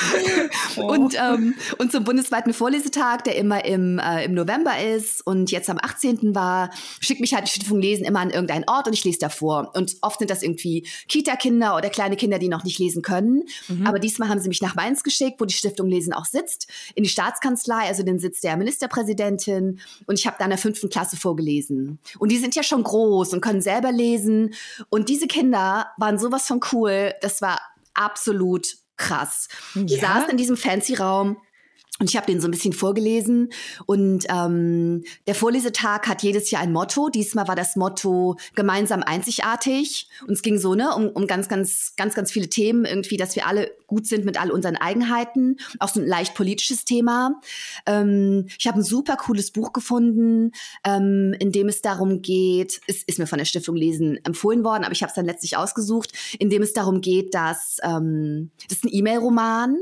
Oh. 0.76 0.86
Und, 0.92 1.16
ähm, 1.18 1.54
und 1.78 1.90
zum 1.90 2.04
bundesweiten 2.04 2.52
Vorlesetag, 2.52 3.24
der 3.24 3.36
immer 3.36 3.64
im, 3.64 3.98
äh, 3.98 4.24
im 4.24 4.34
November 4.34 4.80
ist 4.80 5.26
und 5.26 5.50
jetzt 5.50 5.68
am 5.68 5.78
18. 5.80 6.34
war, 6.34 6.70
schickt 7.00 7.20
mich 7.20 7.34
halt 7.34 7.46
die 7.46 7.50
Stiftung 7.50 7.80
Lesen 7.80 8.04
immer 8.04 8.20
an 8.20 8.30
irgendeinen 8.30 8.64
Ort 8.68 8.86
und 8.86 8.92
ich 8.92 9.04
lese 9.04 9.18
davor. 9.18 9.72
Und 9.74 9.96
oft 10.00 10.20
sind 10.20 10.30
das 10.30 10.42
irgendwie 10.42 10.86
Kita-Kinder 11.08 11.76
oder 11.76 11.90
kleine 11.90 12.16
Kinder, 12.16 12.38
die 12.38 12.48
noch 12.48 12.62
nicht 12.62 12.78
lesen 12.78 13.02
können. 13.02 13.44
Mhm. 13.68 13.86
Aber 13.86 13.98
diesmal 13.98 14.28
haben 14.28 14.40
sie 14.40 14.48
mich 14.48 14.62
nach 14.62 14.74
Mainz 14.74 15.02
geschickt, 15.02 15.40
wo 15.40 15.44
die 15.44 15.54
Stiftung 15.54 15.88
Lesen 15.88 16.12
auch 16.12 16.24
sitzt, 16.24 16.68
in 16.94 17.02
die 17.02 17.10
Staatskanzlei, 17.10 17.86
also 17.88 18.02
den 18.02 18.18
Sitz 18.18 18.40
der 18.40 18.56
Ministerpräsidentin. 18.56 19.80
Und 20.06 20.18
ich 20.18 20.26
habe 20.26 20.36
da 20.38 20.44
in 20.44 20.50
der 20.50 20.58
fünften 20.58 20.88
Klasse 20.88 21.16
vorgelesen. 21.16 21.98
Und 22.18 22.30
die 22.30 22.38
sind 22.38 22.54
ja 22.54 22.62
schon 22.62 22.82
groß 22.82 23.32
und 23.32 23.40
können 23.40 23.62
selber 23.62 23.92
lesen. 23.92 24.54
Und 24.88 25.08
diese 25.08 25.26
Kinder 25.26 25.88
waren 25.98 26.18
sowas 26.18 26.46
von 26.46 26.60
cool. 26.72 27.12
Das 27.20 27.42
war 27.42 27.60
absolut 27.94 28.79
krass. 29.00 29.48
Ja? 29.74 29.88
Wir 29.88 29.98
saßen 29.98 30.30
in 30.30 30.36
diesem 30.36 30.56
fancy 30.56 30.94
Raum 30.94 31.38
und 32.00 32.08
ich 32.08 32.16
habe 32.16 32.26
den 32.26 32.40
so 32.40 32.48
ein 32.48 32.50
bisschen 32.50 32.72
vorgelesen. 32.72 33.50
Und 33.84 34.24
ähm, 34.30 35.04
der 35.26 35.34
Vorlesetag 35.34 36.08
hat 36.08 36.22
jedes 36.22 36.50
Jahr 36.50 36.62
ein 36.62 36.72
Motto. 36.72 37.10
Diesmal 37.10 37.46
war 37.46 37.56
das 37.56 37.76
Motto 37.76 38.36
gemeinsam 38.54 39.02
einzigartig. 39.02 40.08
Und 40.26 40.32
es 40.32 40.40
ging 40.40 40.58
so 40.58 40.74
ne 40.74 40.94
um, 40.96 41.08
um 41.08 41.26
ganz, 41.26 41.48
ganz, 41.48 41.92
ganz, 41.96 42.14
ganz 42.14 42.32
viele 42.32 42.48
Themen 42.48 42.86
irgendwie, 42.86 43.18
dass 43.18 43.36
wir 43.36 43.46
alle 43.46 43.70
gut 43.86 44.06
sind 44.06 44.24
mit 44.24 44.40
all 44.40 44.50
unseren 44.50 44.76
Eigenheiten. 44.76 45.58
Auch 45.78 45.90
so 45.90 46.00
ein 46.00 46.06
leicht 46.06 46.34
politisches 46.34 46.86
Thema. 46.86 47.38
Ähm, 47.84 48.46
ich 48.58 48.66
habe 48.66 48.80
ein 48.80 48.84
super 48.84 49.16
cooles 49.16 49.50
Buch 49.50 49.74
gefunden, 49.74 50.52
ähm, 50.84 51.34
in 51.38 51.52
dem 51.52 51.68
es 51.68 51.82
darum 51.82 52.22
geht. 52.22 52.80
Es 52.86 53.02
ist 53.02 53.18
mir 53.18 53.26
von 53.26 53.38
der 53.38 53.44
Stiftung 53.44 53.76
Lesen 53.76 54.18
empfohlen 54.24 54.64
worden, 54.64 54.84
aber 54.84 54.92
ich 54.92 55.02
habe 55.02 55.10
es 55.10 55.16
dann 55.16 55.26
letztlich 55.26 55.58
ausgesucht, 55.58 56.12
in 56.38 56.48
dem 56.48 56.62
es 56.62 56.72
darum 56.72 57.02
geht, 57.02 57.34
dass 57.34 57.76
ähm, 57.82 58.50
das 58.68 58.78
ist 58.78 58.84
ein 58.84 58.90
E-Mail-Roman 58.90 59.76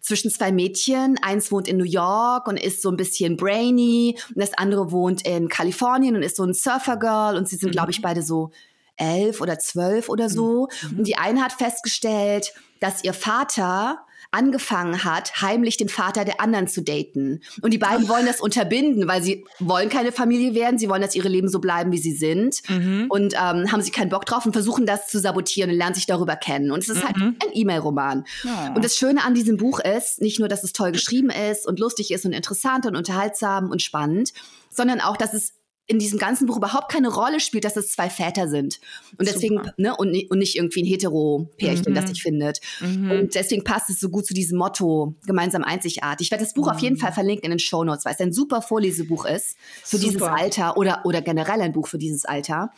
zwischen 0.00 0.30
zwei 0.30 0.52
Mädchen. 0.52 1.18
Eins 1.22 1.52
wohnt 1.52 1.68
in 1.68 1.76
New 1.76 1.84
York 1.84 2.46
und 2.46 2.56
ist 2.56 2.82
so 2.82 2.90
ein 2.90 2.96
bisschen 2.96 3.36
brainy 3.36 4.18
und 4.28 4.40
das 4.40 4.54
andere 4.54 4.90
wohnt 4.90 5.26
in 5.26 5.48
Kalifornien 5.48 6.16
und 6.16 6.22
ist 6.22 6.36
so 6.36 6.44
ein 6.44 6.54
Surfer-Girl 6.54 7.36
und 7.36 7.48
sie 7.48 7.56
sind, 7.56 7.70
mhm. 7.70 7.72
glaube 7.72 7.90
ich, 7.90 8.02
beide 8.02 8.22
so 8.22 8.50
elf 8.96 9.40
oder 9.40 9.58
zwölf 9.58 10.08
oder 10.08 10.28
so. 10.28 10.68
Mhm. 10.90 10.98
Und 10.98 11.04
die 11.06 11.16
eine 11.16 11.42
hat 11.42 11.52
festgestellt, 11.52 12.52
dass 12.80 13.04
ihr 13.04 13.14
Vater 13.14 14.04
angefangen 14.30 15.04
hat, 15.04 15.40
heimlich 15.40 15.78
den 15.78 15.88
Vater 15.88 16.24
der 16.24 16.40
anderen 16.40 16.68
zu 16.68 16.82
daten. 16.82 17.40
Und 17.62 17.72
die 17.72 17.78
beiden 17.78 18.08
wollen 18.08 18.26
das 18.26 18.40
unterbinden, 18.40 19.08
weil 19.08 19.22
sie 19.22 19.46
wollen 19.58 19.88
keine 19.88 20.12
Familie 20.12 20.54
werden, 20.54 20.78
sie 20.78 20.88
wollen, 20.88 21.00
dass 21.00 21.14
ihre 21.14 21.28
Leben 21.28 21.48
so 21.48 21.60
bleiben, 21.60 21.92
wie 21.92 21.98
sie 21.98 22.12
sind. 22.12 22.60
Mhm. 22.68 23.06
Und 23.08 23.34
ähm, 23.34 23.72
haben 23.72 23.80
sie 23.80 23.90
keinen 23.90 24.10
Bock 24.10 24.26
drauf 24.26 24.44
und 24.44 24.52
versuchen 24.52 24.84
das 24.84 25.08
zu 25.08 25.18
sabotieren 25.18 25.70
und 25.70 25.76
lernen 25.76 25.94
sich 25.94 26.06
darüber 26.06 26.36
kennen. 26.36 26.70
Und 26.70 26.80
es 26.80 26.90
ist 26.90 27.04
halt 27.04 27.16
mhm. 27.16 27.36
halt 27.40 27.44
ein 27.44 27.50
E-Mail-Roman. 27.54 28.24
Ja. 28.44 28.74
Und 28.74 28.84
das 28.84 28.96
Schöne 28.96 29.24
an 29.24 29.34
diesem 29.34 29.56
Buch 29.56 29.80
ist, 29.80 30.20
nicht 30.20 30.38
nur, 30.38 30.48
dass 30.48 30.62
es 30.62 30.72
toll 30.74 30.92
geschrieben 30.92 31.30
ist 31.30 31.66
und 31.66 31.78
lustig 31.78 32.10
ist 32.10 32.26
und 32.26 32.32
interessant 32.32 32.84
und 32.86 32.96
unterhaltsam 32.96 33.70
und 33.70 33.80
spannend, 33.80 34.32
sondern 34.70 35.00
auch, 35.00 35.16
dass 35.16 35.32
es 35.32 35.54
in 35.88 35.98
diesem 35.98 36.18
ganzen 36.18 36.46
Buch 36.46 36.58
überhaupt 36.58 36.92
keine 36.92 37.08
Rolle 37.08 37.40
spielt, 37.40 37.64
dass 37.64 37.76
es 37.76 37.90
zwei 37.90 38.10
Väter 38.10 38.46
sind. 38.46 38.78
Und 39.16 39.26
deswegen, 39.26 39.62
ne, 39.78 39.96
und, 39.96 40.14
und 40.30 40.38
nicht 40.38 40.54
irgendwie 40.54 40.82
ein 40.82 40.86
Hetero-Pärchen, 40.86 41.92
mhm. 41.92 41.94
das 41.94 42.10
sich 42.10 42.22
findet. 42.22 42.60
Mhm. 42.80 43.10
Und 43.10 43.34
deswegen 43.34 43.64
passt 43.64 43.88
es 43.88 43.98
so 43.98 44.10
gut 44.10 44.26
zu 44.26 44.34
diesem 44.34 44.58
Motto, 44.58 45.14
gemeinsam 45.26 45.64
einzigartig. 45.64 46.26
Ich 46.26 46.30
werde 46.30 46.44
das 46.44 46.52
Buch 46.52 46.66
mhm. 46.66 46.72
auf 46.72 46.78
jeden 46.80 46.96
mhm. 46.96 47.00
Fall 47.00 47.12
verlinken 47.12 47.44
in 47.44 47.50
den 47.50 47.58
Show 47.58 47.84
Notes, 47.84 48.04
weil 48.04 48.12
es 48.12 48.20
ein 48.20 48.34
super 48.34 48.60
Vorlesebuch 48.60 49.24
ist 49.24 49.56
für 49.82 49.96
super. 49.96 50.10
dieses 50.10 50.22
Alter 50.22 50.76
oder, 50.76 51.00
oder 51.04 51.22
generell 51.22 51.62
ein 51.62 51.72
Buch 51.72 51.88
für 51.88 51.98
dieses 51.98 52.26
Alter. 52.26 52.70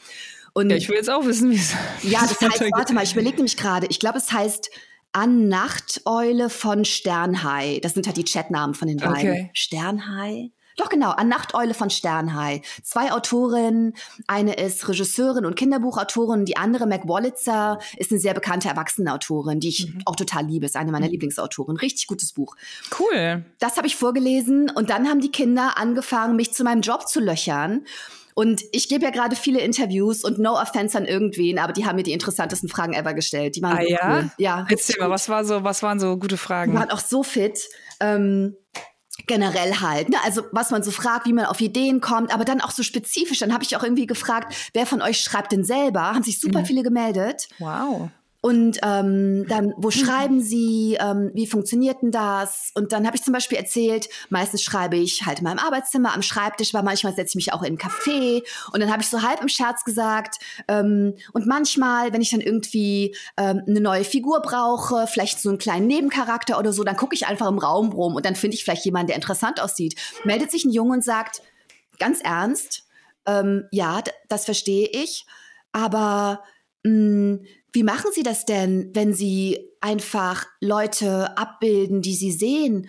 Und 0.52 0.70
ja, 0.70 0.76
ich 0.76 0.88
will 0.88 0.96
jetzt 0.96 1.10
auch 1.10 1.26
wissen, 1.26 1.50
wie 1.50 1.56
es 1.56 1.74
Ja, 2.02 2.20
das 2.20 2.40
heißt, 2.40 2.60
warte 2.72 2.94
mal, 2.94 3.02
ich 3.02 3.12
überlege 3.12 3.36
nämlich 3.36 3.56
gerade, 3.56 3.88
ich 3.90 3.98
glaube, 3.98 4.18
es 4.18 4.30
heißt 4.30 4.70
An 5.10 5.48
Nachteule 5.48 6.48
von 6.48 6.84
Sternhai. 6.84 7.80
Das 7.82 7.94
sind 7.94 8.06
halt 8.06 8.16
die 8.16 8.24
Chatnamen 8.24 8.74
von 8.74 8.86
den 8.86 8.98
beiden. 8.98 9.30
Okay. 9.30 9.50
Sternhai? 9.52 10.52
Doch 10.80 10.88
genau, 10.88 11.10
An 11.10 11.28
Nachteule 11.28 11.74
von 11.74 11.90
Sternhai. 11.90 12.62
Zwei 12.82 13.12
Autorinnen, 13.12 13.92
eine 14.26 14.54
ist 14.54 14.88
Regisseurin 14.88 15.44
und 15.44 15.54
Kinderbuchautorin, 15.54 16.46
die 16.46 16.56
andere, 16.56 16.86
Mac 16.86 17.06
Wallitzer, 17.06 17.78
ist 17.98 18.10
eine 18.10 18.18
sehr 18.18 18.32
bekannte 18.32 18.70
Erwachsenenautorin, 18.70 19.60
die 19.60 19.68
ich 19.68 19.92
mhm. 19.92 20.00
auch 20.06 20.16
total 20.16 20.46
liebe, 20.46 20.64
ist 20.64 20.76
eine 20.76 20.90
meiner 20.90 21.04
mhm. 21.04 21.12
Lieblingsautoren. 21.12 21.76
Richtig 21.76 22.06
gutes 22.06 22.32
Buch. 22.32 22.56
Cool. 22.98 23.44
Das 23.58 23.76
habe 23.76 23.88
ich 23.88 23.96
vorgelesen 23.96 24.70
und 24.70 24.88
dann 24.88 25.06
haben 25.06 25.20
die 25.20 25.30
Kinder 25.30 25.76
angefangen, 25.76 26.34
mich 26.34 26.54
zu 26.54 26.64
meinem 26.64 26.80
Job 26.80 27.06
zu 27.06 27.20
löchern. 27.20 27.84
Und 28.32 28.62
ich 28.72 28.88
gebe 28.88 29.04
ja 29.04 29.10
gerade 29.10 29.36
viele 29.36 29.60
Interviews 29.60 30.24
und 30.24 30.38
no 30.38 30.58
offense 30.58 30.96
an 30.96 31.04
irgendwen, 31.04 31.58
aber 31.58 31.74
die 31.74 31.84
haben 31.84 31.96
mir 31.96 32.04
die 32.04 32.12
interessantesten 32.12 32.70
Fragen 32.70 32.94
ever 32.94 33.12
gestellt. 33.12 33.56
Die 33.56 33.60
waren 33.60 33.76
ah, 33.76 33.82
so 33.82 33.88
ja? 33.90 34.16
Cool. 34.16 34.30
Ja. 34.38 34.66
Erzähl 34.70 34.98
mal, 34.98 35.10
was 35.10 35.28
war 35.28 35.44
so, 35.44 35.62
was 35.62 35.82
waren 35.82 36.00
so 36.00 36.16
gute 36.16 36.38
Fragen? 36.38 36.72
Die 36.72 36.78
waren 36.78 36.90
auch 36.90 37.00
so 37.00 37.22
fit. 37.22 37.68
Ähm, 38.00 38.56
generell 39.26 39.80
halt. 39.80 40.08
Ne? 40.08 40.16
Also 40.24 40.42
was 40.52 40.70
man 40.70 40.82
so 40.82 40.90
fragt, 40.90 41.26
wie 41.26 41.32
man 41.32 41.46
auf 41.46 41.60
Ideen 41.60 42.00
kommt, 42.00 42.32
aber 42.32 42.44
dann 42.44 42.60
auch 42.60 42.70
so 42.70 42.82
spezifisch. 42.82 43.38
Dann 43.38 43.52
habe 43.52 43.64
ich 43.64 43.76
auch 43.76 43.82
irgendwie 43.82 44.06
gefragt, 44.06 44.70
wer 44.72 44.86
von 44.86 45.02
euch 45.02 45.20
schreibt 45.20 45.52
denn 45.52 45.64
selber? 45.64 46.02
Haben 46.02 46.22
sich 46.22 46.40
super 46.40 46.60
mhm. 46.60 46.66
viele 46.66 46.82
gemeldet. 46.82 47.48
Wow. 47.58 48.10
Und 48.42 48.78
ähm, 48.82 49.46
dann, 49.48 49.74
wo 49.76 49.90
schreiben 49.90 50.40
Sie? 50.40 50.96
Ähm, 50.98 51.30
wie 51.34 51.46
funktioniert 51.46 52.00
denn 52.00 52.10
das? 52.10 52.70
Und 52.74 52.92
dann 52.92 53.06
habe 53.06 53.14
ich 53.14 53.22
zum 53.22 53.34
Beispiel 53.34 53.58
erzählt, 53.58 54.08
meistens 54.30 54.62
schreibe 54.62 54.96
ich 54.96 55.26
halt 55.26 55.40
in 55.40 55.44
meinem 55.44 55.58
Arbeitszimmer 55.58 56.14
am 56.14 56.22
Schreibtisch, 56.22 56.74
aber 56.74 56.82
manchmal 56.82 57.14
setze 57.14 57.32
ich 57.32 57.34
mich 57.34 57.52
auch 57.52 57.62
in 57.62 57.68
einen 57.68 57.78
Café. 57.78 58.42
Und 58.72 58.80
dann 58.80 58.90
habe 58.90 59.02
ich 59.02 59.08
so 59.10 59.20
halb 59.20 59.42
im 59.42 59.48
Scherz 59.48 59.84
gesagt, 59.84 60.36
ähm, 60.68 61.14
und 61.32 61.46
manchmal, 61.46 62.14
wenn 62.14 62.22
ich 62.22 62.30
dann 62.30 62.40
irgendwie 62.40 63.14
ähm, 63.36 63.62
eine 63.66 63.80
neue 63.80 64.04
Figur 64.04 64.40
brauche, 64.40 65.06
vielleicht 65.06 65.38
so 65.40 65.50
einen 65.50 65.58
kleinen 65.58 65.86
Nebencharakter 65.86 66.58
oder 66.58 66.72
so, 66.72 66.82
dann 66.82 66.96
gucke 66.96 67.14
ich 67.14 67.26
einfach 67.26 67.48
im 67.48 67.58
Raum 67.58 67.92
rum 67.92 68.14
und 68.14 68.24
dann 68.24 68.36
finde 68.36 68.56
ich 68.56 68.64
vielleicht 68.64 68.86
jemanden, 68.86 69.08
der 69.08 69.16
interessant 69.16 69.60
aussieht. 69.60 70.00
Meldet 70.24 70.50
sich 70.50 70.64
ein 70.64 70.72
Junge 70.72 70.94
und 70.94 71.04
sagt, 71.04 71.42
ganz 71.98 72.20
ernst. 72.22 72.86
Ähm, 73.26 73.66
ja, 73.70 74.02
das 74.28 74.46
verstehe 74.46 74.88
ich. 74.88 75.26
Aber 75.72 76.42
mh, 76.84 76.90
hm, 76.90 77.46
wie 77.72 77.82
machen 77.82 78.10
Sie 78.14 78.22
das 78.22 78.44
denn, 78.44 78.90
wenn 78.94 79.12
Sie 79.12 79.58
einfach 79.80 80.46
Leute 80.60 81.36
abbilden, 81.36 82.02
die 82.02 82.14
Sie 82.14 82.32
sehen? 82.32 82.88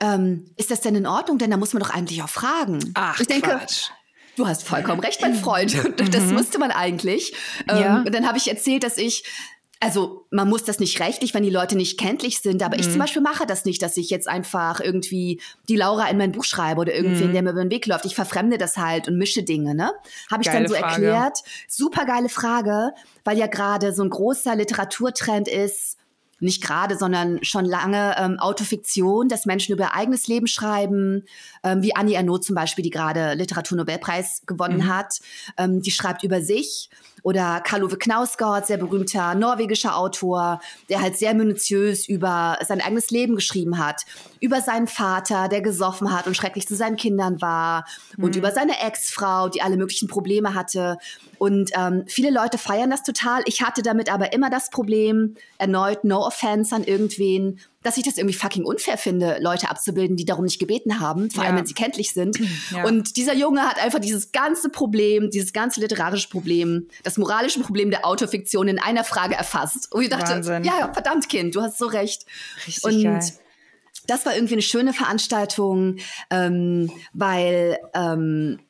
Ähm, 0.00 0.46
ist 0.56 0.70
das 0.70 0.80
denn 0.80 0.94
in 0.94 1.06
Ordnung? 1.06 1.38
Denn 1.38 1.50
da 1.50 1.56
muss 1.56 1.72
man 1.72 1.82
doch 1.82 1.90
eigentlich 1.90 2.22
auch 2.22 2.28
fragen. 2.28 2.78
Ach, 2.94 3.20
ich 3.20 3.26
denke, 3.26 3.50
Quatsch. 3.50 3.90
Du 4.36 4.46
hast 4.46 4.62
vollkommen 4.62 5.00
recht, 5.00 5.20
mein 5.20 5.34
Freund. 5.42 5.76
Das 6.10 6.24
mhm. 6.24 6.34
musste 6.34 6.58
man 6.58 6.70
eigentlich. 6.70 7.34
Ja. 7.68 7.98
Ähm, 7.98 8.06
und 8.06 8.14
dann 8.14 8.26
habe 8.26 8.38
ich 8.38 8.48
erzählt, 8.48 8.84
dass 8.84 8.96
ich 8.96 9.24
also 9.82 10.26
man 10.30 10.48
muss 10.48 10.64
das 10.64 10.78
nicht 10.78 11.00
rechtlich, 11.00 11.32
wenn 11.32 11.42
die 11.42 11.50
Leute 11.50 11.74
nicht 11.74 11.98
kenntlich 11.98 12.40
sind, 12.40 12.62
aber 12.62 12.76
mhm. 12.76 12.80
ich 12.80 12.86
zum 12.86 12.96
mhm. 12.96 12.98
Beispiel 12.98 13.22
mache 13.22 13.46
das 13.46 13.64
nicht, 13.64 13.80
dass 13.80 13.96
ich 13.96 14.10
jetzt 14.10 14.28
einfach 14.28 14.80
irgendwie 14.80 15.40
die 15.70 15.76
Laura 15.76 16.08
in 16.10 16.18
mein 16.18 16.32
Buch 16.32 16.44
schreibe 16.44 16.82
oder 16.82 16.94
irgendwie, 16.94 17.24
mhm. 17.24 17.32
der 17.32 17.42
mir 17.42 17.50
über 17.50 17.64
den 17.64 17.70
Weg 17.70 17.86
läuft. 17.86 18.04
Ich 18.04 18.14
verfremde 18.14 18.58
das 18.58 18.76
halt 18.76 19.08
und 19.08 19.16
mische 19.16 19.42
Dinge, 19.42 19.74
ne? 19.74 19.90
Habe 20.30 20.42
ich 20.42 20.48
Geile 20.48 20.64
dann 20.64 20.68
so 20.68 20.74
Frage. 20.74 21.06
erklärt. 21.06 21.38
Super 21.66 22.04
geile 22.04 22.28
Frage, 22.28 22.92
weil 23.24 23.38
ja 23.38 23.46
gerade 23.46 23.94
so 23.94 24.02
ein 24.02 24.10
großer 24.10 24.54
Literaturtrend 24.54 25.48
ist, 25.48 25.96
nicht 26.40 26.62
gerade, 26.62 26.96
sondern 26.96 27.42
schon 27.44 27.64
lange 27.64 28.14
ähm, 28.18 28.38
Autofiktion, 28.38 29.28
dass 29.28 29.46
Menschen 29.46 29.74
über 29.74 29.84
ihr 29.84 29.94
eigenes 29.94 30.26
Leben 30.26 30.46
schreiben, 30.46 31.24
ähm, 31.62 31.82
wie 31.82 31.94
Annie 31.94 32.16
Ernaux 32.16 32.40
zum 32.44 32.54
Beispiel, 32.54 32.82
die 32.82 32.90
gerade 32.90 33.34
Literaturnobelpreis 33.34 34.42
gewonnen 34.46 34.78
mhm. 34.78 34.88
hat. 34.88 35.20
Ähm, 35.58 35.82
die 35.82 35.90
schreibt 35.90 36.24
über 36.24 36.40
sich 36.40 36.88
oder 37.22 37.60
Karl-Ove 37.60 37.98
Knausgård, 37.98 38.66
sehr 38.66 38.78
berühmter 38.78 39.34
norwegischer 39.34 39.96
Autor, 39.96 40.60
der 40.88 41.00
halt 41.00 41.16
sehr 41.16 41.34
minutiös 41.34 42.08
über 42.08 42.58
sein 42.66 42.80
eigenes 42.80 43.10
Leben 43.10 43.34
geschrieben 43.34 43.78
hat. 43.78 44.04
Über 44.40 44.60
seinen 44.60 44.86
Vater, 44.86 45.48
der 45.48 45.60
gesoffen 45.60 46.12
hat 46.12 46.26
und 46.26 46.36
schrecklich 46.36 46.66
zu 46.66 46.76
seinen 46.76 46.96
Kindern 46.96 47.40
war. 47.40 47.84
Mhm. 48.16 48.24
Und 48.24 48.36
über 48.36 48.50
seine 48.50 48.80
Ex-Frau, 48.80 49.48
die 49.48 49.62
alle 49.62 49.76
möglichen 49.76 50.08
Probleme 50.08 50.54
hatte. 50.54 50.98
Und 51.38 51.70
ähm, 51.74 52.04
viele 52.06 52.30
Leute 52.30 52.58
feiern 52.58 52.90
das 52.90 53.02
total. 53.02 53.42
Ich 53.46 53.62
hatte 53.62 53.82
damit 53.82 54.12
aber 54.12 54.32
immer 54.32 54.50
das 54.50 54.70
Problem, 54.70 55.36
erneut 55.58 56.04
no 56.04 56.26
offense 56.26 56.74
an 56.74 56.84
irgendwen, 56.84 57.60
dass 57.82 57.96
ich 57.96 58.04
das 58.04 58.18
irgendwie 58.18 58.36
fucking 58.36 58.64
unfair 58.64 58.98
finde, 58.98 59.38
Leute 59.40 59.70
abzubilden, 59.70 60.16
die 60.16 60.24
darum 60.24 60.44
nicht 60.44 60.58
gebeten 60.58 61.00
haben, 61.00 61.30
vor 61.30 61.42
ja. 61.42 61.48
allem 61.48 61.58
wenn 61.58 61.66
sie 61.66 61.74
kenntlich 61.74 62.12
sind. 62.12 62.38
Ja. 62.70 62.84
Und 62.84 63.16
dieser 63.16 63.34
Junge 63.34 63.62
hat 63.62 63.82
einfach 63.82 63.98
dieses 63.98 64.32
ganze 64.32 64.68
Problem, 64.68 65.30
dieses 65.30 65.52
ganze 65.52 65.80
literarische 65.80 66.28
Problem, 66.28 66.88
das 67.02 67.16
moralische 67.16 67.60
Problem 67.60 67.90
der 67.90 68.04
Autofiktion 68.04 68.68
in 68.68 68.78
einer 68.78 69.02
Frage 69.02 69.34
erfasst. 69.34 69.92
Und 69.92 70.02
ich 70.02 70.08
dachte, 70.08 70.30
Wahnsinn. 70.30 70.64
ja, 70.64 70.92
verdammt 70.92 71.28
Kind, 71.28 71.54
du 71.54 71.62
hast 71.62 71.78
so 71.78 71.86
recht. 71.86 72.26
Richtig 72.66 72.84
Und 72.84 73.02
geil. 73.02 73.20
das 74.06 74.26
war 74.26 74.34
irgendwie 74.34 74.54
eine 74.54 74.62
schöne 74.62 74.92
Veranstaltung, 74.92 75.96
ähm, 76.30 76.92
weil 77.12 77.78
ähm, 77.94 78.60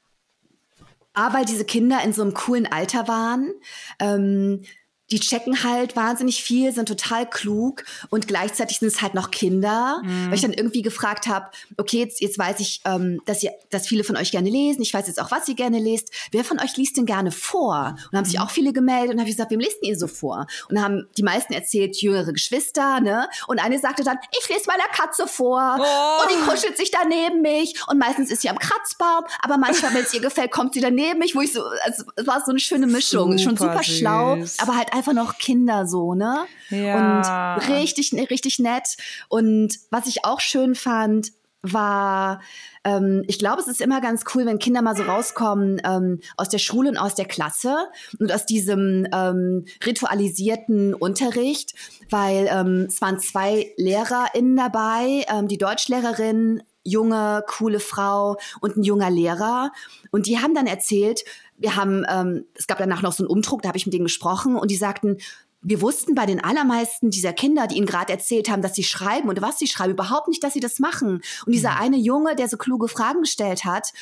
A, 1.12 1.34
weil 1.34 1.44
diese 1.44 1.64
Kinder 1.64 2.02
in 2.04 2.12
so 2.12 2.22
einem 2.22 2.34
coolen 2.34 2.66
Alter 2.70 3.08
waren. 3.08 3.52
Ähm, 3.98 4.62
die 5.10 5.20
checken 5.20 5.64
halt 5.64 5.96
wahnsinnig 5.96 6.42
viel, 6.42 6.72
sind 6.72 6.86
total 6.86 7.28
klug 7.28 7.84
und 8.10 8.28
gleichzeitig 8.28 8.78
sind 8.78 8.88
es 8.88 9.02
halt 9.02 9.14
noch 9.14 9.30
Kinder. 9.30 10.00
Mhm. 10.04 10.26
Weil 10.28 10.34
ich 10.34 10.42
dann 10.42 10.52
irgendwie 10.52 10.82
gefragt 10.82 11.26
habe, 11.26 11.46
okay, 11.76 11.98
jetzt, 11.98 12.20
jetzt 12.20 12.38
weiß 12.38 12.60
ich, 12.60 12.80
ähm, 12.84 13.20
dass, 13.26 13.42
ihr, 13.42 13.52
dass 13.70 13.86
viele 13.86 14.04
von 14.04 14.16
euch 14.16 14.30
gerne 14.30 14.50
lesen. 14.50 14.82
Ich 14.82 14.94
weiß 14.94 15.06
jetzt 15.06 15.20
auch, 15.20 15.30
was 15.30 15.48
ihr 15.48 15.54
gerne 15.54 15.78
lest. 15.78 16.10
Wer 16.32 16.44
von 16.44 16.60
euch 16.60 16.76
liest 16.76 16.96
denn 16.96 17.06
gerne 17.06 17.32
vor? 17.32 17.96
Und 18.10 18.18
haben 18.18 18.24
sich 18.24 18.38
mhm. 18.38 18.44
auch 18.44 18.50
viele 18.50 18.72
gemeldet 18.72 19.14
und 19.14 19.20
habe 19.20 19.28
ich 19.28 19.36
gesagt, 19.36 19.50
wem 19.50 19.60
lest 19.60 19.78
ihr 19.82 19.98
so 19.98 20.06
vor? 20.06 20.46
Und 20.68 20.76
dann 20.76 20.84
haben 20.84 21.08
die 21.16 21.22
meisten 21.22 21.52
erzählt, 21.52 22.00
jüngere 22.00 22.32
Geschwister, 22.32 23.00
ne? 23.00 23.28
Und 23.46 23.58
eine 23.58 23.78
sagte 23.78 24.04
dann, 24.04 24.18
ich 24.38 24.48
lese 24.48 24.64
meiner 24.66 24.88
Katze 24.92 25.26
vor 25.26 25.78
oh. 25.78 26.22
und 26.22 26.30
die 26.30 26.50
kuschelt 26.50 26.76
sich 26.76 26.90
da 26.90 27.00
neben 27.08 27.42
mich 27.42 27.74
und 27.88 27.98
meistens 27.98 28.30
ist 28.30 28.42
sie 28.42 28.50
am 28.50 28.58
Kratzbaum, 28.58 29.24
aber 29.42 29.58
manchmal, 29.58 29.94
wenn 29.94 30.02
es 30.02 30.14
ihr 30.14 30.20
gefällt, 30.20 30.50
kommt 30.50 30.74
sie 30.74 30.80
dann 30.80 30.94
neben 30.94 31.18
mich, 31.18 31.34
wo 31.34 31.40
ich 31.40 31.52
so, 31.52 31.64
also, 31.84 32.04
es 32.16 32.26
war 32.26 32.42
so 32.44 32.50
eine 32.50 32.60
schöne 32.60 32.86
Mischung, 32.86 33.32
super 33.32 33.42
schon 33.42 33.56
super 33.56 33.82
süß. 33.82 33.98
schlau, 33.98 34.38
aber 34.58 34.76
halt 34.76 34.92
einfach 35.00 35.14
noch 35.14 35.38
Kinder 35.38 35.86
so, 35.86 36.14
ne? 36.14 36.44
Ja. 36.68 37.56
Und 37.56 37.68
richtig, 37.68 38.12
richtig 38.30 38.58
nett. 38.58 38.96
Und 39.28 39.78
was 39.90 40.06
ich 40.06 40.26
auch 40.26 40.40
schön 40.40 40.74
fand, 40.74 41.32
war, 41.62 42.40
ähm, 42.84 43.22
ich 43.26 43.38
glaube, 43.38 43.60
es 43.60 43.68
ist 43.68 43.80
immer 43.80 44.00
ganz 44.00 44.24
cool, 44.34 44.44
wenn 44.46 44.58
Kinder 44.58 44.82
mal 44.82 44.96
so 44.96 45.02
rauskommen 45.02 45.80
ähm, 45.84 46.20
aus 46.36 46.48
der 46.50 46.58
Schule 46.58 46.90
und 46.90 46.96
aus 46.98 47.14
der 47.14 47.26
Klasse 47.26 47.76
und 48.18 48.32
aus 48.32 48.46
diesem 48.46 49.06
ähm, 49.12 49.64
ritualisierten 49.84 50.94
Unterricht, 50.94 51.74
weil 52.10 52.48
ähm, 52.50 52.86
es 52.88 53.00
waren 53.00 53.18
zwei 53.18 53.72
LehrerInnen 53.76 54.56
dabei, 54.56 55.24
ähm, 55.28 55.48
die 55.48 55.58
Deutschlehrerin, 55.58 56.62
junge, 56.82 57.44
coole 57.46 57.80
Frau 57.80 58.36
und 58.60 58.76
ein 58.76 58.82
junger 58.82 59.10
Lehrer. 59.10 59.72
Und 60.10 60.26
die 60.26 60.38
haben 60.38 60.54
dann 60.54 60.66
erzählt, 60.66 61.24
wir 61.60 61.76
haben, 61.76 62.04
ähm, 62.10 62.46
es 62.54 62.66
gab 62.66 62.78
danach 62.78 63.02
noch 63.02 63.12
so 63.12 63.22
einen 63.22 63.30
Umdruck, 63.30 63.62
da 63.62 63.68
habe 63.68 63.78
ich 63.78 63.86
mit 63.86 63.92
denen 63.92 64.04
gesprochen 64.04 64.56
und 64.56 64.70
die 64.70 64.76
sagten, 64.76 65.18
wir 65.62 65.82
wussten 65.82 66.14
bei 66.14 66.24
den 66.24 66.42
allermeisten 66.42 67.10
dieser 67.10 67.34
Kinder, 67.34 67.66
die 67.66 67.76
ihnen 67.76 67.86
gerade 67.86 68.12
erzählt 68.12 68.48
haben, 68.48 68.62
dass 68.62 68.74
sie 68.74 68.82
schreiben 68.82 69.28
und 69.28 69.42
was 69.42 69.58
sie 69.58 69.66
schreiben, 69.66 69.92
überhaupt 69.92 70.28
nicht, 70.28 70.42
dass 70.42 70.54
sie 70.54 70.60
das 70.60 70.78
machen. 70.78 71.20
Und 71.44 71.52
dieser 71.52 71.72
mhm. 71.72 71.80
eine 71.80 71.96
Junge, 71.98 72.34
der 72.34 72.48
so 72.48 72.56
kluge 72.56 72.88
Fragen 72.88 73.20
gestellt 73.20 73.66
hat, 73.66 73.92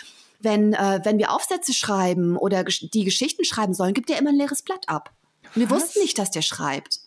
wenn, 0.40 0.72
äh, 0.72 1.00
wenn 1.02 1.18
wir 1.18 1.32
Aufsätze 1.32 1.74
schreiben 1.74 2.36
oder 2.36 2.62
die 2.62 3.04
Geschichten 3.04 3.44
schreiben 3.44 3.74
sollen, 3.74 3.92
gibt 3.92 4.08
er 4.08 4.18
immer 4.18 4.30
ein 4.30 4.36
leeres 4.36 4.62
Blatt 4.62 4.88
ab. 4.88 5.10
Und 5.54 5.62
wir 5.62 5.70
was? 5.70 5.82
wussten 5.82 6.00
nicht, 6.00 6.18
dass 6.18 6.30
der 6.30 6.42
schreibt. 6.42 7.00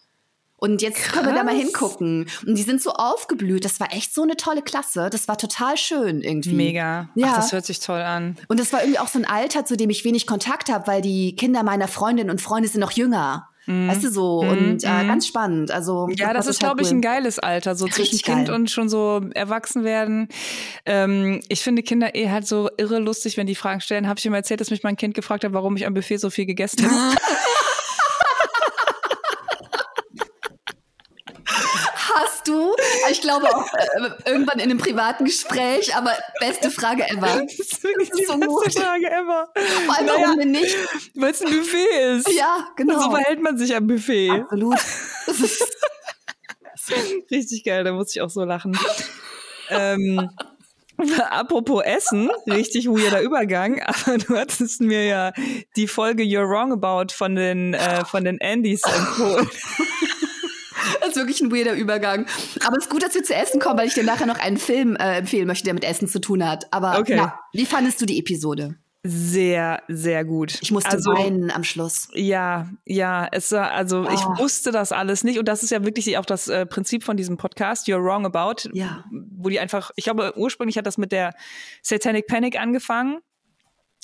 Und 0.64 0.84
jetzt 0.84 1.00
Krass. 1.00 1.14
können 1.14 1.26
wir 1.26 1.34
da 1.34 1.44
mal 1.44 1.56
hingucken. 1.56 2.28
Und 2.46 2.56
die 2.56 2.62
sind 2.62 2.84
so 2.84 2.92
aufgeblüht. 2.92 3.66
Das 3.66 3.80
war 3.80 3.92
echt 3.92 4.14
so 4.14 4.22
eine 4.22 4.38
tolle 4.38 4.62
Klasse. 4.62 5.10
Das 5.12 5.28
war 5.28 5.36
total 5.36 5.76
schön 5.76 6.22
irgendwie. 6.22 6.54
Mega. 6.54 7.10
Ja. 7.16 7.30
Ach, 7.32 7.36
das 7.38 7.52
hört 7.52 7.66
sich 7.66 7.80
toll 7.80 8.00
an. 8.00 8.38
Und 8.48 8.60
das 8.60 8.72
war 8.72 8.82
irgendwie 8.82 9.00
auch 9.00 9.08
so 9.08 9.18
ein 9.18 9.26
Alter, 9.26 9.66
zu 9.66 9.76
dem 9.76 9.90
ich 9.90 10.06
wenig 10.06 10.28
Kontakt 10.28 10.72
habe, 10.72 10.86
weil 10.86 11.02
die 11.02 11.36
Kinder 11.36 11.64
meiner 11.64 11.88
Freundin 11.88 12.30
und 12.30 12.42
Freunde 12.42 12.70
sind 12.70 12.80
noch 12.80 12.92
jünger. 12.92 13.50
Mm. 13.66 13.90
Weißt 13.90 14.04
du 14.04 14.12
so? 14.12 14.44
Mm, 14.44 14.50
und 14.50 14.84
äh, 14.84 15.04
mm. 15.04 15.08
ganz 15.08 15.26
spannend. 15.26 15.72
Also 15.72 16.08
ja, 16.16 16.32
das, 16.32 16.46
ist, 16.46 16.60
glaube 16.60 16.84
ich, 16.84 16.92
ein 16.92 17.02
geiles 17.02 17.40
Alter, 17.40 17.74
so 17.74 17.88
zwischen 17.88 18.20
Kind 18.20 18.48
geil. 18.50 18.56
und 18.56 18.70
schon 18.70 18.88
so 18.88 19.20
erwachsen 19.34 19.84
werden. 19.84 20.28
Ähm, 20.86 21.42
ich 21.48 21.62
finde 21.62 21.82
Kinder 21.82 22.14
eh 22.14 22.30
halt 22.30 22.46
so 22.46 22.70
irre 22.78 23.00
lustig, 23.00 23.36
wenn 23.36 23.48
die 23.48 23.56
Fragen 23.56 23.82
stellen. 23.82 24.08
Habe 24.08 24.20
ich 24.20 24.28
ihm 24.28 24.34
erzählt, 24.36 24.62
dass 24.62 24.70
mich 24.70 24.84
mein 24.84 24.96
Kind 24.96 25.16
gefragt 25.16 25.44
hat, 25.44 25.54
warum 25.54 25.76
ich 25.76 25.88
am 25.88 25.96
Buffet 25.96 26.18
so 26.18 26.30
viel 26.30 26.46
gegessen 26.46 26.86
habe? 26.88 27.18
hast 32.42 32.48
du? 32.48 32.76
Ich 33.12 33.22
glaube 33.22 33.56
auch 33.56 33.74
äh, 33.74 34.30
irgendwann 34.30 34.60
in 34.60 34.70
einem 34.70 34.78
privaten 34.78 35.26
Gespräch, 35.26 35.96
aber 35.96 36.12
beste 36.40 36.70
Frage 36.72 37.04
ever. 37.10 37.42
Das 37.44 37.60
ist 37.60 37.84
wirklich 37.84 38.10
das 38.10 38.20
ist 38.20 38.28
die 38.28 38.32
so 38.32 38.38
beste 38.38 38.48
gut. 38.48 38.74
Frage 38.74 39.12
ever. 39.12 39.50
Vor 39.86 39.98
allem, 39.98 40.06
naja, 40.06 40.22
warum 40.24 40.40
denn 40.40 40.52
nicht? 40.52 40.76
Weil 41.16 41.32
es 41.32 41.42
ein 41.42 41.52
Buffet 41.52 42.18
ist. 42.18 42.32
Ja, 42.34 42.68
genau. 42.76 43.00
So 43.00 43.12
verhält 43.12 43.42
man 43.42 43.58
sich 43.58 43.76
am 43.76 43.88
Buffet. 43.88 44.30
Absolut. 44.32 44.78
Richtig 47.32 47.64
geil, 47.64 47.84
da 47.84 47.94
muss 47.94 48.16
ich 48.16 48.22
auch 48.22 48.30
so 48.30 48.44
lachen. 48.44 48.78
ähm, 49.70 50.30
Apropos 51.32 51.82
Essen, 51.84 52.30
richtig 52.48 52.88
weirder 52.88 53.22
Übergang, 53.22 53.82
aber 53.82 54.20
du 54.20 54.38
hattest 54.38 54.82
mir 54.82 55.04
ja 55.06 55.32
die 55.76 55.88
Folge 55.88 56.22
You're 56.22 56.48
Wrong 56.48 56.72
About 56.72 57.12
von 57.14 57.36
den, 57.36 57.74
äh, 57.74 58.06
von 58.06 58.24
den 58.24 58.40
Andys 58.40 58.84
empfohlen. 58.84 59.50
Ist 61.12 61.18
wirklich 61.18 61.42
ein 61.42 61.52
weirder 61.52 61.74
Übergang. 61.74 62.26
Aber 62.66 62.78
es 62.78 62.86
ist 62.86 62.90
gut, 62.90 63.04
dass 63.04 63.14
wir 63.14 63.24
zu 63.24 63.36
Essen 63.36 63.60
kommen, 63.60 63.78
weil 63.78 63.88
ich 63.88 63.94
dir 63.94 64.04
nachher 64.04 64.26
noch 64.26 64.40
einen 64.40 64.58
Film 64.58 64.96
äh, 64.96 65.18
empfehlen 65.18 65.48
möchte, 65.48 65.66
der 65.66 65.74
mit 65.74 65.84
Essen 65.84 66.08
zu 66.08 66.20
tun 66.20 66.48
hat. 66.48 66.72
Aber 66.72 67.00
okay. 67.00 67.16
na, 67.18 67.40
wie 67.54 67.66
fandest 67.66 68.02
du 68.02 68.06
die 68.06 68.20
Episode? 68.20 68.76
Sehr, 69.04 69.82
sehr 69.88 70.24
gut. 70.24 70.60
Ich 70.62 70.72
musste 70.72 70.92
also, 70.92 71.12
weinen 71.12 71.50
am 71.50 71.64
Schluss. 71.64 72.08
Ja, 72.14 72.70
ja, 72.86 73.28
es 73.32 73.52
war, 73.52 73.72
also 73.72 74.06
oh. 74.08 74.14
ich 74.14 74.22
wusste 74.40 74.72
das 74.72 74.92
alles 74.92 75.24
nicht 75.24 75.40
und 75.40 75.48
das 75.48 75.64
ist 75.64 75.72
ja 75.72 75.84
wirklich 75.84 76.18
auch 76.20 76.26
das 76.26 76.48
äh, 76.48 76.68
Prinzip 76.68 77.04
von 77.04 77.18
diesem 77.18 77.36
Podcast, 77.38 77.88
You're 77.88 78.04
Wrong 78.04 78.28
About, 78.28 78.70
ja. 78.74 79.04
wo 79.32 79.50
die 79.50 79.60
einfach, 79.60 79.90
ich 79.96 80.04
glaube, 80.04 80.34
ursprünglich 80.36 80.78
hat 80.78 80.86
das 80.86 81.00
mit 81.00 81.12
der 81.12 81.34
Satanic 81.82 82.28
Panic 82.28 82.60
angefangen 82.60 83.22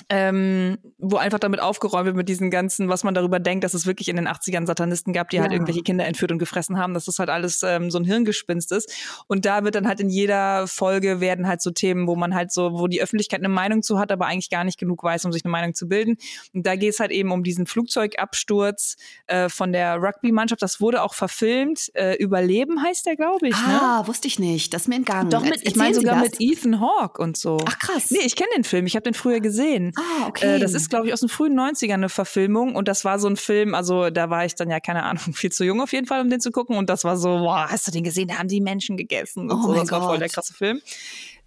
ähm, 0.09 0.77
wo 0.97 1.17
einfach 1.17 1.39
damit 1.39 1.59
aufgeräumt 1.59 2.05
wird 2.05 2.15
mit 2.15 2.29
diesen 2.29 2.49
ganzen, 2.49 2.87
was 2.87 3.03
man 3.03 3.13
darüber 3.13 3.39
denkt, 3.39 3.65
dass 3.65 3.73
es 3.73 3.85
wirklich 3.85 4.07
in 4.07 4.15
den 4.15 4.27
80ern 4.27 4.65
Satanisten 4.65 5.11
gab, 5.11 5.29
die 5.29 5.39
halt 5.39 5.47
ja. 5.47 5.49
halt 5.49 5.53
irgendwelche 5.53 5.83
Kinder 5.83 6.05
entführt 6.05 6.31
und 6.31 6.37
gefressen 6.37 6.77
haben, 6.77 6.93
dass 6.93 7.05
das 7.05 7.19
halt 7.19 7.29
alles 7.29 7.61
ähm, 7.63 7.91
so 7.91 7.99
ein 7.99 8.05
Hirngespinst 8.05 8.71
ist. 8.71 8.93
Und 9.27 9.45
da 9.45 9.65
wird 9.65 9.75
dann 9.75 9.87
halt 9.87 9.99
in 9.99 10.09
jeder 10.09 10.67
Folge 10.67 11.19
werden 11.19 11.47
halt 11.47 11.61
so 11.61 11.71
Themen, 11.71 12.07
wo 12.07 12.15
man 12.15 12.33
halt 12.33 12.53
so, 12.53 12.79
wo 12.79 12.87
die 12.87 13.01
Öffentlichkeit 13.01 13.41
eine 13.41 13.49
Meinung 13.49 13.83
zu 13.83 13.99
hat, 13.99 14.11
aber 14.11 14.27
eigentlich 14.27 14.49
gar 14.49 14.63
nicht 14.63 14.79
genug 14.79 15.03
weiß, 15.03 15.25
um 15.25 15.33
sich 15.33 15.43
eine 15.43 15.51
Meinung 15.51 15.73
zu 15.73 15.89
bilden. 15.89 16.17
Und 16.53 16.65
da 16.65 16.75
geht 16.75 16.93
es 16.93 16.99
halt 17.01 17.11
eben 17.11 17.31
um 17.31 17.43
diesen 17.43 17.67
Flugzeugabsturz 17.67 18.95
äh, 19.27 19.49
von 19.49 19.73
der 19.73 19.97
Rugby-Mannschaft. 20.01 20.61
Das 20.61 20.79
wurde 20.79 21.03
auch 21.03 21.15
verfilmt. 21.15 21.91
Äh, 21.95 22.15
Überleben 22.15 22.81
heißt 22.81 23.05
der, 23.05 23.17
glaube 23.17 23.49
ich. 23.49 23.55
Ne? 23.55 23.81
Ah, 23.81 24.01
ne? 24.01 24.07
wusste 24.07 24.27
ich 24.27 24.39
nicht. 24.39 24.73
Das 24.73 24.83
ist 24.83 24.87
mir 24.87 24.95
entgangen. 24.95 25.29
Doch, 25.29 25.43
mit, 25.43 25.67
ich 25.67 25.75
meine 25.75 25.95
sogar 25.95 26.21
mit 26.21 26.39
Ethan 26.39 26.79
Hawke 26.79 27.21
und 27.21 27.35
so. 27.35 27.57
Ach 27.65 27.77
krass. 27.77 28.09
Nee, 28.11 28.19
ich 28.23 28.37
kenne 28.37 28.49
den 28.55 28.63
Film. 28.63 28.85
Ich 28.85 28.95
habe 28.95 29.03
den 29.03 29.13
früher 29.13 29.41
gesehen. 29.41 29.91
Ah, 29.97 30.27
okay. 30.27 30.55
Äh, 30.55 30.59
das 30.59 30.75
ist, 30.75 30.89
glaube 30.89 31.07
ich, 31.07 31.13
aus 31.13 31.21
den 31.21 31.29
frühen 31.29 31.59
90ern 31.59 31.93
eine 31.93 32.09
Verfilmung 32.09 32.75
und 32.75 32.87
das 32.87 33.03
war 33.03 33.17
so 33.17 33.27
ein 33.27 33.35
Film, 33.35 33.73
also 33.73 34.11
da 34.11 34.29
war 34.29 34.45
ich 34.45 34.53
dann 34.53 34.69
ja, 34.69 34.79
keine 34.79 35.03
Ahnung, 35.03 35.23
viel 35.33 35.51
zu 35.51 35.65
jung 35.65 35.81
auf 35.81 35.91
jeden 35.91 36.05
Fall, 36.05 36.21
um 36.21 36.29
den 36.29 36.39
zu 36.39 36.51
gucken 36.51 36.77
und 36.77 36.89
das 36.89 37.03
war 37.03 37.17
so, 37.17 37.39
boah, 37.39 37.67
hast 37.69 37.87
du 37.87 37.91
den 37.91 38.03
gesehen? 38.03 38.27
Da 38.27 38.37
haben 38.37 38.47
die 38.47 38.61
Menschen 38.61 38.95
gegessen 38.95 39.49
und 39.49 39.57
oh 39.57 39.67
so. 39.67 39.73
Das 39.73 39.91
war 39.91 40.03
voll 40.03 40.19
der 40.19 40.29
krasse 40.29 40.53
Film. 40.53 40.81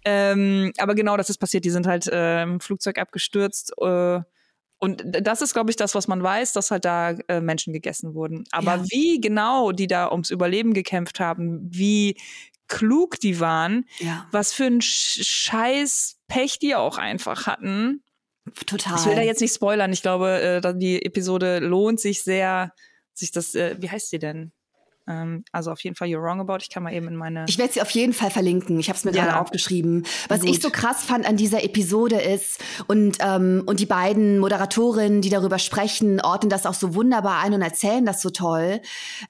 Ähm, 0.03 0.73
aber 0.77 0.95
genau 0.95 1.15
das 1.15 1.29
ist 1.29 1.37
passiert. 1.37 1.63
Die 1.63 1.69
sind 1.69 1.87
halt 1.87 2.07
äh, 2.07 2.43
im 2.43 2.59
Flugzeug 2.59 2.97
abgestürzt. 2.97 3.71
Äh, 3.79 4.19
und 4.79 5.03
das 5.05 5.43
ist, 5.43 5.53
glaube 5.53 5.69
ich, 5.69 5.75
das, 5.75 5.93
was 5.93 6.07
man 6.07 6.23
weiß, 6.23 6.53
dass 6.53 6.71
halt 6.71 6.85
da 6.85 7.11
äh, 7.27 7.39
Menschen 7.39 7.71
gegessen 7.71 8.15
wurden. 8.15 8.45
Aber 8.51 8.77
ja. 8.77 8.83
wie 8.89 9.21
genau 9.21 9.71
die 9.71 9.87
da 9.87 10.11
ums 10.11 10.31
Überleben 10.31 10.73
gekämpft 10.73 11.19
haben, 11.19 11.59
wie 11.69 12.17
klug 12.67 13.19
die 13.19 13.39
waren, 13.39 13.85
ja. 13.99 14.27
was 14.31 14.53
für 14.53 14.65
ein 14.65 14.81
Scheiß 14.81 16.17
Pech 16.27 16.57
die 16.59 16.75
auch 16.75 16.97
einfach 16.97 17.45
hatten. 17.45 18.01
Total. 18.65 18.99
Ich 18.99 19.05
will 19.05 19.15
da 19.15 19.21
jetzt 19.21 19.41
nicht 19.41 19.53
spoilern. 19.53 19.93
Ich 19.93 20.01
glaube, 20.01 20.61
äh, 20.63 20.73
die 20.77 21.05
Episode 21.05 21.59
lohnt 21.59 21.99
sich 21.99 22.23
sehr, 22.23 22.73
sich 23.13 23.31
das, 23.31 23.55
äh, 23.55 23.75
wie 23.79 23.89
heißt 23.89 24.09
sie 24.09 24.19
denn? 24.19 24.51
Ähm, 25.07 25.43
also 25.51 25.71
auf 25.71 25.83
jeden 25.83 25.95
Fall 25.95 26.07
You're 26.07 26.21
Wrong 26.21 26.39
About. 26.39 26.57
Ich 26.61 26.69
kann 26.69 26.83
mal 26.83 26.93
eben 26.93 27.07
in 27.07 27.15
meine. 27.15 27.45
Ich 27.47 27.57
werde 27.57 27.73
sie 27.73 27.81
auf 27.81 27.89
jeden 27.91 28.13
Fall 28.13 28.31
verlinken. 28.31 28.79
Ich 28.79 28.89
habe 28.89 28.97
es 28.97 29.03
mir 29.03 29.11
ja. 29.11 29.25
gerade 29.25 29.39
aufgeschrieben. 29.39 30.05
Was 30.27 30.41
Gut. 30.41 30.49
ich 30.49 30.61
so 30.61 30.69
krass 30.69 31.03
fand 31.03 31.25
an 31.25 31.37
dieser 31.37 31.63
Episode 31.63 32.19
ist, 32.21 32.59
und, 32.87 33.17
ähm, 33.21 33.63
und 33.65 33.79
die 33.79 33.85
beiden 33.85 34.39
Moderatorinnen, 34.39 35.21
die 35.21 35.29
darüber 35.29 35.59
sprechen, 35.59 36.21
ordnen 36.21 36.49
das 36.49 36.65
auch 36.65 36.73
so 36.73 36.95
wunderbar 36.95 37.39
ein 37.39 37.53
und 37.53 37.61
erzählen 37.61 38.05
das 38.05 38.21
so 38.21 38.29
toll. 38.29 38.81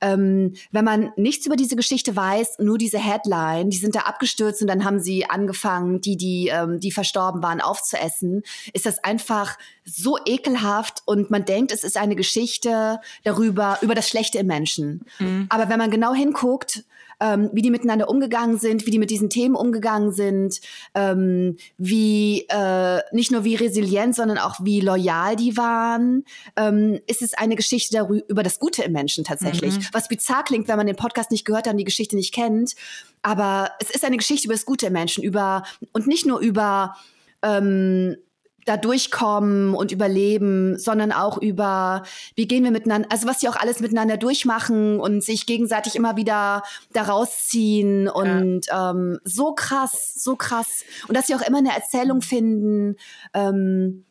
Ähm, 0.01 0.53
wenn 0.71 0.85
man 0.85 1.11
nichts 1.15 1.45
über 1.45 1.55
diese 1.55 1.75
Geschichte 1.75 2.15
weiß, 2.15 2.59
nur 2.59 2.77
diese 2.77 2.99
Headline, 2.99 3.69
die 3.69 3.77
sind 3.77 3.95
da 3.95 4.01
abgestürzt 4.01 4.61
und 4.61 4.67
dann 4.67 4.85
haben 4.85 4.99
sie 4.99 5.29
angefangen, 5.29 6.01
die, 6.01 6.17
die, 6.17 6.49
ähm, 6.53 6.79
die 6.79 6.91
verstorben 6.91 7.41
waren, 7.41 7.61
aufzuessen, 7.61 8.43
ist 8.73 8.85
das 8.85 9.03
einfach 9.03 9.57
so 9.83 10.17
ekelhaft 10.25 11.01
und 11.05 11.31
man 11.31 11.45
denkt, 11.45 11.71
es 11.71 11.83
ist 11.83 11.97
eine 11.97 12.15
Geschichte 12.15 12.99
darüber, 13.23 13.77
über 13.81 13.95
das 13.95 14.07
Schlechte 14.07 14.37
im 14.39 14.47
Menschen. 14.47 15.05
Mhm. 15.19 15.47
Aber 15.49 15.60
wenn 15.69 15.79
man 15.79 15.91
genau 15.91 16.13
hinguckt, 16.13 16.83
ähm, 17.21 17.49
wie 17.53 17.61
die 17.61 17.69
miteinander 17.69 18.09
umgegangen 18.09 18.57
sind, 18.57 18.85
wie 18.85 18.91
die 18.91 18.99
mit 18.99 19.11
diesen 19.11 19.29
Themen 19.29 19.55
umgegangen 19.55 20.11
sind, 20.11 20.59
ähm, 20.95 21.55
wie 21.77 22.45
äh, 22.49 23.01
nicht 23.11 23.31
nur 23.31 23.43
wie 23.43 23.55
resilient, 23.55 24.15
sondern 24.15 24.39
auch 24.39 24.55
wie 24.61 24.81
loyal 24.81 25.35
die 25.35 25.55
waren, 25.55 26.25
ähm, 26.55 26.99
ist 27.07 27.21
es 27.21 27.33
eine 27.35 27.55
Geschichte 27.55 27.93
darüber, 27.93 28.27
über 28.27 28.43
das 28.43 28.59
Gute 28.59 28.83
im 28.83 28.91
Menschen 28.91 29.23
tatsächlich. 29.23 29.77
Mhm. 29.77 29.85
Was 29.91 30.07
bizarr 30.07 30.43
klingt, 30.43 30.67
wenn 30.67 30.77
man 30.77 30.87
den 30.87 30.95
Podcast 30.95 31.31
nicht 31.31 31.45
gehört 31.45 31.67
hat 31.67 31.73
und 31.73 31.77
die 31.77 31.85
Geschichte 31.85 32.15
nicht 32.15 32.33
kennt. 32.33 32.75
Aber 33.21 33.71
es 33.79 33.91
ist 33.91 34.03
eine 34.03 34.17
Geschichte 34.17 34.47
über 34.47 34.55
das 34.55 34.65
Gute 34.65 34.87
im 34.87 34.93
Menschen, 34.93 35.23
über 35.23 35.63
und 35.93 36.07
nicht 36.07 36.25
nur 36.25 36.39
über 36.39 36.95
ähm, 37.43 38.17
da 38.65 38.77
durchkommen 38.77 39.73
und 39.73 39.91
überleben, 39.91 40.77
sondern 40.77 41.11
auch 41.11 41.37
über, 41.37 42.03
wie 42.35 42.47
gehen 42.47 42.63
wir 42.63 42.71
miteinander, 42.71 43.07
also 43.11 43.27
was 43.27 43.39
sie 43.39 43.49
auch 43.49 43.55
alles 43.55 43.79
miteinander 43.79 44.17
durchmachen 44.17 44.99
und 44.99 45.23
sich 45.23 45.45
gegenseitig 45.45 45.95
immer 45.95 46.17
wieder 46.17 46.63
da 46.93 47.03
rausziehen 47.03 48.07
und 48.07 48.67
ja. 48.67 48.91
ähm, 48.91 49.19
so 49.23 49.53
krass, 49.53 50.13
so 50.15 50.35
krass. 50.35 50.83
Und 51.07 51.17
dass 51.17 51.27
sie 51.27 51.35
auch 51.35 51.41
immer 51.41 51.59
eine 51.59 51.75
Erzählung 51.75 52.21
finden. 52.21 52.95
Ähm, 53.33 54.05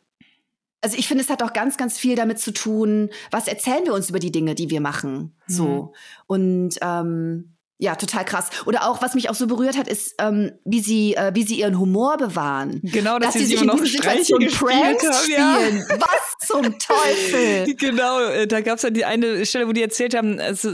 also 0.81 0.97
ich 0.97 1.07
finde, 1.07 1.23
es 1.23 1.29
hat 1.29 1.43
auch 1.43 1.53
ganz, 1.53 1.77
ganz 1.77 1.97
viel 1.97 2.15
damit 2.15 2.39
zu 2.39 2.51
tun, 2.51 3.09
was 3.29 3.47
erzählen 3.47 3.85
wir 3.85 3.93
uns 3.93 4.09
über 4.09 4.19
die 4.19 4.31
Dinge, 4.31 4.55
die 4.55 4.69
wir 4.69 4.81
machen. 4.81 5.35
So. 5.47 5.65
Mhm. 5.65 5.89
Und 6.27 6.77
ähm, 6.81 7.53
ja, 7.81 7.95
total 7.95 8.23
krass. 8.25 8.49
Oder 8.67 8.87
auch, 8.87 9.01
was 9.01 9.15
mich 9.15 9.31
auch 9.31 9.33
so 9.33 9.47
berührt 9.47 9.75
hat, 9.75 9.87
ist, 9.87 10.13
ähm, 10.19 10.51
wie 10.65 10.81
sie, 10.81 11.15
äh, 11.15 11.31
wie 11.33 11.41
sie 11.41 11.55
ihren 11.55 11.79
Humor 11.79 12.17
bewahren. 12.17 12.79
Genau, 12.83 13.17
dass, 13.17 13.33
dass 13.33 13.41
sie 13.41 13.47
sich 13.47 13.59
immer 13.59 13.75
noch 13.75 13.83
Streiche 13.83 14.35
Pranks 14.35 15.03
haben, 15.03 15.31
ja. 15.31 15.55
spielen. 15.55 15.85
Was 15.89 16.47
zum 16.47 16.61
Teufel? 16.79 17.73
Genau, 17.73 18.19
äh, 18.21 18.45
da 18.45 18.61
gab 18.61 18.77
es 18.77 18.83
ja 18.83 18.91
die 18.91 19.03
eine 19.03 19.47
Stelle, 19.47 19.67
wo 19.67 19.71
die 19.71 19.81
erzählt 19.81 20.15
haben, 20.15 20.39
also, 20.39 20.69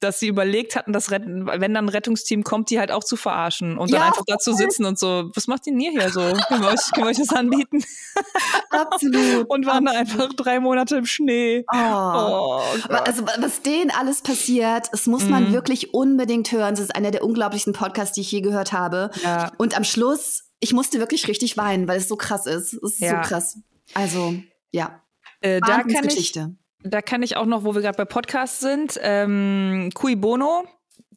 dass 0.00 0.18
sie 0.18 0.28
überlegt 0.28 0.76
hatten, 0.76 0.92
dass 0.92 1.10
wenn 1.10 1.46
dann 1.46 1.76
ein 1.76 1.88
Rettungsteam 1.88 2.42
kommt, 2.42 2.70
die 2.70 2.78
halt 2.78 2.90
auch 2.90 3.04
zu 3.04 3.16
verarschen 3.16 3.78
und 3.78 3.90
ja, 3.90 3.98
dann 3.98 4.08
einfach 4.08 4.24
da 4.26 4.38
zu 4.38 4.54
sitzen 4.54 4.86
und 4.86 4.98
so, 4.98 5.30
was 5.34 5.46
macht 5.46 5.66
ihr 5.66 5.74
denn 5.74 5.80
hier 5.80 6.10
so? 6.10 6.20
Können 6.20 6.62
wir 6.62 6.68
euch, 6.68 6.90
können 6.92 7.06
wir 7.06 7.10
euch 7.10 7.18
das 7.18 7.28
anbieten? 7.30 7.84
Absolut. 8.70 9.48
und 9.48 9.66
waren 9.66 9.84
da 9.84 9.92
einfach 9.92 10.32
drei 10.34 10.58
Monate 10.58 10.96
im 10.96 11.06
Schnee. 11.06 11.64
Oh. 11.72 11.76
oh 11.76 12.62
also 13.04 13.24
was 13.38 13.62
denen 13.62 13.90
alles 13.90 14.22
passiert, 14.22 14.88
es 14.92 15.06
muss 15.06 15.24
man 15.26 15.48
mhm. 15.48 15.52
wirklich 15.52 15.92
unbedingt 15.92 16.50
hören. 16.50 16.74
Das 16.74 16.80
ist 16.80 16.94
einer 16.94 17.10
der 17.10 17.22
unglaublichsten 17.22 17.74
Podcasts, 17.74 18.14
die 18.14 18.22
ich 18.22 18.32
je 18.32 18.40
gehört 18.40 18.72
habe. 18.72 19.10
Ja. 19.22 19.52
Und 19.58 19.76
am 19.76 19.84
Schluss, 19.84 20.44
ich 20.60 20.72
musste 20.72 20.98
wirklich 20.98 21.28
richtig 21.28 21.56
weinen, 21.56 21.88
weil 21.88 21.98
es 21.98 22.08
so 22.08 22.16
krass 22.16 22.46
ist. 22.46 22.72
Es 22.72 22.94
ist 22.94 23.00
ja. 23.00 23.22
so 23.22 23.28
krass. 23.28 23.58
Also, 23.94 24.34
ja. 24.70 25.02
Äh, 25.40 25.60
da 25.60 25.82
kann 25.82 26.02
Geschichte. 26.02 26.54
Da 26.82 27.02
kann 27.02 27.22
ich 27.22 27.36
auch 27.36 27.46
noch, 27.46 27.64
wo 27.64 27.74
wir 27.74 27.82
gerade 27.82 27.96
bei 27.96 28.04
Podcasts 28.04 28.60
sind, 28.60 28.98
ähm, 29.02 29.90
Cui 29.94 30.16
Bono. 30.16 30.64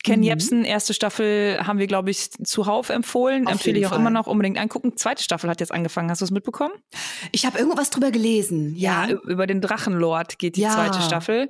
Ken 0.04 0.20
mhm. 0.20 0.26
Jebsen, 0.26 0.66
erste 0.66 0.94
Staffel 0.94 1.58
haben 1.66 1.80
wir, 1.80 1.88
glaube 1.88 2.10
ich, 2.10 2.30
zuhauf 2.32 2.90
empfohlen. 2.90 3.46
Auf 3.46 3.54
Empfehle 3.54 3.80
ich 3.80 3.86
auch 3.86 3.92
Fall. 3.92 4.00
immer 4.00 4.10
noch 4.10 4.28
unbedingt 4.28 4.60
angucken. 4.60 4.98
Zweite 4.98 5.24
Staffel 5.24 5.50
hat 5.50 5.62
jetzt 5.62 5.72
angefangen. 5.72 6.12
Hast 6.12 6.20
du 6.20 6.26
es 6.26 6.32
mitbekommen? 6.32 6.74
Ich 7.32 7.46
habe 7.46 7.58
irgendwas 7.58 7.90
drüber 7.90 8.12
gelesen. 8.12 8.76
Ja, 8.76 9.06
ja 9.08 9.16
über 9.16 9.48
den 9.48 9.62
Drachenlord 9.62 10.38
geht 10.40 10.58
die 10.58 10.62
ja. 10.62 10.72
zweite 10.72 11.02
Staffel. 11.02 11.50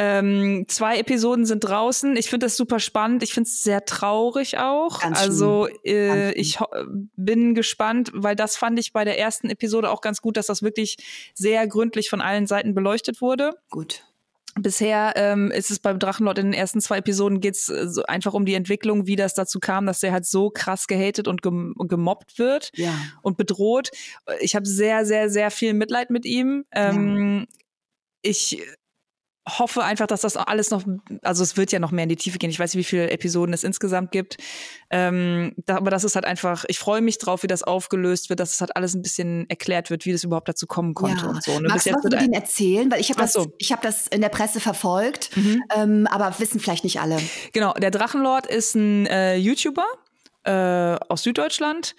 Ähm, 0.00 0.64
zwei 0.68 0.98
Episoden 0.98 1.44
sind 1.44 1.60
draußen. 1.60 2.16
Ich 2.16 2.30
finde 2.30 2.46
das 2.46 2.56
super 2.56 2.78
spannend. 2.78 3.24
Ich 3.24 3.34
finde 3.34 3.48
es 3.48 3.64
sehr 3.64 3.84
traurig 3.84 4.56
auch. 4.58 5.00
Ganz 5.00 5.18
also 5.18 5.66
äh, 5.84 6.30
ich 6.34 6.60
bin 7.16 7.56
gespannt, 7.56 8.12
weil 8.14 8.36
das 8.36 8.56
fand 8.56 8.78
ich 8.78 8.92
bei 8.92 9.04
der 9.04 9.18
ersten 9.18 9.50
Episode 9.50 9.90
auch 9.90 10.00
ganz 10.00 10.22
gut, 10.22 10.36
dass 10.36 10.46
das 10.46 10.62
wirklich 10.62 10.98
sehr 11.34 11.66
gründlich 11.66 12.10
von 12.10 12.20
allen 12.20 12.46
Seiten 12.46 12.76
beleuchtet 12.76 13.20
wurde. 13.20 13.54
Gut. 13.70 14.04
Bisher 14.54 15.14
ähm, 15.16 15.50
ist 15.50 15.72
es 15.72 15.80
beim 15.80 15.98
Drachenlord 15.98 16.38
in 16.38 16.46
den 16.46 16.54
ersten 16.54 16.80
zwei 16.80 16.98
Episoden 16.98 17.40
geht 17.40 17.56
es 17.56 17.68
äh, 17.68 17.88
so 17.88 18.04
einfach 18.04 18.34
um 18.34 18.44
die 18.44 18.54
Entwicklung, 18.54 19.08
wie 19.08 19.16
das 19.16 19.34
dazu 19.34 19.58
kam, 19.58 19.86
dass 19.86 19.98
der 19.98 20.12
halt 20.12 20.26
so 20.26 20.50
krass 20.50 20.86
gehatet 20.86 21.26
und 21.26 21.42
gem 21.42 21.74
gemobbt 21.76 22.38
wird 22.38 22.70
ja. 22.74 22.94
und 23.22 23.36
bedroht. 23.36 23.90
Ich 24.38 24.54
habe 24.54 24.66
sehr, 24.66 25.04
sehr, 25.04 25.28
sehr 25.28 25.50
viel 25.50 25.74
Mitleid 25.74 26.10
mit 26.10 26.24
ihm. 26.24 26.66
Ähm, 26.70 27.40
ja. 27.40 27.58
Ich 28.22 28.62
hoffe 29.48 29.82
einfach, 29.82 30.06
dass 30.06 30.22
das 30.22 30.36
alles 30.36 30.70
noch, 30.70 30.82
also 31.22 31.42
es 31.42 31.56
wird 31.56 31.72
ja 31.72 31.78
noch 31.78 31.90
mehr 31.90 32.04
in 32.04 32.08
die 32.08 32.16
Tiefe 32.16 32.38
gehen. 32.38 32.50
Ich 32.50 32.58
weiß 32.58 32.74
nicht, 32.74 32.86
wie 32.86 32.88
viele 32.88 33.10
Episoden 33.10 33.54
es 33.54 33.64
insgesamt 33.64 34.10
gibt. 34.10 34.36
Ähm, 34.90 35.54
da, 35.66 35.76
aber 35.76 35.90
das 35.90 36.04
ist 36.04 36.14
halt 36.14 36.24
einfach, 36.24 36.64
ich 36.68 36.78
freue 36.78 37.00
mich 37.00 37.18
drauf, 37.18 37.42
wie 37.42 37.46
das 37.46 37.62
aufgelöst 37.62 38.28
wird, 38.30 38.40
dass 38.40 38.54
es 38.54 38.60
halt 38.60 38.76
alles 38.76 38.94
ein 38.94 39.02
bisschen 39.02 39.48
erklärt 39.48 39.90
wird, 39.90 40.04
wie 40.04 40.12
das 40.12 40.24
überhaupt 40.24 40.48
dazu 40.48 40.66
kommen 40.66 40.94
konnte 40.94 41.24
ja. 41.24 41.30
und 41.30 41.42
so. 41.42 41.58
Ne? 41.60 41.68
Magst 41.68 41.86
du 41.86 41.92
was 41.92 42.04
über 42.04 42.16
den 42.16 42.32
erzählen? 42.32 42.90
Weil 42.90 43.00
ich 43.00 43.10
habe 43.10 43.20
das, 43.20 43.32
so. 43.32 43.52
ich 43.58 43.72
hab 43.72 43.82
das 43.82 44.06
in 44.06 44.20
der 44.20 44.28
Presse 44.28 44.60
verfolgt, 44.60 45.36
mhm. 45.36 45.62
ähm, 45.74 46.06
aber 46.10 46.38
wissen 46.38 46.60
vielleicht 46.60 46.84
nicht 46.84 47.00
alle. 47.00 47.18
Genau, 47.52 47.72
der 47.74 47.90
Drachenlord 47.90 48.46
ist 48.46 48.74
ein 48.74 49.06
äh, 49.06 49.36
YouTuber 49.36 49.86
äh, 50.44 50.52
aus 51.08 51.22
Süddeutschland 51.22 51.94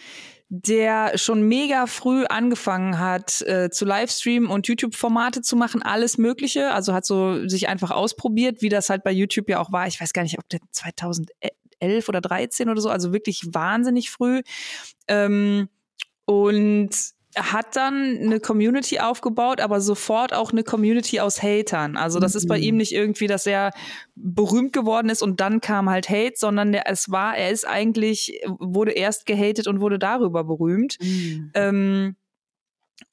der 0.50 1.16
schon 1.18 1.44
mega 1.44 1.86
früh 1.86 2.26
angefangen 2.26 2.98
hat, 2.98 3.42
äh, 3.44 3.70
zu 3.70 3.86
Livestreamen 3.86 4.50
und 4.50 4.68
YouTube-Formate 4.68 5.42
zu 5.42 5.56
machen, 5.56 5.84
alles 5.84 6.18
Mögliche. 6.18 6.72
Also 6.72 6.94
hat 6.94 7.06
so 7.06 7.48
sich 7.48 7.70
einfach 7.70 7.92
ausprobiert, 7.92 8.64
wie 8.64 8.70
das 8.70 8.90
halt 8.90 9.04
bei 9.04 9.12
YouTube 9.12 9.48
ja 9.48 9.60
auch 9.60 9.72
war. 9.72 9.86
Ich 9.86 10.02
weiß 10.02 10.12
gar 10.12 10.24
nicht, 10.24 10.40
ob 10.40 10.50
der 10.50 10.60
2011 10.72 12.10
oder 12.10 12.20
13 12.20 12.68
oder 12.70 12.82
so, 12.82 12.90
also 12.90 13.14
wirklich 13.14 13.44
wahnsinnig 13.52 14.10
früh. 14.10 14.42
Ähm, 15.08 15.70
und 16.26 16.90
hat 17.36 17.76
dann 17.76 18.18
eine 18.18 18.40
Community 18.40 19.00
aufgebaut, 19.00 19.62
aber 19.62 19.82
sofort 19.82 20.34
auch 20.34 20.52
eine 20.52 20.64
Community 20.64 21.20
aus 21.20 21.44
Hatern. 21.44 21.96
Also 21.96 22.20
das 22.20 22.34
mhm. 22.34 22.38
ist 22.38 22.48
bei 22.48 22.58
ihm 22.58 22.76
mhm. 22.76 22.80
nicht 22.80 22.92
irgendwie, 22.92 23.28
dass 23.28 23.46
er 23.46 23.72
berühmt 24.16 24.74
geworden 24.74 25.10
ist 25.10 25.22
und 25.22 25.40
dann 25.40 25.62
kam 25.62 25.90
halt 25.90 26.10
Hate, 26.10 26.34
sondern 26.36 26.72
der, 26.72 26.90
es 26.90 27.12
war, 27.12 27.38
er 27.38 27.52
ist 27.52 27.68
eigentlich, 27.68 28.42
wurde 28.48 28.92
erst 28.92 29.26
gehatet 29.28 29.68
und 29.68 29.80
wurde 29.80 30.00
darüber 30.00 30.44
berühmt. 30.44 30.98
Mhm. 31.02 31.52
Ähm, 31.54 32.16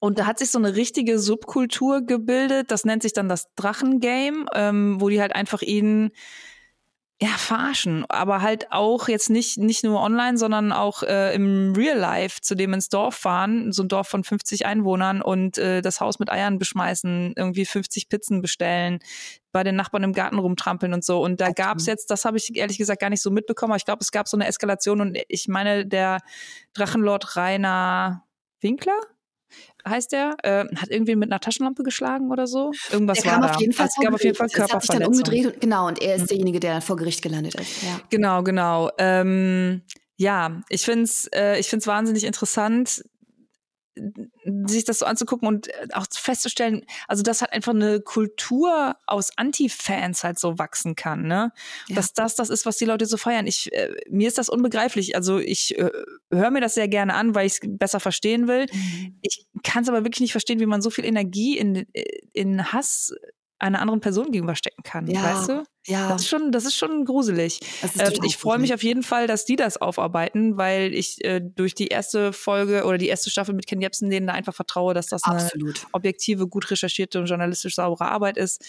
und 0.00 0.18
da 0.18 0.26
hat 0.26 0.38
sich 0.38 0.50
so 0.50 0.59
eine 0.59 0.76
richtige 0.76 1.18
Subkultur 1.18 2.02
gebildet, 2.02 2.70
das 2.70 2.85
nennt 2.85 3.02
sich 3.02 3.12
dann 3.12 3.29
das 3.29 3.55
Drachengame, 3.55 4.46
ähm, 4.55 5.00
wo 5.00 5.09
die 5.09 5.20
halt 5.20 5.35
einfach 5.35 5.62
ihn 5.62 6.11
ja, 7.20 7.29
verarschen, 7.38 8.05
aber 8.11 8.42
halt 8.42 8.72
auch 8.72 9.09
jetzt 9.09 9.31
nicht, 9.31 9.57
nicht 9.57 9.85
nur 9.85 10.02
online, 10.02 10.37
sondern 10.37 10.70
auch 10.70 11.02
äh, 11.02 11.35
im 11.35 11.72
Real 11.74 11.96
Life, 11.96 12.42
zu 12.42 12.55
dem 12.55 12.74
ins 12.74 12.90
Dorf 12.90 13.14
fahren, 13.14 13.72
so 13.72 13.83
ein 13.83 13.88
Dorf 13.88 14.09
von 14.09 14.22
50 14.22 14.66
Einwohnern 14.66 15.22
und 15.22 15.57
äh, 15.57 15.81
das 15.81 16.00
Haus 16.00 16.18
mit 16.18 16.31
Eiern 16.31 16.59
beschmeißen, 16.59 17.33
irgendwie 17.35 17.64
50 17.64 18.11
Pizzen 18.11 18.42
bestellen, 18.42 18.98
bei 19.50 19.64
den 19.64 19.76
Nachbarn 19.76 20.02
im 20.02 20.12
Garten 20.12 20.38
rumtrampeln 20.38 20.92
und 20.92 21.07
so. 21.07 21.22
Und 21.22 21.40
da 21.40 21.52
gab's 21.52 21.87
jetzt, 21.87 22.11
das 22.11 22.26
habe 22.26 22.37
ich 22.37 22.55
ehrlich 22.55 22.76
gesagt 22.76 23.00
gar 23.00 23.09
nicht 23.09 23.22
so 23.22 23.31
mitbekommen, 23.31 23.72
aber 23.72 23.79
ich 23.79 23.87
glaube, 23.87 24.02
es 24.02 24.12
gab 24.12 24.29
so 24.29 24.37
eine 24.37 24.46
Eskalation 24.46 25.00
und 25.00 25.18
ich 25.29 25.48
meine, 25.48 25.87
der 25.87 26.20
Drachenlord 26.74 27.37
Rainer 27.37 28.24
Winkler, 28.61 29.00
heißt 29.88 30.12
der, 30.12 30.37
äh, 30.42 30.64
hat 30.77 30.90
irgendwie 30.90 31.16
mit 31.16 31.31
einer 31.31 31.40
Taschenlampe 31.40 31.83
geschlagen 31.83 32.31
oder 32.31 32.46
so. 32.46 32.72
Irgendwas 32.90 33.18
der 33.18 33.27
war 33.27 33.33
kam 33.33 33.42
da. 33.42 33.55
Auf 33.55 33.61
jeden 33.61 33.72
Fall 33.72 33.87
es 33.87 33.94
gab 34.03 34.14
auf 34.14 34.25
jeden 34.25 34.37
Fall 34.37 34.49
Körperverletzung. 34.49 34.77
hat 34.77 34.83
sich 34.83 34.99
dann 34.99 35.07
umgedreht 35.07 35.46
und, 35.46 35.61
genau, 35.61 35.87
und 35.88 36.03
er 36.03 36.16
ist 36.16 36.22
mhm. 36.22 36.27
derjenige, 36.27 36.61
der 36.61 36.72
dann 36.75 36.83
vor 36.83 36.96
Gericht 36.96 37.22
gelandet 37.22 37.55
ist. 37.55 37.83
Ja. 37.83 38.01
Genau, 38.11 38.42
genau. 38.42 38.90
Ähm, 38.99 39.83
ja, 40.16 40.62
ich 40.68 40.83
finde 40.83 41.05
es 41.05 41.29
äh, 41.35 41.59
ich 41.59 41.68
find's 41.68 41.87
wahnsinnig 41.87 42.25
interessant. 42.25 43.03
Sich 44.66 44.85
das 44.85 45.00
so 45.00 45.06
anzugucken 45.06 45.48
und 45.48 45.68
äh, 45.68 45.88
auch 45.92 46.06
festzustellen, 46.11 46.85
also 47.09 47.22
dass 47.22 47.40
halt 47.40 47.52
einfach 47.52 47.74
eine 47.74 48.00
Kultur 48.00 48.96
aus 49.06 49.30
Anti-Fans 49.37 50.24
halt 50.24 50.38
so 50.38 50.59
wachsen 50.59 50.94
kann, 50.94 51.22
ne? 51.22 51.52
Ja. 51.88 51.96
Dass 51.96 52.12
das 52.12 52.35
das 52.35 52.50
ist, 52.50 52.66
was 52.66 52.76
die 52.76 52.85
Leute 52.85 53.06
so 53.06 53.16
feiern. 53.16 53.46
Ich, 53.46 53.72
äh, 53.72 53.90
mir 54.09 54.28
ist 54.28 54.38
das 54.38 54.48
unbegreiflich. 54.48 55.16
Also 55.16 55.38
ich 55.38 55.78
äh, 55.78 55.90
höre 56.30 56.50
mir 56.50 56.61
das 56.61 56.74
sehr 56.74 56.88
gerne 56.88 57.14
an, 57.14 57.35
weil 57.35 57.46
ich 57.46 57.54
es 57.54 57.61
besser 57.62 58.00
verstehen 58.00 58.48
will. 58.48 58.66
Mhm. 58.72 59.18
Ich 59.22 59.46
kann 59.62 59.82
es 59.82 59.88
aber 59.88 60.04
wirklich 60.04 60.20
nicht 60.20 60.32
verstehen, 60.32 60.61
wie 60.61 60.66
man 60.66 60.82
so 60.82 60.90
viel 60.90 61.04
Energie 61.04 61.59
in, 61.59 61.87
äh, 61.92 62.04
in 62.32 62.72
Hass 62.72 63.12
einer 63.59 63.81
anderen 63.81 64.01
Person 64.01 64.33
gegenüberstecken 64.33 64.83
kann, 64.83 65.07
ja, 65.07 65.23
weißt 65.23 65.49
du? 65.49 65.64
Ja. 65.87 66.09
Das 66.09 66.23
ist 66.23 66.29
schon, 66.29 66.53
das 66.53 66.64
ist 66.64 66.77
schon 66.77 67.05
gruselig. 67.05 67.61
Ist 67.83 68.01
äh, 68.01 68.12
ich 68.25 68.37
freue 68.37 68.59
mich 68.59 68.75
auf 68.75 68.83
jeden 68.83 69.03
Fall, 69.03 69.27
dass 69.27 69.45
die 69.45 69.57
das 69.57 69.77
aufarbeiten, 69.77 70.57
weil 70.57 70.92
ich 70.92 71.25
äh, 71.25 71.40
durch 71.40 71.75
die 71.75 71.87
erste 71.87 72.33
Folge 72.33 72.85
oder 72.85 72.99
die 72.99 73.09
erste 73.09 73.31
Staffel 73.31 73.55
mit 73.55 73.66
Ken 73.66 73.81
Jebsen 73.81 74.11
denen 74.11 74.27
da 74.27 74.33
einfach 74.35 74.55
vertraue, 74.55 74.95
dass 74.95 75.07
das 75.07 75.23
Absolut. 75.23 75.81
eine 75.81 75.88
objektive, 75.92 76.49
gut 76.49 76.71
recherchierte 76.71 77.19
und 77.19 77.27
journalistisch 77.27 77.77
saubere 77.77 78.11
Arbeit 78.11 78.37
ist 78.37 78.64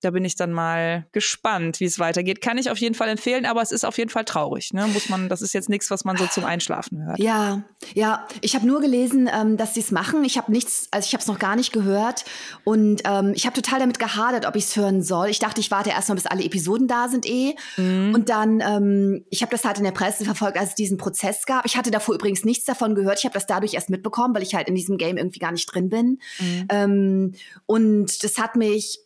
da 0.00 0.10
bin 0.10 0.24
ich 0.24 0.36
dann 0.36 0.52
mal 0.52 1.06
gespannt, 1.12 1.80
wie 1.80 1.84
es 1.84 1.98
weitergeht. 1.98 2.40
Kann 2.40 2.58
ich 2.58 2.70
auf 2.70 2.78
jeden 2.78 2.94
Fall 2.94 3.08
empfehlen, 3.08 3.44
aber 3.44 3.62
es 3.62 3.70
ist 3.70 3.84
auf 3.84 3.98
jeden 3.98 4.10
Fall 4.10 4.24
traurig. 4.24 4.72
Ne? 4.72 4.86
Muss 4.88 5.08
man, 5.08 5.28
das 5.28 5.42
ist 5.42 5.52
jetzt 5.52 5.68
nichts, 5.68 5.90
was 5.90 6.04
man 6.04 6.16
so 6.16 6.26
zum 6.26 6.44
Einschlafen 6.44 7.04
hört. 7.04 7.18
Ja, 7.18 7.62
ja. 7.94 8.26
Ich 8.40 8.54
habe 8.54 8.66
nur 8.66 8.80
gelesen, 8.80 9.28
ähm, 9.32 9.56
dass 9.56 9.74
sie 9.74 9.80
es 9.80 9.90
machen. 9.90 10.24
Ich 10.24 10.38
habe 10.38 10.50
nichts, 10.50 10.88
also 10.90 11.06
ich 11.06 11.12
habe 11.12 11.20
es 11.20 11.26
noch 11.26 11.38
gar 11.38 11.56
nicht 11.56 11.72
gehört 11.72 12.24
und 12.64 13.02
ähm, 13.04 13.32
ich 13.34 13.46
habe 13.46 13.54
total 13.54 13.80
damit 13.80 13.98
gehadert, 13.98 14.46
ob 14.46 14.56
ich 14.56 14.64
es 14.64 14.76
hören 14.76 15.02
soll. 15.02 15.28
Ich 15.28 15.38
dachte, 15.38 15.60
ich 15.60 15.70
warte 15.70 15.90
erst 15.90 16.08
mal, 16.08 16.14
bis 16.14 16.26
alle 16.26 16.44
Episoden 16.44 16.88
da 16.88 17.08
sind 17.08 17.26
eh. 17.26 17.54
Mhm. 17.76 18.14
Und 18.14 18.28
dann, 18.28 18.60
ähm, 18.60 19.24
ich 19.30 19.42
habe 19.42 19.52
das 19.52 19.64
halt 19.64 19.78
in 19.78 19.84
der 19.84 19.92
Presse 19.92 20.24
verfolgt, 20.24 20.58
als 20.58 20.70
es 20.70 20.74
diesen 20.74 20.96
Prozess 20.96 21.44
gab. 21.44 21.66
Ich 21.66 21.76
hatte 21.76 21.90
davor 21.90 22.14
übrigens 22.14 22.44
nichts 22.44 22.64
davon 22.64 22.94
gehört. 22.94 23.18
Ich 23.18 23.24
habe 23.24 23.34
das 23.34 23.46
dadurch 23.46 23.74
erst 23.74 23.90
mitbekommen, 23.90 24.34
weil 24.34 24.42
ich 24.42 24.54
halt 24.54 24.68
in 24.68 24.74
diesem 24.74 24.96
Game 24.96 25.16
irgendwie 25.16 25.38
gar 25.38 25.52
nicht 25.52 25.66
drin 25.66 25.88
bin. 25.88 26.18
Mhm. 26.38 26.66
Ähm, 26.70 27.34
und 27.66 28.24
das 28.24 28.38
hat 28.38 28.56
mich 28.56 29.00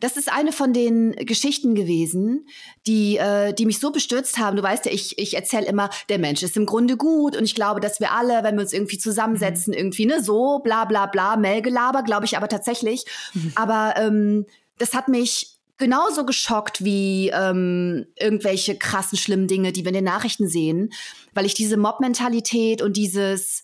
das 0.00 0.16
ist 0.16 0.32
eine 0.32 0.52
von 0.52 0.72
den 0.72 1.12
Geschichten 1.12 1.74
gewesen, 1.74 2.46
die, 2.86 3.16
äh, 3.16 3.52
die 3.52 3.66
mich 3.66 3.78
so 3.78 3.90
bestürzt 3.90 4.38
haben. 4.38 4.56
Du 4.56 4.62
weißt 4.62 4.86
ja, 4.86 4.92
ich, 4.92 5.18
ich 5.18 5.34
erzähle 5.34 5.66
immer, 5.66 5.90
der 6.08 6.18
Mensch 6.18 6.42
ist 6.42 6.56
im 6.56 6.66
Grunde 6.66 6.96
gut 6.96 7.36
und 7.36 7.44
ich 7.44 7.54
glaube, 7.54 7.80
dass 7.80 8.00
wir 8.00 8.12
alle, 8.12 8.42
wenn 8.42 8.56
wir 8.56 8.62
uns 8.62 8.72
irgendwie 8.72 8.98
zusammensetzen, 8.98 9.72
mhm. 9.72 9.78
irgendwie, 9.78 10.06
ne, 10.06 10.22
so, 10.22 10.60
bla 10.60 10.84
bla 10.84 11.06
bla, 11.06 11.36
Melgelaber, 11.36 12.02
glaube 12.02 12.26
ich 12.26 12.36
aber 12.36 12.48
tatsächlich. 12.48 13.04
Mhm. 13.34 13.52
Aber 13.54 13.94
ähm, 13.96 14.46
das 14.78 14.94
hat 14.94 15.08
mich 15.08 15.60
genauso 15.80 16.24
geschockt 16.24 16.84
wie 16.84 17.30
ähm, 17.30 18.06
irgendwelche 18.14 18.76
krassen, 18.76 19.18
schlimmen 19.18 19.48
Dinge, 19.48 19.72
die 19.72 19.82
wir 19.82 19.88
in 19.88 19.94
den 19.94 20.04
Nachrichten 20.04 20.46
sehen, 20.46 20.92
weil 21.32 21.46
ich 21.46 21.54
diese 21.54 21.76
Mob-Mentalität 21.76 22.82
und 22.82 22.96
dieses 22.96 23.62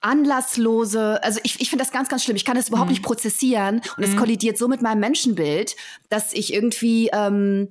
anlasslose, 0.00 1.22
also 1.22 1.40
ich, 1.42 1.60
ich 1.60 1.70
finde 1.70 1.84
das 1.84 1.92
ganz, 1.92 2.08
ganz 2.08 2.24
schlimm. 2.24 2.36
Ich 2.36 2.44
kann 2.44 2.56
das 2.56 2.68
überhaupt 2.68 2.88
mhm. 2.88 2.94
nicht 2.94 3.02
prozessieren 3.02 3.80
und 3.96 4.04
es 4.04 4.10
mhm. 4.10 4.16
kollidiert 4.16 4.56
so 4.56 4.68
mit 4.68 4.82
meinem 4.82 5.00
Menschenbild, 5.00 5.74
dass 6.08 6.32
ich 6.32 6.52
irgendwie 6.52 7.10
ähm, 7.12 7.68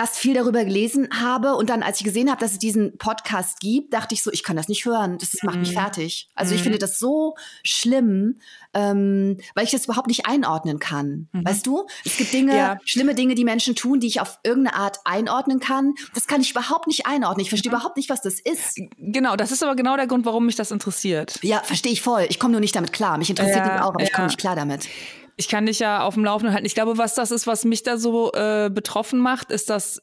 erst 0.00 0.16
viel 0.16 0.32
darüber 0.32 0.64
gelesen 0.64 1.08
habe 1.20 1.56
und 1.56 1.68
dann, 1.68 1.82
als 1.82 1.98
ich 1.98 2.04
gesehen 2.04 2.30
habe, 2.30 2.40
dass 2.40 2.52
es 2.52 2.58
diesen 2.58 2.96
Podcast 2.96 3.60
gibt, 3.60 3.92
dachte 3.92 4.14
ich 4.14 4.22
so, 4.22 4.32
ich 4.32 4.42
kann 4.42 4.56
das 4.56 4.66
nicht 4.66 4.86
hören. 4.86 5.18
Das, 5.18 5.42
macht 5.42 5.58
mich 5.58 5.70
mhm. 5.70 5.74
fertig. 5.74 6.30
Also 6.34 6.54
ich 6.54 6.60
mhm. 6.60 6.64
finde 6.64 6.78
das 6.78 6.98
so 6.98 7.34
schlimm, 7.62 8.40
ähm, 8.72 9.36
weil 9.54 9.64
ich 9.64 9.72
das 9.72 9.84
überhaupt 9.84 10.06
nicht 10.06 10.24
einordnen 10.24 10.78
kann. 10.78 11.28
Mhm. 11.32 11.44
Weißt 11.44 11.66
du? 11.66 11.86
Es 12.06 12.16
gibt 12.16 12.32
Dinge, 12.32 12.56
ja. 12.56 12.78
schlimme 12.86 13.14
Dinge, 13.14 13.34
die 13.34 13.44
Menschen 13.44 13.76
tun, 13.76 14.00
die 14.00 14.06
ich 14.06 14.22
auf 14.22 14.38
irgendeine 14.42 14.76
Art 14.76 15.00
einordnen 15.04 15.60
kann. 15.60 15.92
Das 16.14 16.26
kann 16.26 16.40
ich 16.40 16.52
überhaupt 16.52 16.86
nicht 16.86 17.04
einordnen. 17.04 17.42
Ich 17.42 17.50
verstehe 17.50 17.70
mhm. 17.70 17.76
überhaupt 17.76 17.98
nicht, 17.98 18.08
was 18.08 18.22
das 18.22 18.40
ist. 18.40 18.80
Genau, 18.96 19.36
das 19.36 19.52
ist 19.52 19.62
aber 19.62 19.76
genau 19.76 19.96
der 19.96 20.06
Grund, 20.06 20.24
warum 20.24 20.46
mich 20.46 20.56
das 20.56 20.70
interessiert. 20.70 21.38
Ja, 21.42 21.60
verstehe 21.62 21.92
ich 21.92 22.00
voll. 22.00 22.24
Ich 22.30 22.38
komme 22.38 22.52
nur 22.52 22.60
nicht 22.60 22.74
damit 22.74 22.94
klar. 22.94 23.18
Mich 23.18 23.28
interessiert 23.28 23.66
ja, 23.66 23.68
das 23.74 23.82
auch, 23.82 23.88
aber 23.88 24.00
ja. 24.00 24.06
ich 24.06 24.12
komme 24.14 24.28
nicht 24.28 24.38
klar 24.38 24.56
damit 24.56 24.88
ich 25.40 25.48
kann 25.48 25.64
dich 25.64 25.78
ja 25.78 26.02
auf 26.02 26.14
dem 26.14 26.24
Laufenden 26.24 26.52
halten. 26.52 26.66
Ich 26.66 26.74
glaube, 26.74 26.98
was 26.98 27.14
das 27.14 27.30
ist, 27.30 27.46
was 27.46 27.64
mich 27.64 27.82
da 27.82 27.96
so 27.96 28.30
äh, 28.32 28.68
betroffen 28.70 29.18
macht, 29.18 29.50
ist, 29.50 29.70
dass 29.70 30.02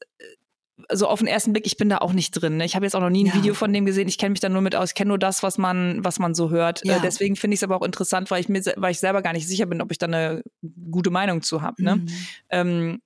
also 0.90 1.08
auf 1.08 1.20
den 1.20 1.28
ersten 1.28 1.54
Blick, 1.54 1.68
ich 1.68 1.78
bin 1.78 1.90
da 1.90 2.00
auch 2.00 2.14
nicht 2.14 2.32
drin. 2.32 2.58
Ne? 2.58 2.66
Ich 2.66 2.76
habe 2.76 2.86
jetzt 2.86 2.96
auch 2.96 3.02
noch 3.02 3.12
nie 3.12 3.24
ein 3.24 3.28
ja. 3.28 3.36
Video 3.36 3.54
von 3.54 3.72
dem 3.72 3.86
gesehen. 3.86 4.08
Ich 4.08 4.18
kenne 4.18 4.32
mich 4.32 4.40
da 4.40 4.50
nur 4.50 4.62
mit 4.62 4.76
aus. 4.76 4.90
Ich 4.90 4.96
kenne 4.96 5.10
nur 5.10 5.20
das, 5.20 5.44
was 5.44 5.60
man, 5.60 6.04
was 6.04 6.18
man 6.18 6.34
so 6.34 6.50
hört. 6.50 6.84
Äh, 6.86 6.90
ja. 6.90 6.98
Äh, 6.98 7.02
deswegen 7.02 7.36
finde 7.36 7.54
ich 7.54 7.60
es 7.60 7.64
aber 7.64 7.76
auch 7.76 7.86
interessant, 7.86 8.32
weil 8.32 8.42
ich 8.42 8.50
mir, 8.50 8.64
weil 8.78 8.92
ich 8.92 9.00
selber 9.00 9.22
gar 9.22 9.34
nicht 9.34 9.48
sicher 9.48 9.68
bin, 9.68 9.82
ob 9.82 9.92
ich 9.92 10.00
da 10.00 10.08
eine 10.08 10.42
gute 10.90 11.12
Meinung 11.12 11.44
zu 11.44 11.62
habe. 11.62 11.84
Ne? 11.84 11.96
Mhm. 11.98 12.08
Ähm, 12.50 13.02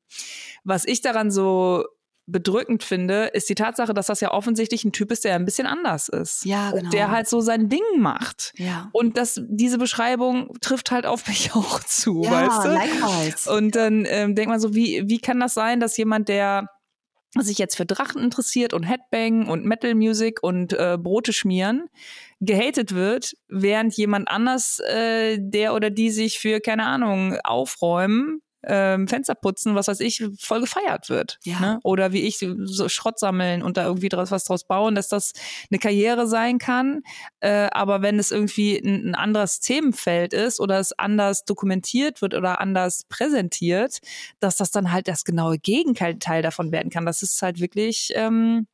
was 0.64 0.86
ich 0.86 1.02
daran 1.02 1.32
so 1.32 1.86
bedrückend 2.32 2.84
finde, 2.84 3.26
ist 3.26 3.50
die 3.50 3.56
Tatsache, 3.56 3.94
dass 3.94 4.08
das 4.08 4.22
ja 4.22 4.32
offensichtlich 4.32 4.84
ein 4.86 4.92
Typ 4.92 5.12
ist, 5.12 5.24
der 5.24 5.36
ein 5.36 5.46
bisschen 5.46 5.68
anders 5.68 6.10
ist. 6.10 6.46
Ja, 6.46 6.72
genau. 6.72 6.90
Der 6.90 7.12
halt 7.12 7.28
so 7.28 7.42
sein 7.42 7.70
Ding 7.70 7.82
macht. 7.98 8.54
Ja. 8.58 8.90
Und 8.94 9.18
das, 9.18 9.42
diese 9.48 9.78
Beschreibung 9.78 10.54
trifft 10.62 10.92
halt 10.92 11.06
auf 11.06 11.28
mich 11.28 11.52
auch 11.56 11.80
zu, 11.82 12.24
ja, 12.24 12.32
weißt 12.32 12.66
du? 12.66 12.70
Likewise. 12.70 13.52
Und 13.52 13.76
dann 13.76 14.06
ähm, 14.08 14.36
denkt 14.36 14.50
man 14.50 14.60
so, 14.60 14.74
wie, 14.74 15.04
wie 15.08 15.20
kann 15.20 15.40
das 15.40 15.54
sein, 15.54 15.80
dass 15.80 15.98
jemand, 15.98 16.30
der 16.30 16.68
sich 17.40 17.58
jetzt 17.58 17.78
für 17.78 17.86
Drachen 17.86 18.22
interessiert 18.22 18.74
und 18.74 18.84
Headbang 18.84 19.48
und 19.48 19.66
Metal 19.66 19.96
Music 19.96 20.44
und 20.44 20.74
äh, 20.74 20.98
Brote 21.00 21.32
schmieren, 21.32 21.88
gehatet 22.42 22.94
wird, 22.94 23.34
während 23.48 23.96
jemand 23.96 24.28
anders, 24.28 24.80
äh, 24.80 25.38
der 25.40 25.74
oder 25.74 25.90
die 25.90 26.10
sich 26.10 26.40
für, 26.40 26.60
keine 26.60 26.86
Ahnung, 26.86 27.38
aufräumen, 27.44 28.42
ähm, 28.64 29.08
Fenster 29.08 29.36
putzen, 29.36 29.76
was 29.76 29.88
weiß 29.88 30.00
ich, 30.02 30.24
voll 30.40 30.62
gefeiert 30.62 31.10
wird. 31.10 31.40
Ja. 31.44 31.60
Ne? 31.60 31.80
Oder 31.84 32.12
wie 32.12 32.22
ich 32.22 32.38
so 32.38 32.90
Schrott 32.90 33.20
sammeln 33.20 33.64
und 33.64 33.78
da 33.78 33.86
irgendwie 33.86 34.10
draus, 34.10 34.32
was 34.32 34.46
draus 34.46 34.64
bauen, 34.64 34.96
dass 34.96 35.10
das 35.10 35.34
eine 35.70 35.80
Karriere 35.80 36.28
sein 36.28 36.60
kann. 36.60 37.02
Äh, 37.40 37.70
aber 37.72 38.02
wenn 38.02 38.20
es 38.20 38.32
irgendwie 38.32 38.78
ein, 38.78 39.10
ein 39.10 39.16
anderes 39.16 39.60
Themenfeld 39.60 40.34
ist 40.34 40.60
oder 40.60 40.80
es 40.80 40.98
anders 40.98 41.46
dokumentiert 41.46 42.22
wird 42.22 42.34
oder 42.34 42.62
anders 42.62 43.04
präsentiert, 43.10 44.00
dass 44.40 44.58
das 44.58 44.72
dann 44.72 44.92
halt 44.92 45.08
das 45.08 45.24
genaue 45.24 45.58
Gegenteil 45.58 46.42
davon 46.42 46.72
werden 46.72 46.90
kann. 46.90 47.06
Das 47.06 47.22
ist 47.24 47.42
halt 47.42 47.60
wirklich 47.60 48.12
ähm, 48.16 48.68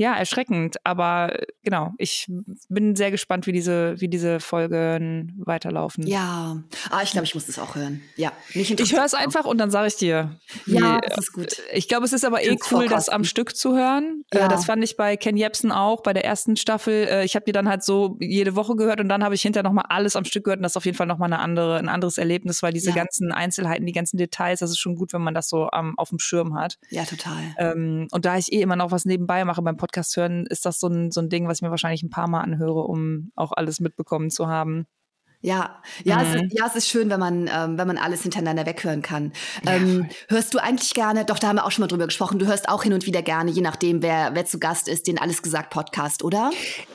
ja, 0.00 0.14
erschreckend. 0.14 0.78
Aber 0.82 1.40
genau, 1.62 1.92
ich 1.98 2.26
bin 2.70 2.96
sehr 2.96 3.10
gespannt, 3.10 3.46
wie 3.46 3.52
diese, 3.52 4.00
wie 4.00 4.08
diese 4.08 4.40
Folgen 4.40 5.34
weiterlaufen. 5.44 6.06
Ja, 6.06 6.64
ah, 6.88 7.02
ich 7.02 7.10
glaube, 7.10 7.26
ich 7.26 7.34
muss 7.34 7.44
das 7.44 7.58
auch 7.58 7.74
hören. 7.74 8.00
Ja, 8.16 8.32
Ich 8.54 8.94
höre 8.94 9.04
es 9.04 9.12
einfach 9.12 9.44
und 9.44 9.58
dann 9.58 9.70
sage 9.70 9.88
ich 9.88 9.96
dir. 9.96 10.40
Wie, 10.64 10.76
ja, 10.76 11.00
das 11.00 11.18
ist 11.18 11.32
gut. 11.34 11.60
Ich 11.74 11.86
glaube, 11.86 12.06
es 12.06 12.14
ist 12.14 12.24
aber 12.24 12.42
eh 12.42 12.56
cool, 12.70 12.88
das 12.88 13.10
am 13.10 13.24
Stück 13.24 13.54
zu 13.54 13.76
hören. 13.76 14.24
Äh, 14.30 14.38
ja. 14.38 14.48
das 14.48 14.64
fand 14.64 14.82
ich 14.82 14.96
bei 14.96 15.18
Ken 15.18 15.36
Jebsen 15.36 15.70
auch, 15.70 16.02
bei 16.02 16.14
der 16.14 16.24
ersten 16.24 16.56
Staffel. 16.56 17.06
Äh, 17.06 17.24
ich 17.26 17.34
habe 17.34 17.44
die 17.44 17.52
dann 17.52 17.68
halt 17.68 17.84
so 17.84 18.16
jede 18.20 18.56
Woche 18.56 18.76
gehört 18.76 19.00
und 19.00 19.10
dann 19.10 19.22
habe 19.22 19.34
ich 19.34 19.42
hinterher 19.42 19.64
nochmal 19.64 19.84
alles 19.90 20.16
am 20.16 20.24
Stück 20.24 20.44
gehört 20.44 20.60
und 20.60 20.62
das 20.62 20.72
ist 20.72 20.76
auf 20.78 20.86
jeden 20.86 20.96
Fall 20.96 21.08
nochmal 21.08 21.30
eine 21.30 21.40
andere, 21.40 21.76
ein 21.76 21.90
anderes 21.90 22.16
Erlebnis, 22.16 22.62
weil 22.62 22.72
diese 22.72 22.88
ja. 22.88 22.96
ganzen 22.96 23.32
Einzelheiten, 23.32 23.84
die 23.84 23.92
ganzen 23.92 24.16
Details, 24.16 24.60
das 24.60 24.70
ist 24.70 24.78
schon 24.78 24.94
gut, 24.94 25.12
wenn 25.12 25.20
man 25.20 25.34
das 25.34 25.50
so 25.50 25.68
um, 25.68 25.98
auf 25.98 26.08
dem 26.08 26.18
Schirm 26.18 26.58
hat. 26.58 26.78
Ja, 26.88 27.04
total. 27.04 27.54
Ähm, 27.58 28.08
und 28.12 28.24
da 28.24 28.38
ich 28.38 28.50
eh 28.50 28.62
immer 28.62 28.76
noch 28.76 28.92
was 28.92 29.04
nebenbei 29.04 29.44
mache 29.44 29.60
beim 29.60 29.76
Podcast, 29.76 29.89
Podcast 29.90 30.16
hören, 30.16 30.46
ist 30.46 30.64
das 30.66 30.78
so 30.78 30.86
ein, 30.86 31.10
so 31.10 31.20
ein 31.20 31.28
Ding, 31.28 31.48
was 31.48 31.58
ich 31.58 31.62
mir 31.62 31.70
wahrscheinlich 31.70 32.02
ein 32.02 32.10
paar 32.10 32.28
Mal 32.28 32.40
anhöre, 32.40 32.84
um 32.84 33.32
auch 33.34 33.52
alles 33.52 33.80
mitbekommen 33.80 34.30
zu 34.30 34.46
haben. 34.46 34.86
Ja, 35.42 35.80
ja, 36.04 36.18
mhm. 36.18 36.22
es 36.22 36.34
ist, 36.34 36.58
ja, 36.58 36.66
es 36.66 36.76
ist 36.76 36.88
schön, 36.88 37.08
wenn 37.08 37.18
man, 37.18 37.48
ähm, 37.52 37.78
wenn 37.78 37.86
man 37.86 37.96
alles 37.96 38.22
hintereinander 38.22 38.66
weghören 38.66 39.00
kann. 39.00 39.32
Ja. 39.64 39.72
Ähm, 39.72 40.08
hörst 40.28 40.52
du 40.52 40.58
eigentlich 40.58 40.92
gerne, 40.92 41.24
doch, 41.24 41.38
da 41.38 41.48
haben 41.48 41.56
wir 41.56 41.64
auch 41.64 41.70
schon 41.70 41.80
mal 41.82 41.88
drüber 41.88 42.04
gesprochen, 42.04 42.38
du 42.38 42.46
hörst 42.46 42.68
auch 42.68 42.82
hin 42.82 42.92
und 42.92 43.06
wieder 43.06 43.22
gerne, 43.22 43.50
je 43.50 43.62
nachdem, 43.62 44.02
wer, 44.02 44.34
wer 44.34 44.44
zu 44.44 44.58
Gast 44.58 44.86
ist, 44.86 45.06
den 45.06 45.18
Alles 45.18 45.40
gesagt 45.40 45.70
Podcast, 45.70 46.22
oder? 46.24 46.50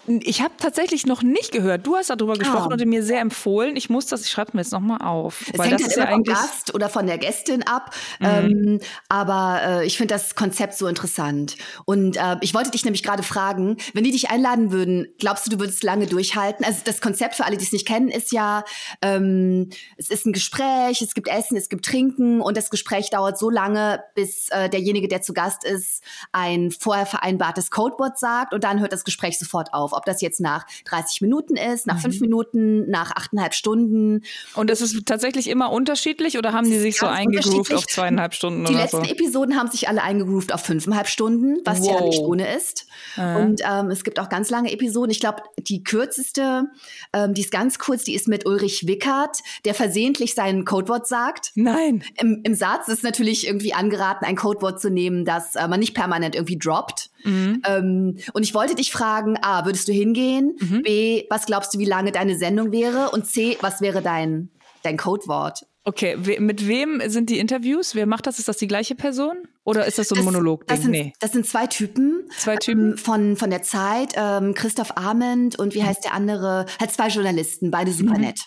Ich 0.08 0.42
habe 0.42 0.54
tatsächlich 0.60 1.08
noch 1.08 1.24
nicht 1.24 1.52
gehört. 1.52 1.88
Du 1.88 1.96
hast 1.96 2.12
darüber 2.12 2.36
gesprochen 2.36 2.72
ah. 2.72 2.76
und 2.76 2.86
mir 2.86 3.04
sehr 3.04 3.20
empfohlen. 3.20 3.76
Ich 3.76 3.90
muss 3.90 4.06
das, 4.06 4.22
ich 4.22 4.30
schreibe 4.30 4.52
mir 4.54 4.62
jetzt 4.62 4.72
nochmal 4.72 5.02
auf. 5.02 5.46
Es 5.52 5.60
hängt 5.60 5.82
halt 5.82 5.94
immer 5.94 6.06
ja 6.06 6.12
vom 6.12 6.24
Gast 6.24 6.76
oder 6.76 6.90
von 6.90 7.08
der 7.08 7.18
Gästin 7.18 7.64
ab. 7.64 7.96
Mhm. 8.20 8.26
Ähm, 8.28 8.80
aber 9.10 9.62
äh, 9.66 9.86
ich 9.88 9.98
finde 9.98 10.14
das 10.14 10.36
Konzept 10.36 10.76
so 10.76 10.86
interessant. 10.86 11.56
Und 11.86 12.18
äh, 12.18 12.36
ich 12.42 12.54
wollte 12.54 12.70
dich 12.70 12.86
nämlich 12.86 13.02
gerade 13.02 13.24
fragen, 13.24 13.78
wenn 13.94 14.04
die 14.04 14.12
dich 14.12 14.30
einladen 14.30 14.72
würden, 14.72 15.08
glaubst 15.18 15.48
du, 15.48 15.50
du 15.50 15.60
würdest 15.60 15.84
lange 15.84 16.06
durchhalten? 16.06 16.64
Also 16.64 16.82
das 16.86 17.02
Konzept 17.02 17.34
für 17.34 17.46
alle, 17.46 17.58
die 17.58 17.66
es 17.66 17.72
nicht 17.72 17.88
kennen, 17.88 18.10
ist 18.10 18.32
ja, 18.36 18.64
ähm, 19.02 19.70
es 19.98 20.10
ist 20.10 20.26
ein 20.26 20.34
Gespräch, 20.34 21.02
es 21.02 21.14
gibt 21.14 21.28
Essen, 21.28 21.58
es 21.58 21.70
gibt 21.70 21.86
Trinken 21.86 22.42
und 22.42 22.58
das 22.58 22.70
Gespräch 22.70 23.10
dauert 23.10 23.40
so 23.40 23.50
lange, 23.50 24.04
bis 24.14 24.50
äh, 24.50 24.70
derjenige, 24.70 25.08
der 25.08 25.22
zu 25.22 25.34
Gast 25.34 25.64
ist, 25.64 26.04
ein 26.32 26.72
vorher 26.72 27.06
vereinbartes 27.06 27.72
Codewort 27.72 28.20
sagt 28.20 28.54
und 28.54 28.64
dann 28.64 28.80
hört 28.82 28.94
das 28.94 29.06
Gespräch 29.06 29.40
sofort 29.40 29.74
auf. 29.74 29.94
Ob 29.94 30.06
das 30.06 30.22
jetzt 30.22 30.40
nach 30.40 30.66
30 30.86 31.22
Minuten 31.22 31.56
ist, 31.56 31.88
nach 31.88 31.96
mhm. 31.96 32.02
fünf 32.02 32.20
Minuten, 32.20 32.90
nach 32.90 33.16
achteinhalb 33.16 33.54
Stunden. 33.54 34.22
Und 34.54 34.70
ist 34.70 34.82
es 34.82 35.04
tatsächlich 35.06 35.50
immer 35.50 35.72
unterschiedlich 35.72 36.38
oder 36.38 36.54
haben 36.54 36.70
die 36.70 36.78
sich 36.78 36.98
so 36.98 37.08
eingegroovt 37.08 37.74
auf 37.74 37.88
zweieinhalb 37.88 38.34
Stunden? 38.34 38.66
Die 38.66 38.74
letzten 38.74 39.06
so? 39.06 39.12
Episoden 39.12 39.58
haben 39.58 39.72
sich 39.72 39.88
alle 39.88 40.04
eingegroovt 40.04 40.54
auf 40.54 40.62
fünfeinhalb 40.62 41.08
Stunden, 41.08 41.58
was 41.64 41.80
wow. 41.80 41.88
ja 41.88 42.06
nicht 42.06 42.20
ohne 42.20 42.54
ist. 42.56 42.88
Mhm. 43.16 43.36
Und 43.38 43.62
ähm, 43.64 43.90
es 43.90 44.04
gibt 44.04 44.20
auch 44.20 44.30
ganz 44.30 44.50
lange 44.50 44.72
Episoden. 44.72 45.12
Ich 45.12 45.22
glaube, 45.22 45.44
die 45.58 45.84
kürzeste, 45.84 46.66
ähm, 47.14 47.34
die 47.34 47.42
ist 47.42 47.52
ganz 47.52 47.80
kurz, 47.80 48.04
die 48.04 48.16
ist 48.16 48.25
mit 48.28 48.46
Ulrich 48.46 48.88
Wickert, 48.88 49.40
der 49.64 49.76
versehentlich 49.76 50.34
sein 50.34 50.66
Codewort 50.66 51.08
sagt. 51.08 51.52
Nein. 51.56 52.04
Im, 52.20 52.42
im 52.44 52.56
Satz 52.56 52.88
ist 52.88 53.04
natürlich 53.04 53.48
irgendwie 53.48 53.74
angeraten, 53.74 54.26
ein 54.26 54.36
Codewort 54.36 54.82
zu 54.82 54.90
nehmen, 54.90 55.26
das 55.26 55.56
äh, 55.56 55.68
man 55.68 55.80
nicht 55.80 55.94
permanent 55.94 56.36
irgendwie 56.36 56.58
droppt. 56.58 57.12
Mhm. 57.24 57.62
Ähm, 57.68 58.18
und 58.34 58.44
ich 58.44 58.54
wollte 58.54 58.76
dich 58.76 58.92
fragen, 58.92 59.38
würdest 59.64 59.76
würdest 59.76 59.88
du 59.90 59.92
hingehen? 59.92 60.56
Mhm. 60.60 60.84
B, 60.84 61.26
was 61.30 61.46
glaubst 61.46 61.74
du, 61.74 61.80
wie 61.80 61.86
lange 61.86 62.12
deine 62.12 62.38
Sendung 62.38 62.72
wäre? 62.72 63.12
Und 63.12 63.28
C, 63.28 63.58
was 63.62 63.82
wäre 63.82 64.02
dein, 64.02 64.50
dein 64.84 64.98
Codewort? 64.98 65.66
Okay, 65.88 66.16
we 66.18 66.42
mit 66.42 66.68
wem 66.68 67.00
sind 67.06 67.30
die 67.30 67.38
Interviews? 67.38 67.94
Wer 67.94 68.08
macht 68.08 68.26
das? 68.26 68.40
Ist 68.40 68.48
das 68.48 68.58
die 68.58 68.68
gleiche 68.68 68.96
Person? 68.96 69.48
Oder 69.64 69.86
ist 69.86 70.00
das 70.00 70.10
so 70.10 70.16
ein 70.16 70.24
Monolog? 70.24 70.66
Das 70.66 70.82
sind, 70.82 70.92
nee. 70.92 71.14
das 71.20 71.32
sind 71.32 71.46
zwei 71.46 71.68
Typen. 71.68 72.28
Zwei 72.36 72.58
Typen? 72.58 72.92
Ähm, 72.92 72.98
von, 72.98 73.38
von 73.38 73.52
der 73.52 73.62
Zeit. 73.62 74.14
Ähm, 74.16 74.56
Christoph 74.56 74.98
Arment 74.98 75.60
und 75.60 75.76
wie 75.76 75.82
mhm. 75.82 75.86
heißt 75.86 76.04
der 76.04 76.14
andere? 76.14 76.66
Halt 76.80 76.92
zwei 76.92 77.10
Journalisten, 77.10 77.70
beide 77.70 77.92
super 77.92 78.16
mhm. 78.16 78.22
nett. 78.22 78.40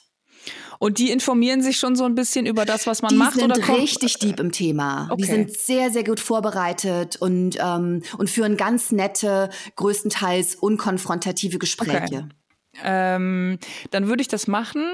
Und 0.81 0.99
die 0.99 1.11
informieren 1.11 1.63
sich 1.63 1.79
schon 1.79 1.95
so 1.95 2.05
ein 2.05 2.17
bisschen 2.17 2.45
über 2.45 2.65
das, 2.65 2.87
was 2.87 3.03
man 3.03 3.11
die 3.11 3.17
macht? 3.17 3.37
Die 3.37 3.41
sind 3.41 3.57
oder 3.57 3.69
richtig 3.69 4.19
deep 4.19 4.41
im 4.41 4.51
Thema. 4.51 5.09
Okay. 5.11 5.23
Die 5.23 5.29
sind 5.29 5.57
sehr, 5.57 5.91
sehr 5.91 6.05
gut 6.05 6.21
vorbereitet 6.21 7.17
und, 7.17 7.57
ähm, 7.61 8.03
und 8.17 8.31
führen 8.31 8.57
ganz 8.57 8.91
nette, 8.91 9.51
größtenteils 9.77 10.57
unkonfrontative 10.57 11.59
Gespräche. 11.59 12.01
Okay. 12.01 12.25
Ähm, 12.85 13.59
dann 13.91 14.09
würde 14.09 14.23
ich 14.23 14.29
das 14.29 14.47
machen. 14.47 14.85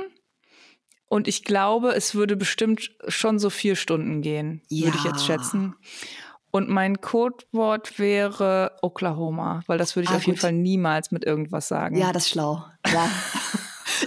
Und 1.15 1.29
ich 1.29 1.45
glaube, 1.45 1.95
es 1.95 2.17
würde 2.17 2.35
bestimmt 2.35 2.91
schon 3.07 3.39
so 3.39 3.49
vier 3.49 3.77
Stunden 3.77 4.21
gehen, 4.21 4.62
ja. 4.69 4.87
würde 4.87 4.99
ich 4.99 5.05
jetzt 5.05 5.25
schätzen. 5.25 5.77
Und 6.51 6.69
mein 6.69 7.01
Codewort 7.01 8.01
wäre 8.01 8.73
Oklahoma, 8.83 9.62
weil 9.69 9.79
das 9.79 9.95
würde 9.95 10.07
ich 10.07 10.11
ah, 10.11 10.17
auf 10.17 10.23
gut. 10.23 10.27
jeden 10.27 10.41
Fall 10.41 10.51
niemals 10.51 11.12
mit 11.12 11.25
irgendwas 11.25 11.69
sagen. 11.69 11.97
Ja, 11.97 12.12
das 12.12 12.25
ist 12.25 12.31
schlau. 12.31 12.65
Ja. 12.93 13.09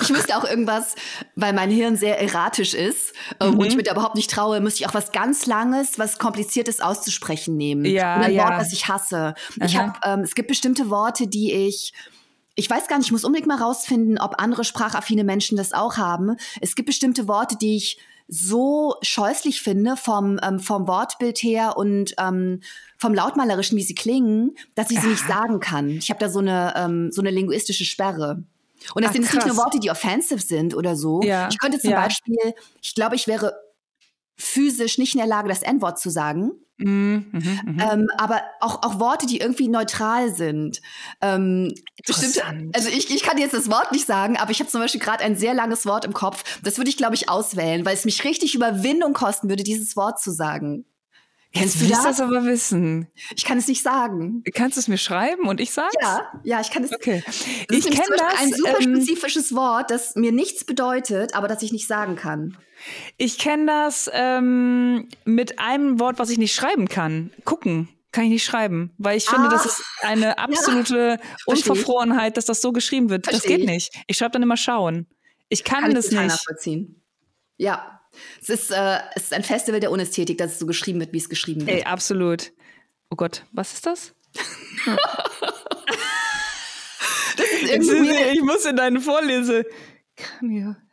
Ich 0.02 0.10
müsste 0.10 0.36
auch 0.36 0.44
irgendwas, 0.44 0.96
weil 1.36 1.54
mein 1.54 1.72
Hirn 1.72 1.96
sehr 1.96 2.20
erratisch 2.20 2.74
ist 2.74 3.14
ähm, 3.40 3.52
mhm. 3.52 3.60
und 3.60 3.68
ich 3.68 3.76
mir 3.78 3.84
da 3.84 3.94
überhaupt 3.94 4.16
nicht 4.16 4.30
traue, 4.30 4.60
müsste 4.60 4.82
ich 4.82 4.90
auch 4.90 4.94
was 4.94 5.12
ganz 5.12 5.46
Langes, 5.46 5.98
was 5.98 6.20
Kompliziertes 6.20 6.82
auszusprechen 6.82 7.56
nehmen. 7.56 7.86
Ja, 7.86 8.18
und 8.18 8.24
ein 8.24 8.34
ja. 8.34 8.44
Wort, 8.44 8.60
das 8.60 8.74
ich 8.74 8.88
hasse. 8.88 9.34
Ich 9.64 9.78
hab, 9.78 10.06
ähm, 10.06 10.22
es 10.22 10.36
gibt 10.36 10.50
bestimmte 10.50 10.90
Worte, 10.90 11.28
die 11.28 11.54
ich 11.54 11.94
ich 12.58 12.70
weiß 12.70 12.88
gar 12.88 12.98
nicht, 12.98 13.08
ich 13.08 13.12
muss 13.12 13.24
unbedingt 13.24 13.48
mal 13.48 13.62
rausfinden, 13.62 14.18
ob 14.18 14.42
andere 14.42 14.64
sprachaffine 14.64 15.24
Menschen 15.24 15.58
das 15.58 15.74
auch 15.74 15.98
haben. 15.98 16.36
Es 16.60 16.76
gibt 16.76 16.88
bestimmte 16.88 17.28
Worte, 17.28 17.56
die 17.56 17.78
ich 17.78 18.00
so 18.28 18.96
scheußlich 19.04 19.62
finde 19.62 19.96
vom, 19.96 20.40
ähm, 20.44 20.60
vom 20.60 20.88
Wortbild 20.88 21.38
her 21.38 21.78
und 21.78 22.16
ähm, 22.18 22.62
vom 22.98 23.14
Lautmalerischen, 23.14 23.78
wie 23.78 23.84
sie 23.84 23.96
klingen, 23.96 24.58
dass 24.74 24.90
ich 24.90 25.00
sie 25.00 25.08
nicht 25.08 25.26
sagen 25.28 25.60
kann. 25.60 25.90
Ich 25.92 26.10
habe 26.10 26.20
da 26.20 26.30
so 26.30 26.40
eine, 26.40 26.74
ähm, 26.76 27.12
so 27.12 27.22
eine 27.22 27.30
linguistische 27.30 27.86
Sperre. 27.86 28.44
Und 28.96 29.04
das 29.04 29.10
Ach, 29.10 29.14
sind 29.14 29.34
nicht 29.34 29.46
nur 29.46 29.58
Worte, 29.58 29.80
die 29.80 29.92
offensive 29.92 30.42
sind 30.42 30.76
oder 30.76 30.96
so. 30.96 31.22
Ja. 31.22 31.50
Ich 31.50 31.60
könnte 31.60 31.80
zum 31.80 31.92
ja. 31.92 32.02
Beispiel, 32.02 32.56
ich 32.82 32.96
glaube, 32.96 33.16
ich 33.16 33.28
wäre 33.28 33.54
physisch 34.38 34.98
nicht 34.98 35.16
in 35.16 35.20
der 35.20 35.28
Lage, 35.28 35.50
das 35.50 35.64
N-Wort 35.64 36.00
zu 36.00 36.10
sagen. 36.10 36.52
Mm, 36.80 36.90
mhm, 36.92 37.60
mhm. 37.66 37.80
ähm, 37.80 38.08
aber 38.18 38.44
auch, 38.60 38.84
auch 38.84 39.00
Worte, 39.00 39.26
die 39.26 39.40
irgendwie 39.40 39.68
neutral 39.68 40.32
sind. 40.34 40.80
Ähm, 41.22 41.74
bestimmte, 42.06 42.44
also 42.74 42.90
ich, 42.90 43.10
ich 43.10 43.24
kann 43.24 43.40
jetzt 43.40 43.56
das 43.56 43.72
Wort 43.72 43.92
nicht 43.92 44.06
sagen, 44.06 44.38
aber 44.38 44.52
ich 44.52 44.60
habe 44.60 44.70
zum 44.70 44.82
Beispiel 44.82 45.02
gerade 45.02 45.24
ein 45.24 45.36
sehr 45.36 45.56
langes 45.56 45.88
Wort 45.88 46.06
im 46.06 46.14
Kopf. 46.14 46.60
Das 46.62 46.78
würde 46.78 46.92
ich, 46.92 46.98
glaube 46.98 47.16
ich, 47.16 47.30
auswählen, 47.30 47.84
weil 47.84 47.96
es 47.96 48.06
mich 48.06 48.24
richtig 48.24 48.54
Überwindung 48.54 49.14
kosten 49.14 49.50
würde, 49.50 49.64
dieses 49.64 49.96
Wort 49.96 50.22
zu 50.22 50.32
sagen. 50.32 50.86
Kennst 51.54 51.82
du 51.82 51.88
das? 51.88 52.04
das 52.04 52.22
aber 52.22 52.44
wissen. 52.44 53.08
Ich 53.36 53.46
kann 53.46 53.58
es 53.58 53.68
nicht 53.68 53.82
sagen. 53.82 54.44
Kannst 54.54 54.78
du 54.78 54.82
es 54.82 54.88
mir 54.88 54.98
schreiben 54.98 55.48
und 55.48 55.60
ich 55.60 55.72
sag's? 55.72 55.96
Ja, 56.02 56.32
ja, 56.44 56.62
ich 56.62 56.70
kann 56.70 56.84
es. 56.84 56.94
Okay. 56.94 57.24
Das 57.26 57.78
ich 57.78 57.86
kenne 57.86 58.16
das. 58.18 58.40
Ein 58.40 58.54
super 58.54 58.82
ähm, 58.82 58.96
spezifisches 58.96 59.56
Wort, 59.56 59.90
das 59.90 60.16
mir 60.16 60.32
nichts 60.32 60.66
bedeutet, 60.66 61.36
aber 61.36 61.48
das 61.48 61.64
ich 61.64 61.72
nicht 61.72 61.88
sagen 61.88 62.16
kann. 62.16 62.58
Ich 63.18 63.40
kenne 63.40 63.66
das 63.66 64.10
ähm, 64.14 65.10
mit 65.26 65.58
einem 65.60 66.00
Wort, 66.00 66.20
was 66.20 66.30
ich 66.30 66.38
nicht 66.38 66.54
schreiben 66.54 66.88
kann. 66.88 67.32
Gucken 67.44 67.90
kann 68.12 68.26
ich 68.26 68.32
nicht 68.32 68.46
schreiben, 68.46 68.94
weil 68.98 69.18
ich 69.18 69.26
finde, 69.26 69.48
ah, 69.48 69.52
das 69.52 69.66
ist 69.66 69.84
eine 70.02 70.38
absolute 70.40 71.20
ja, 71.22 71.28
Unverfrorenheit, 71.46 72.38
dass 72.38 72.46
das 72.46 72.62
so 72.62 72.72
geschrieben 72.72 73.10
wird. 73.10 73.26
Versteh 73.28 73.48
das 73.50 73.58
geht 73.58 73.66
nicht. 73.68 73.94
Ich 74.08 74.18
schreibe 74.18 74.32
dann 74.32 74.44
immer 74.44 74.58
schauen. 74.58 75.08
Ich 75.50 75.64
kann, 75.64 75.84
kann 75.84 75.94
das 75.94 76.12
ich 76.12 76.20
nicht. 76.20 76.88
Ja, 77.58 77.97
es 78.42 78.50
ist, 78.50 78.72
äh, 78.72 79.00
es 79.16 79.24
ist 79.24 79.34
ein 79.34 79.44
Festival 79.44 79.80
der 79.80 79.92
Unästhetik, 79.92 80.38
dass 80.38 80.54
es 80.54 80.60
so 80.60 80.66
geschrieben 80.66 81.00
wird, 81.00 81.14
wie 81.14 81.18
es 81.18 81.30
geschrieben 81.30 81.68
wird. 81.68 81.78
Ey, 81.78 81.84
absolut. 81.84 82.52
Oh 83.10 83.16
Gott, 83.16 83.44
was 83.52 83.74
ist 83.74 83.86
das? 83.86 84.14
das 87.38 87.46
ist 87.52 87.72
irgendwie 87.72 88.14
ich 88.34 88.42
muss 88.42 88.66
in 88.66 88.76
deine 88.76 89.00
Vorlese. 89.02 89.66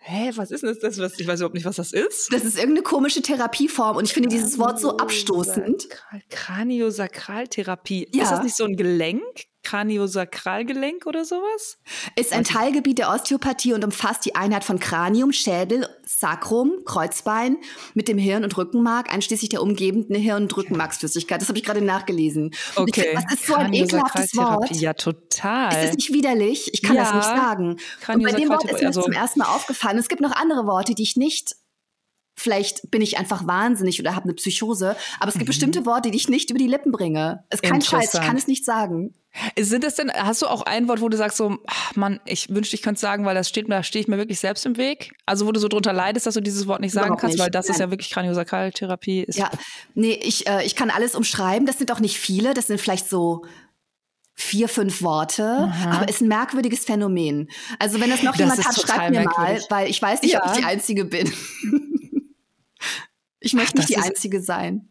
Hä, 0.06 0.30
was 0.34 0.50
ist 0.50 0.62
denn 0.62 0.76
das? 0.80 1.18
Ich 1.18 1.26
weiß 1.26 1.40
überhaupt 1.40 1.54
nicht, 1.54 1.64
was 1.64 1.76
das 1.76 1.92
ist. 1.92 2.32
Das 2.32 2.44
ist 2.44 2.58
irgendeine 2.58 2.82
komische 2.82 3.22
Therapieform 3.22 3.96
und 3.96 4.04
ich 4.04 4.12
finde 4.12 4.28
dieses 4.28 4.58
Wort 4.58 4.78
so 4.78 4.98
abstoßend. 4.98 5.88
Kraniosakraltherapie. 6.28 8.08
Ja. 8.12 8.24
Ist 8.24 8.30
das 8.32 8.42
nicht 8.42 8.56
so 8.56 8.64
ein 8.64 8.76
Gelenk? 8.76 9.22
Kraniosakralgelenk 9.64 11.06
oder 11.06 11.24
sowas? 11.24 11.78
Ist 12.16 12.32
ein 12.32 12.44
Teilgebiet 12.44 12.98
der 12.98 13.10
Osteopathie 13.10 13.72
und 13.72 13.84
umfasst 13.84 14.24
die 14.24 14.34
Einheit 14.34 14.64
von 14.64 14.78
Kranium, 14.78 15.32
Schädel, 15.32 15.88
Sacrum, 16.06 16.84
Kreuzbein 16.84 17.56
mit 17.94 18.08
dem 18.08 18.18
Hirn 18.18 18.44
und 18.44 18.56
Rückenmark, 18.56 19.12
einschließlich 19.12 19.50
der 19.50 19.62
umgebenden 19.62 20.16
Hirn- 20.16 20.44
und 20.44 20.56
Rückenmarksflüssigkeit. 20.56 21.40
Das 21.40 21.48
habe 21.48 21.58
ich 21.58 21.64
gerade 21.64 21.82
nachgelesen. 21.82 22.54
Okay. 22.76 23.14
das 23.14 23.40
ist 23.40 23.46
so 23.46 23.54
ein 23.54 23.72
ekelhaftes 23.72 24.36
Wort. 24.36 24.70
Ja, 24.76 24.92
total. 24.92 25.72
Ist 25.72 25.90
es 25.90 25.96
nicht 25.96 26.12
widerlich? 26.12 26.72
Ich 26.72 26.82
kann 26.82 26.96
ja. 26.96 27.02
das 27.02 27.14
nicht 27.14 27.24
sagen. 27.24 27.76
Und 28.08 28.22
bei 28.22 28.32
dem 28.32 28.48
Wort 28.48 28.64
ist 28.64 28.80
mir 28.80 28.86
also 28.86 29.02
zum 29.02 29.12
ersten 29.12 29.40
Mal 29.40 29.46
aufgefallen. 29.46 29.98
Es 29.98 30.08
gibt 30.08 30.20
noch 30.20 30.32
andere 30.32 30.66
Worte, 30.66 30.94
die 30.94 31.02
ich 31.02 31.16
nicht 31.16 31.56
Vielleicht 32.36 32.90
bin 32.90 33.00
ich 33.00 33.16
einfach 33.16 33.46
wahnsinnig 33.46 34.00
oder 34.00 34.16
habe 34.16 34.24
eine 34.24 34.34
Psychose, 34.34 34.96
aber 35.20 35.28
es 35.28 35.34
gibt 35.34 35.44
mhm. 35.44 35.46
bestimmte 35.46 35.86
Worte, 35.86 36.10
die 36.10 36.16
ich 36.16 36.28
nicht 36.28 36.50
über 36.50 36.58
die 36.58 36.66
Lippen 36.66 36.90
bringe. 36.90 37.44
Es 37.48 37.60
ist 37.60 37.70
kein 37.70 37.80
Scheiß, 37.80 38.14
ich 38.14 38.20
kann 38.20 38.36
es 38.36 38.48
nicht 38.48 38.64
sagen. 38.64 39.14
Sind 39.58 39.82
das 39.82 39.96
denn, 39.96 40.12
hast 40.12 40.42
du 40.42 40.46
auch 40.46 40.62
ein 40.62 40.86
Wort, 40.88 41.00
wo 41.00 41.08
du 41.08 41.16
sagst 41.16 41.36
so, 41.36 41.58
ach 41.66 41.96
Mann, 41.96 42.20
ich 42.24 42.50
wünschte, 42.50 42.76
ich 42.76 42.82
könnte 42.82 43.00
sagen, 43.00 43.24
weil 43.24 43.34
das 43.34 43.48
steht 43.48 43.68
mir, 43.68 43.74
da 43.74 43.82
stehe 43.82 44.00
ich 44.00 44.08
mir 44.08 44.16
wirklich 44.16 44.38
selbst 44.38 44.64
im 44.64 44.76
Weg? 44.76 45.12
Also 45.26 45.46
wo 45.46 45.52
du 45.52 45.58
so 45.58 45.66
drunter 45.66 45.92
leidest, 45.92 46.26
dass 46.26 46.34
du 46.34 46.40
dieses 46.40 46.66
Wort 46.68 46.80
nicht 46.80 46.92
sagen 46.92 47.06
Überhaupt 47.06 47.20
kannst, 47.22 47.36
nicht. 47.36 47.44
weil 47.44 47.50
das 47.50 47.66
Nein. 47.66 47.74
ist 47.74 47.80
ja 47.80 47.90
wirklich 47.90 48.10
Kraniosakraltherapie. 48.10 49.26
Ja, 49.32 49.50
nee, 49.94 50.18
ich, 50.22 50.46
äh, 50.46 50.64
ich 50.64 50.76
kann 50.76 50.90
alles 50.90 51.16
umschreiben. 51.16 51.66
Das 51.66 51.78
sind 51.78 51.90
auch 51.90 52.00
nicht 52.00 52.18
viele, 52.18 52.54
das 52.54 52.68
sind 52.68 52.80
vielleicht 52.80 53.08
so 53.08 53.42
vier, 54.34 54.68
fünf 54.68 55.02
Worte, 55.02 55.44
Aha. 55.44 55.96
aber 55.96 56.08
ist 56.08 56.20
ein 56.20 56.28
merkwürdiges 56.28 56.84
Phänomen. 56.84 57.50
Also 57.78 58.00
wenn 58.00 58.10
das 58.10 58.22
noch 58.22 58.32
das 58.32 58.40
jemand 58.40 58.64
hat, 58.64 58.74
schreibt 58.74 59.10
mir 59.10 59.24
mal, 59.24 59.60
weil 59.68 59.88
ich 59.88 60.00
weiß 60.00 60.22
nicht, 60.22 60.32
ja. 60.32 60.44
ob 60.44 60.52
ich 60.52 60.58
die 60.58 60.64
Einzige 60.64 61.04
bin. 61.04 61.32
ich 63.40 63.54
möchte 63.54 63.74
Ach, 63.74 63.78
nicht 63.78 63.88
die 63.90 63.98
Einzige 63.98 64.40
sein. 64.42 64.90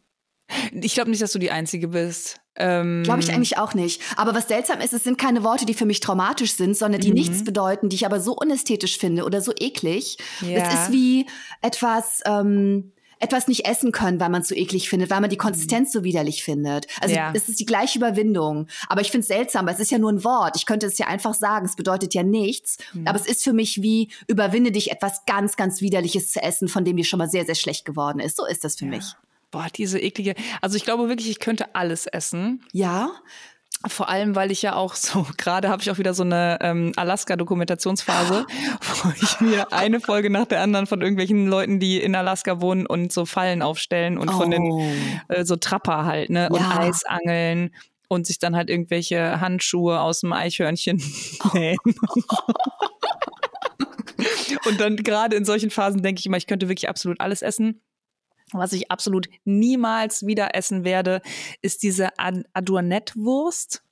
Ich 0.72 0.94
glaube 0.94 1.10
nicht, 1.10 1.22
dass 1.22 1.32
du 1.32 1.38
die 1.38 1.50
Einzige 1.50 1.88
bist. 1.88 2.40
Ähm, 2.56 3.02
Glaube 3.02 3.20
ich 3.20 3.32
eigentlich 3.32 3.58
auch 3.58 3.74
nicht. 3.74 4.00
Aber 4.16 4.34
was 4.34 4.46
seltsam 4.46 4.80
ist, 4.80 4.92
es 4.92 5.02
sind 5.02 5.18
keine 5.18 5.42
Worte, 5.42 5.66
die 5.66 5.74
für 5.74 5.86
mich 5.86 6.00
traumatisch 6.00 6.52
sind, 6.52 6.76
sondern 6.76 7.00
die 7.00 7.08
mhm. 7.08 7.14
nichts 7.14 7.44
bedeuten, 7.44 7.88
die 7.88 7.96
ich 7.96 8.06
aber 8.06 8.20
so 8.20 8.36
unästhetisch 8.36 8.98
finde 8.98 9.24
oder 9.24 9.40
so 9.40 9.52
eklig. 9.58 10.18
Ja. 10.40 10.60
Es 10.60 10.74
ist 10.74 10.92
wie 10.92 11.26
etwas, 11.62 12.20
ähm, 12.26 12.92
etwas 13.18 13.48
nicht 13.48 13.66
essen 13.66 13.90
können, 13.90 14.20
weil 14.20 14.28
man 14.28 14.42
es 14.42 14.48
so 14.48 14.54
eklig 14.54 14.88
findet, 14.88 15.10
weil 15.10 15.20
man 15.20 15.30
die 15.30 15.36
Konsistenz 15.36 15.90
so 15.92 16.04
widerlich 16.04 16.44
findet. 16.44 16.86
Also 17.00 17.14
ja. 17.16 17.32
es 17.34 17.48
ist 17.48 17.58
die 17.58 17.66
gleiche 17.66 17.98
Überwindung. 17.98 18.68
Aber 18.88 19.00
ich 19.00 19.10
finde 19.10 19.22
es 19.22 19.28
seltsam, 19.28 19.66
weil 19.66 19.74
es 19.74 19.80
ist 19.80 19.90
ja 19.90 19.98
nur 19.98 20.12
ein 20.12 20.22
Wort. 20.22 20.56
Ich 20.56 20.66
könnte 20.66 20.86
es 20.86 20.98
ja 20.98 21.06
einfach 21.06 21.34
sagen, 21.34 21.66
es 21.66 21.74
bedeutet 21.74 22.14
ja 22.14 22.22
nichts. 22.22 22.76
Mhm. 22.92 23.08
Aber 23.08 23.18
es 23.18 23.26
ist 23.26 23.42
für 23.42 23.52
mich 23.52 23.82
wie, 23.82 24.12
überwinde 24.28 24.70
dich, 24.70 24.92
etwas 24.92 25.24
ganz, 25.26 25.56
ganz 25.56 25.80
Widerliches 25.80 26.30
zu 26.30 26.40
essen, 26.40 26.68
von 26.68 26.84
dem 26.84 26.96
dir 26.96 27.04
schon 27.04 27.18
mal 27.18 27.30
sehr, 27.30 27.46
sehr 27.46 27.56
schlecht 27.56 27.84
geworden 27.84 28.20
ist. 28.20 28.36
So 28.36 28.46
ist 28.46 28.62
das 28.62 28.76
für 28.76 28.84
ja. 28.84 28.92
mich. 28.92 29.04
Boah, 29.54 29.68
diese 29.72 30.00
eklige. 30.00 30.34
Also 30.60 30.76
ich 30.76 30.84
glaube 30.84 31.08
wirklich, 31.08 31.30
ich 31.30 31.38
könnte 31.38 31.76
alles 31.76 32.08
essen. 32.08 32.64
Ja. 32.72 33.12
Vor 33.86 34.08
allem, 34.08 34.34
weil 34.34 34.50
ich 34.50 34.62
ja 34.62 34.74
auch 34.74 34.96
so, 34.96 35.24
gerade 35.36 35.68
habe 35.68 35.80
ich 35.80 35.92
auch 35.92 35.98
wieder 35.98 36.12
so 36.12 36.24
eine 36.24 36.58
ähm, 36.60 36.92
Alaska-Dokumentationsphase, 36.96 38.46
wo 39.02 39.12
ich 39.22 39.40
mir 39.40 39.72
eine 39.72 40.00
Folge 40.00 40.28
nach 40.28 40.46
der 40.46 40.60
anderen 40.60 40.88
von 40.88 41.02
irgendwelchen 41.02 41.46
Leuten, 41.46 41.78
die 41.78 42.00
in 42.00 42.16
Alaska 42.16 42.60
wohnen 42.60 42.84
und 42.84 43.12
so 43.12 43.26
Fallen 43.26 43.62
aufstellen 43.62 44.18
und 44.18 44.28
oh. 44.28 44.38
von 44.38 44.50
den 44.50 44.62
oh. 44.62 44.90
äh, 45.28 45.44
so 45.44 45.54
Trapper 45.54 46.04
halt, 46.04 46.30
ne? 46.30 46.48
Und 46.48 46.58
ja. 46.58 46.76
Eisangeln 46.76 47.72
und 48.08 48.26
sich 48.26 48.40
dann 48.40 48.56
halt 48.56 48.70
irgendwelche 48.70 49.40
Handschuhe 49.40 50.00
aus 50.00 50.22
dem 50.22 50.32
Eichhörnchen 50.32 51.00
nähen. 51.52 51.78
und 54.66 54.80
dann 54.80 54.96
gerade 54.96 55.36
in 55.36 55.44
solchen 55.44 55.70
Phasen 55.70 56.02
denke 56.02 56.18
ich 56.18 56.26
immer, 56.26 56.38
ich 56.38 56.48
könnte 56.48 56.68
wirklich 56.68 56.88
absolut 56.88 57.20
alles 57.20 57.40
essen. 57.40 57.80
Was 58.58 58.72
ich 58.72 58.90
absolut 58.90 59.28
niemals 59.44 60.26
wieder 60.26 60.54
essen 60.54 60.84
werde, 60.84 61.20
ist 61.62 61.82
diese 61.82 62.18
Ad 62.18 62.42
Adouanette-Wurst. 62.52 63.82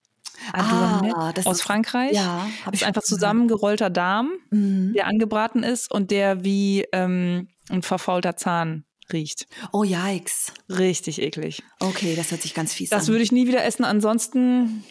Adouanette 0.53 1.17
ah, 1.17 1.33
aus 1.45 1.59
ist, 1.59 1.63
Frankreich. 1.63 2.13
Ja, 2.15 2.49
das 2.65 2.81
ist 2.81 2.85
einfach 2.85 3.03
zusammengerollter 3.03 3.91
Darm, 3.91 4.33
mhm. 4.51 4.93
der 4.95 5.07
angebraten 5.07 5.63
ist 5.63 5.91
und 5.91 6.11
der 6.11 6.45
wie 6.45 6.87
ähm, 6.93 7.49
ein 7.69 7.83
verfaulter 7.83 8.37
Zahn 8.37 8.85
riecht. 9.13 9.47
Oh, 9.73 9.85
yikes. 9.85 10.53
Richtig 10.69 11.21
eklig. 11.21 11.63
Okay, 11.81 12.15
das 12.17 12.31
hört 12.31 12.43
sich 12.43 12.55
ganz 12.55 12.73
fies 12.73 12.91
das 12.91 12.97
an. 12.97 13.01
Das 13.01 13.09
würde 13.09 13.23
ich 13.23 13.33
nie 13.33 13.47
wieder 13.47 13.65
essen. 13.65 13.85
Ansonsten, 13.85 14.85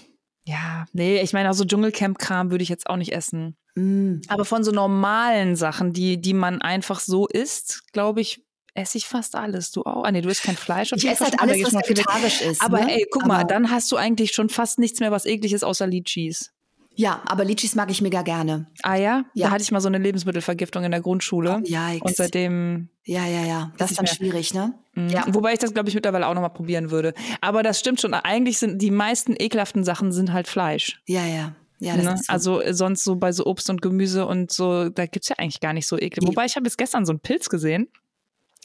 ja, 0.46 0.86
nee, 0.94 1.22
ich 1.22 1.34
meine, 1.34 1.50
auch 1.50 1.54
so 1.56 1.66
Dschungelcamp-Kram 1.66 2.52
würde 2.52 2.64
ich 2.64 2.70
jetzt 2.70 2.88
auch 2.88 2.98
nicht 2.98 3.14
essen. 3.14 3.58
Mm. 3.76 4.18
Aber 4.28 4.46
von 4.46 4.64
so 4.64 4.72
normalen 4.72 5.56
Sachen, 5.56 5.94
die, 5.94 6.20
die 6.20 6.34
man 6.34 6.62
einfach 6.62 7.00
so 7.00 7.28
isst, 7.28 7.92
glaube 7.94 8.22
ich, 8.22 8.44
esse 8.74 8.98
ich 8.98 9.06
fast 9.06 9.36
alles. 9.36 9.72
Du 9.72 9.84
auch? 9.84 10.04
Ah, 10.04 10.12
nee, 10.12 10.22
du 10.22 10.30
isst 10.30 10.44
kein 10.44 10.56
Fleisch. 10.56 10.92
Ich 10.96 11.08
esse 11.08 11.26
halt 11.26 11.40
alles, 11.40 11.64
was 11.64 11.74
vegetarisch 11.74 12.42
ist. 12.42 12.62
Aber 12.62 12.82
ne? 12.82 12.94
ey, 12.94 13.08
guck 13.10 13.24
Aber 13.24 13.34
mal, 13.34 13.44
dann 13.44 13.70
hast 13.70 13.92
du 13.92 13.98
eigentlich 13.98 14.34
schon 14.34 14.50
fast 14.50 14.80
nichts 14.80 15.00
mehr, 15.00 15.12
was 15.12 15.26
eklig 15.26 15.54
ist, 15.54 15.64
außer 15.64 15.88
Litchis. 15.88 16.52
Ja, 16.94 17.22
aber 17.26 17.46
Litschis 17.46 17.76
mag 17.76 17.90
ich 17.90 18.02
mega 18.02 18.22
gerne. 18.22 18.68
Ah 18.84 18.96
ja? 18.96 19.24
ja? 19.34 19.48
Da 19.48 19.52
hatte 19.52 19.64
ich 19.64 19.72
mal 19.72 19.80
so 19.80 19.88
eine 19.88 19.98
Lebensmittelvergiftung 19.98 20.84
in 20.84 20.92
der 20.92 21.02
Grundschule. 21.02 21.62
Oh, 21.62 21.66
ja, 21.66 21.92
und 22.02 22.16
seitdem. 22.16 22.90
Ja, 23.06 23.26
ja, 23.26 23.46
ja. 23.46 23.72
Das 23.78 23.92
ist 23.92 23.98
dann 23.98 24.08
schwierig, 24.08 24.54
ne? 24.54 24.74
Mhm. 24.94 25.10
Ja. 25.10 25.26
Wobei 25.30 25.54
ich 25.54 25.60
das, 25.60 25.74
glaube 25.74 25.90
ich, 25.90 25.96
mittlerweile 25.96 26.28
auch 26.28 26.34
nochmal 26.34 26.54
probieren 26.54 26.92
würde. 26.92 27.14
Aber 27.40 27.64
das 27.64 27.80
stimmt 27.80 28.02
schon. 28.02 28.14
Eigentlich 28.14 28.60
sind 28.60 28.82
die 28.82 28.92
meisten 28.92 29.36
ekelhaften 29.38 29.84
Sachen 29.84 30.12
sind 30.12 30.34
halt 30.34 30.48
Fleisch. 30.48 31.02
Ja, 31.08 31.26
ja. 31.26 31.56
Ja, 31.80 31.96
ne? 31.96 32.18
so. 32.18 32.24
Also 32.28 32.62
äh, 32.62 32.74
sonst 32.74 33.04
so 33.04 33.16
bei 33.16 33.32
so 33.32 33.46
Obst 33.46 33.70
und 33.70 33.82
Gemüse 33.82 34.28
und 34.28 34.52
so, 34.52 34.90
da 34.90 35.08
gibt's 35.08 35.30
ja 35.30 35.38
eigentlich 35.40 35.62
gar 35.62 35.74
nicht 35.74 35.88
so 35.88 35.98
ekel. 35.98 36.28
Wobei 36.28 36.46
ich 36.46 36.56
habe 36.56 36.66
jetzt 36.66 36.78
gestern 36.78 37.06
so 37.06 37.12
einen 37.12 37.22
Pilz 37.22 37.50
gesehen. 37.50 37.88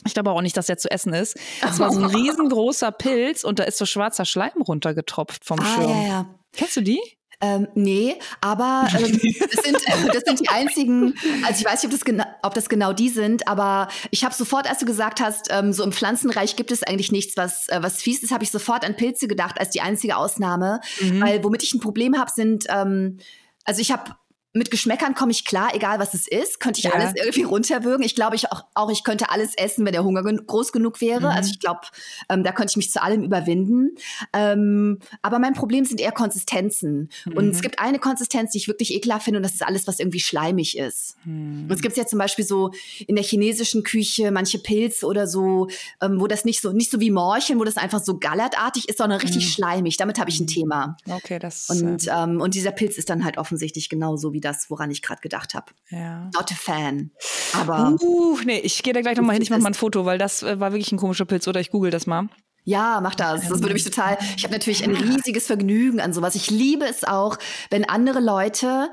Ich 0.04 0.14
glaube 0.14 0.30
auch 0.30 0.42
nicht, 0.42 0.56
dass 0.56 0.66
der 0.66 0.76
zu 0.76 0.90
essen 0.90 1.14
ist. 1.14 1.36
Es 1.62 1.78
war 1.78 1.90
so 1.90 2.00
ein 2.00 2.04
riesengroßer 2.04 2.92
Pilz 2.92 3.44
und 3.44 3.58
da 3.58 3.64
ist 3.64 3.78
so 3.78 3.86
schwarzer 3.86 4.24
Schleim 4.24 4.60
runtergetropft 4.60 5.44
vom 5.44 5.58
ah, 5.60 5.74
Schirm. 5.74 5.90
Ja, 5.90 6.06
ja. 6.06 6.26
Kennst 6.52 6.76
du 6.76 6.82
die? 6.82 7.00
Ähm, 7.40 7.68
nee, 7.74 8.16
aber 8.40 8.88
ähm, 8.98 9.20
das, 9.20 9.64
sind, 9.64 9.78
das 10.14 10.22
sind 10.24 10.40
die 10.40 10.48
einzigen, 10.48 11.14
also 11.46 11.60
ich 11.60 11.66
weiß 11.66 11.82
nicht, 11.82 11.84
ob 11.84 11.90
das, 11.90 12.04
genau, 12.04 12.24
ob 12.42 12.54
das 12.54 12.68
genau 12.70 12.94
die 12.94 13.10
sind, 13.10 13.46
aber 13.46 13.88
ich 14.10 14.24
habe 14.24 14.34
sofort, 14.34 14.68
als 14.68 14.78
du 14.78 14.86
gesagt 14.86 15.20
hast, 15.20 15.48
ähm, 15.50 15.74
so 15.74 15.84
im 15.84 15.92
Pflanzenreich 15.92 16.56
gibt 16.56 16.72
es 16.72 16.82
eigentlich 16.82 17.12
nichts, 17.12 17.36
was, 17.36 17.68
äh, 17.68 17.82
was 17.82 18.00
fies 18.00 18.22
ist, 18.22 18.32
habe 18.32 18.42
ich 18.42 18.50
sofort 18.50 18.86
an 18.86 18.96
Pilze 18.96 19.28
gedacht 19.28 19.60
als 19.60 19.70
die 19.70 19.82
einzige 19.82 20.16
Ausnahme. 20.16 20.80
Mhm. 21.00 21.20
Weil 21.20 21.44
womit 21.44 21.62
ich 21.62 21.74
ein 21.74 21.80
Problem 21.80 22.18
habe, 22.18 22.30
sind, 22.30 22.64
ähm, 22.70 23.18
also 23.64 23.82
ich 23.82 23.90
habe 23.90 24.16
mit 24.56 24.70
Geschmäckern 24.70 25.14
komme 25.14 25.32
ich 25.32 25.44
klar, 25.44 25.70
egal 25.74 25.98
was 25.98 26.14
es 26.14 26.26
ist. 26.26 26.60
Könnte 26.60 26.78
ich 26.78 26.84
ja. 26.84 26.92
alles 26.92 27.12
irgendwie 27.16 27.42
runterwürgen. 27.42 28.04
Ich 28.04 28.14
glaube 28.14 28.36
ich 28.36 28.50
auch, 28.50 28.64
auch, 28.74 28.90
ich 28.90 29.04
könnte 29.04 29.30
alles 29.30 29.54
essen, 29.56 29.84
wenn 29.86 29.92
der 29.92 30.04
Hunger 30.04 30.22
groß 30.22 30.72
genug 30.72 31.00
wäre. 31.00 31.20
Mhm. 31.20 31.26
Also 31.26 31.50
ich 31.50 31.60
glaube, 31.60 31.80
ähm, 32.28 32.44
da 32.44 32.52
könnte 32.52 32.72
ich 32.72 32.76
mich 32.76 32.90
zu 32.90 33.02
allem 33.02 33.22
überwinden. 33.22 33.96
Ähm, 34.32 34.98
aber 35.22 35.38
mein 35.38 35.54
Problem 35.54 35.84
sind 35.84 36.00
eher 36.00 36.12
Konsistenzen. 36.12 37.10
Mhm. 37.24 37.36
Und 37.36 37.50
es 37.50 37.58
mhm. 37.58 37.62
gibt 37.62 37.78
eine 37.78 37.98
Konsistenz, 37.98 38.52
die 38.52 38.58
ich 38.58 38.68
wirklich 38.68 38.92
ekelhaft 38.92 39.24
finde, 39.24 39.38
und 39.38 39.44
das 39.44 39.52
ist 39.52 39.64
alles, 39.64 39.86
was 39.86 40.00
irgendwie 40.00 40.20
schleimig 40.20 40.76
ist. 40.76 41.16
Mhm. 41.24 41.66
Und 41.68 41.72
es 41.72 41.82
gibt 41.82 41.96
ja 41.96 42.06
zum 42.06 42.18
Beispiel 42.18 42.44
so 42.44 42.72
in 43.06 43.14
der 43.14 43.24
chinesischen 43.24 43.82
Küche 43.82 44.30
manche 44.30 44.58
Pilze 44.58 45.06
oder 45.06 45.26
so, 45.26 45.68
ähm, 46.02 46.20
wo 46.20 46.26
das 46.26 46.44
nicht 46.44 46.60
so, 46.60 46.72
nicht 46.72 46.90
so 46.90 47.00
wie 47.00 47.10
Morcheln, 47.10 47.58
wo 47.58 47.64
das 47.64 47.76
einfach 47.76 48.02
so 48.02 48.18
gallertartig 48.18 48.88
ist, 48.88 48.98
sondern 48.98 49.20
richtig 49.20 49.44
mhm. 49.44 49.50
schleimig. 49.50 49.96
Damit 49.96 50.18
habe 50.18 50.30
ich 50.30 50.40
ein 50.40 50.44
mhm. 50.44 50.48
Thema. 50.48 50.96
Okay, 51.08 51.38
das. 51.38 51.70
Und, 51.70 52.06
äh 52.06 52.16
ähm, 52.16 52.40
und 52.40 52.54
dieser 52.54 52.70
Pilz 52.70 52.96
ist 52.98 53.10
dann 53.10 53.24
halt 53.24 53.38
offensichtlich 53.38 53.88
genauso 53.88 54.32
wie 54.32 54.40
das, 54.46 54.70
woran 54.70 54.90
ich 54.90 55.02
gerade 55.02 55.20
gedacht 55.20 55.54
habe. 55.54 55.72
Ja. 55.90 56.30
Not 56.34 56.52
a 56.52 56.54
fan. 56.54 57.10
Aber. 57.52 57.96
Uh, 58.00 58.38
nee, 58.44 58.58
ich 58.60 58.82
gehe 58.82 58.92
da 58.92 59.00
gleich 59.00 59.16
nochmal 59.16 59.34
hin, 59.34 59.42
ich 59.42 59.50
mache 59.50 59.60
mal 59.60 59.70
ein 59.70 59.74
Foto, 59.74 60.04
weil 60.04 60.18
das 60.18 60.42
äh, 60.42 60.60
war 60.60 60.72
wirklich 60.72 60.92
ein 60.92 60.98
komischer 60.98 61.24
Pilz 61.24 61.46
oder 61.48 61.60
ich 61.60 61.70
google 61.70 61.90
das 61.90 62.06
mal. 62.06 62.28
Ja, 62.64 63.00
mach 63.00 63.14
das. 63.14 63.48
Das 63.48 63.60
würde 63.60 63.74
mich 63.74 63.84
total. 63.84 64.18
Ich 64.36 64.42
habe 64.42 64.52
natürlich 64.52 64.82
ein 64.82 64.96
riesiges 64.96 65.46
Vergnügen 65.46 66.00
an 66.00 66.12
sowas. 66.12 66.34
Ich 66.34 66.50
liebe 66.50 66.84
es 66.84 67.04
auch, 67.04 67.38
wenn 67.70 67.88
andere 67.88 68.18
Leute 68.18 68.90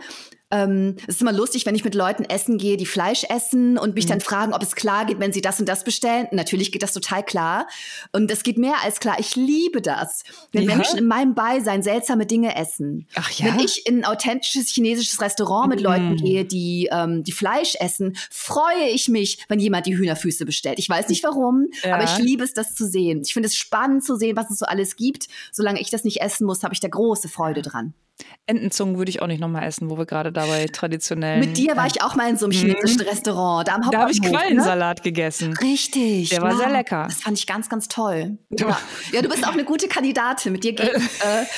ähm, 0.53 0.95
es 1.07 1.15
ist 1.15 1.21
immer 1.21 1.33
lustig, 1.33 1.65
wenn 1.65 1.73
ich 1.73 1.83
mit 1.83 1.95
Leuten 1.95 2.23
essen 2.25 2.59
gehe, 2.59 2.77
die 2.77 2.85
Fleisch 2.85 3.23
essen 3.27 3.79
und 3.79 3.95
mich 3.95 4.05
mhm. 4.05 4.09
dann 4.09 4.21
fragen, 4.21 4.53
ob 4.53 4.61
es 4.61 4.75
klar 4.75 5.05
geht, 5.05 5.19
wenn 5.19 5.33
sie 5.33 5.41
das 5.41 5.59
und 5.59 5.67
das 5.67 5.83
bestellen. 5.83 6.27
Natürlich 6.31 6.71
geht 6.71 6.83
das 6.83 6.93
total 6.93 7.23
klar. 7.23 7.67
Und 8.11 8.29
es 8.29 8.43
geht 8.43 8.59
mehr 8.59 8.75
als 8.83 8.99
klar. 8.99 9.15
Ich 9.19 9.35
liebe 9.35 9.81
das, 9.81 10.23
wenn 10.51 10.63
ja. 10.63 10.75
Menschen 10.75 10.99
in 10.99 11.07
meinem 11.07 11.33
Beisein 11.33 11.81
seltsame 11.81 12.27
Dinge 12.27 12.55
essen. 12.55 13.07
Ach 13.15 13.31
ja? 13.31 13.47
Wenn 13.47 13.59
ich 13.59 13.87
in 13.87 13.99
ein 13.99 14.05
authentisches 14.05 14.69
chinesisches 14.69 15.19
Restaurant 15.21 15.69
mit 15.69 15.79
mhm. 15.79 15.85
Leuten 15.85 16.15
gehe, 16.17 16.45
die, 16.45 16.87
ähm, 16.91 17.23
die 17.23 17.31
Fleisch 17.31 17.75
essen, 17.79 18.15
freue 18.29 18.89
ich 18.93 19.09
mich, 19.09 19.43
wenn 19.49 19.59
jemand 19.59 19.87
die 19.87 19.97
Hühnerfüße 19.97 20.45
bestellt. 20.45 20.77
Ich 20.77 20.87
weiß 20.87 21.09
nicht 21.09 21.23
warum, 21.23 21.67
ja. 21.83 21.95
aber 21.95 22.03
ich 22.03 22.17
liebe 22.19 22.43
es, 22.43 22.53
das 22.53 22.75
zu 22.75 22.87
sehen. 22.87 23.23
Ich 23.25 23.33
finde 23.33 23.47
es 23.47 23.55
spannend 23.55 24.03
zu 24.03 24.15
sehen, 24.15 24.37
was 24.37 24.51
es 24.51 24.59
so 24.59 24.65
alles 24.65 24.95
gibt. 24.95 25.27
Solange 25.51 25.81
ich 25.81 25.89
das 25.89 26.03
nicht 26.03 26.21
essen 26.21 26.45
muss, 26.45 26.63
habe 26.63 26.75
ich 26.75 26.79
da 26.79 26.87
große 26.87 27.27
Freude 27.27 27.63
dran. 27.63 27.95
Entenzungen 28.45 28.97
würde 28.97 29.09
ich 29.09 29.21
auch 29.21 29.27
nicht 29.27 29.39
nochmal 29.39 29.63
essen, 29.63 29.89
wo 29.89 29.97
wir 29.97 30.05
gerade 30.05 30.33
dabei 30.33 30.65
traditionell. 30.65 31.39
Mit 31.39 31.57
dir 31.57 31.77
war 31.77 31.87
ich 31.87 32.01
auch 32.01 32.15
mal 32.15 32.29
in 32.29 32.37
so 32.37 32.45
einem 32.45 32.51
chinesischen 32.51 33.01
mhm. 33.01 33.07
Restaurant. 33.07 33.67
Da, 33.67 33.79
da 33.89 34.01
habe 34.01 34.11
ich 34.11 34.21
ne? 34.21 34.29
Quallensalat 34.29 34.97
ne? 34.97 35.03
gegessen. 35.03 35.53
Richtig. 35.53 36.29
Der 36.29 36.41
war 36.41 36.51
ja, 36.51 36.57
sehr 36.57 36.69
lecker. 36.69 37.05
Das 37.07 37.21
fand 37.21 37.37
ich 37.37 37.47
ganz, 37.47 37.69
ganz 37.69 37.87
toll. 37.87 38.37
Ja, 38.49 38.77
ja 39.13 39.21
du 39.21 39.29
bist 39.29 39.47
auch 39.47 39.53
eine 39.53 39.63
gute 39.63 39.87
Kandidatin. 39.87 40.51
Mit 40.51 40.65
dir 40.65 40.73
äh, 40.79 40.85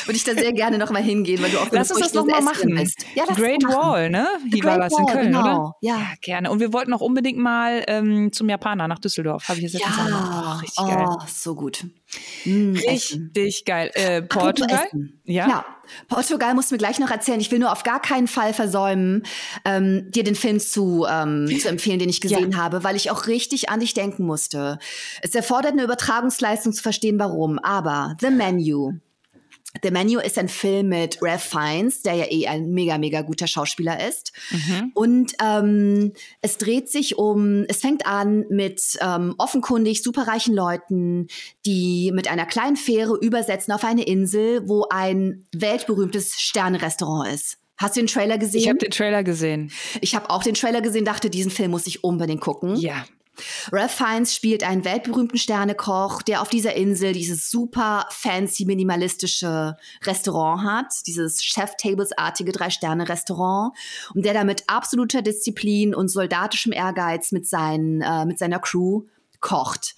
würde 0.05 0.15
ich 0.15 0.23
da 0.23 0.33
sehr 0.33 0.53
gerne 0.53 0.77
nochmal 0.77 1.01
hingehen, 1.01 1.41
weil 1.41 1.49
du 1.49 1.57
auch 1.59 1.69
Lass 1.71 1.91
uns 1.91 2.01
das 2.01 2.13
nochmal 2.13 2.41
machen. 2.41 2.75
Bist. 2.75 3.03
Ja, 3.15 3.25
Great 3.25 3.63
machen. 3.63 3.75
Wall, 3.75 4.09
ne? 4.11 4.27
Wie 4.49 4.63
war 4.63 4.77
das 4.77 4.97
in 4.97 5.05
Köln, 5.07 5.25
genau. 5.27 5.39
oder? 5.39 5.73
Ja. 5.81 5.97
ja. 5.97 6.07
gerne. 6.21 6.51
Und 6.51 6.59
wir 6.59 6.71
wollten 6.71 6.93
auch 6.93 7.01
unbedingt 7.01 7.39
mal 7.39 7.83
ähm, 7.87 8.31
zum 8.31 8.47
Japaner 8.47 8.87
nach 8.87 8.99
Düsseldorf. 8.99 9.49
Habe 9.49 9.59
ich 9.59 9.73
jetzt 9.73 9.81
ja. 9.81 9.87
Oh, 9.89 10.59
richtig 10.59 10.83
oh, 10.83 10.87
geil. 10.87 11.07
so 11.27 11.55
gut. 11.55 11.83
Mm, 12.45 12.75
richtig 12.75 13.65
geil. 13.65 13.91
Äh, 13.93 14.21
Portugal? 14.21 14.87
Ja. 15.23 15.47
ja. 15.47 15.65
Portugal 16.07 16.53
musst 16.53 16.71
du 16.71 16.75
mir 16.75 16.79
gleich 16.79 16.99
noch 16.99 17.11
erzählen. 17.11 17.39
Ich 17.39 17.51
will 17.51 17.59
nur 17.59 17.71
auf 17.71 17.83
gar 17.83 18.01
keinen 18.01 18.27
Fall 18.27 18.53
versäumen, 18.53 19.23
ähm, 19.65 20.11
dir 20.11 20.23
den 20.23 20.35
Film 20.35 20.59
zu, 20.59 21.05
ähm, 21.09 21.47
zu 21.61 21.69
empfehlen, 21.69 21.99
den 21.99 22.09
ich 22.09 22.21
gesehen 22.21 22.51
ja. 22.51 22.57
habe, 22.57 22.83
weil 22.83 22.95
ich 22.95 23.11
auch 23.11 23.27
richtig 23.27 23.69
an 23.69 23.79
dich 23.79 23.93
denken 23.93 24.25
musste. 24.25 24.79
Es 25.21 25.35
erfordert 25.35 25.73
eine 25.73 25.83
Übertragungsleistung 25.83 26.73
zu 26.73 26.81
verstehen, 26.81 27.19
warum. 27.19 27.59
Aber 27.59 28.15
The 28.19 28.29
Menu 28.29 28.93
The 29.83 29.91
Menu 29.91 30.19
ist 30.19 30.37
ein 30.37 30.49
Film 30.49 30.89
mit 30.89 31.19
Ralph 31.21 31.43
Fiennes, 31.43 32.01
der 32.01 32.13
ja 32.13 32.25
eh 32.29 32.47
ein 32.47 32.69
mega, 32.71 32.97
mega 32.97 33.21
guter 33.21 33.47
Schauspieler 33.47 34.07
ist. 34.07 34.31
Mhm. 34.51 34.91
Und 34.93 35.33
ähm, 35.43 36.13
es 36.41 36.57
dreht 36.57 36.89
sich 36.89 37.17
um, 37.17 37.65
es 37.67 37.81
fängt 37.81 38.05
an 38.05 38.45
mit 38.49 38.81
ähm, 39.01 39.35
offenkundig 39.37 40.01
superreichen 40.01 40.55
Leuten, 40.55 41.27
die 41.65 42.11
mit 42.13 42.29
einer 42.29 42.45
kleinen 42.45 42.75
Fähre 42.75 43.17
übersetzen 43.17 43.73
auf 43.73 43.83
eine 43.83 44.03
Insel, 44.03 44.67
wo 44.67 44.87
ein 44.89 45.45
weltberühmtes 45.53 46.39
Sternenrestaurant 46.39 47.33
ist. 47.33 47.57
Hast 47.77 47.97
du 47.97 48.01
den 48.01 48.07
Trailer 48.07 48.37
gesehen? 48.37 48.61
Ich 48.61 48.69
habe 48.69 48.77
den 48.77 48.91
Trailer 48.91 49.23
gesehen. 49.23 49.71
Ich 49.99 50.15
habe 50.15 50.29
auch 50.29 50.43
den 50.43 50.53
Trailer 50.53 50.81
gesehen, 50.81 51.03
dachte, 51.03 51.29
diesen 51.29 51.51
Film 51.51 51.71
muss 51.71 51.87
ich 51.87 52.03
unbedingt 52.03 52.39
gucken. 52.39 52.77
Ja. 52.77 53.05
Ralph 53.71 53.91
Fiennes 53.91 54.33
spielt 54.33 54.63
einen 54.63 54.85
weltberühmten 54.85 55.37
Sternekoch, 55.37 56.21
der 56.21 56.41
auf 56.41 56.49
dieser 56.49 56.75
Insel 56.75 57.13
dieses 57.13 57.49
super 57.49 58.07
fancy 58.09 58.65
minimalistische 58.65 59.77
Restaurant 60.03 60.63
hat, 60.63 60.93
dieses 61.07 61.43
Chef-Tables-artige 61.43 62.51
Drei-Sterne-Restaurant 62.51 63.75
und 64.13 64.25
der 64.25 64.33
da 64.33 64.43
mit 64.43 64.63
absoluter 64.67 65.21
Disziplin 65.21 65.95
und 65.95 66.09
soldatischem 66.09 66.71
Ehrgeiz 66.71 67.31
mit, 67.31 67.47
seinen, 67.47 68.01
äh, 68.01 68.25
mit 68.25 68.39
seiner 68.39 68.59
Crew 68.59 69.03
kocht. 69.39 69.95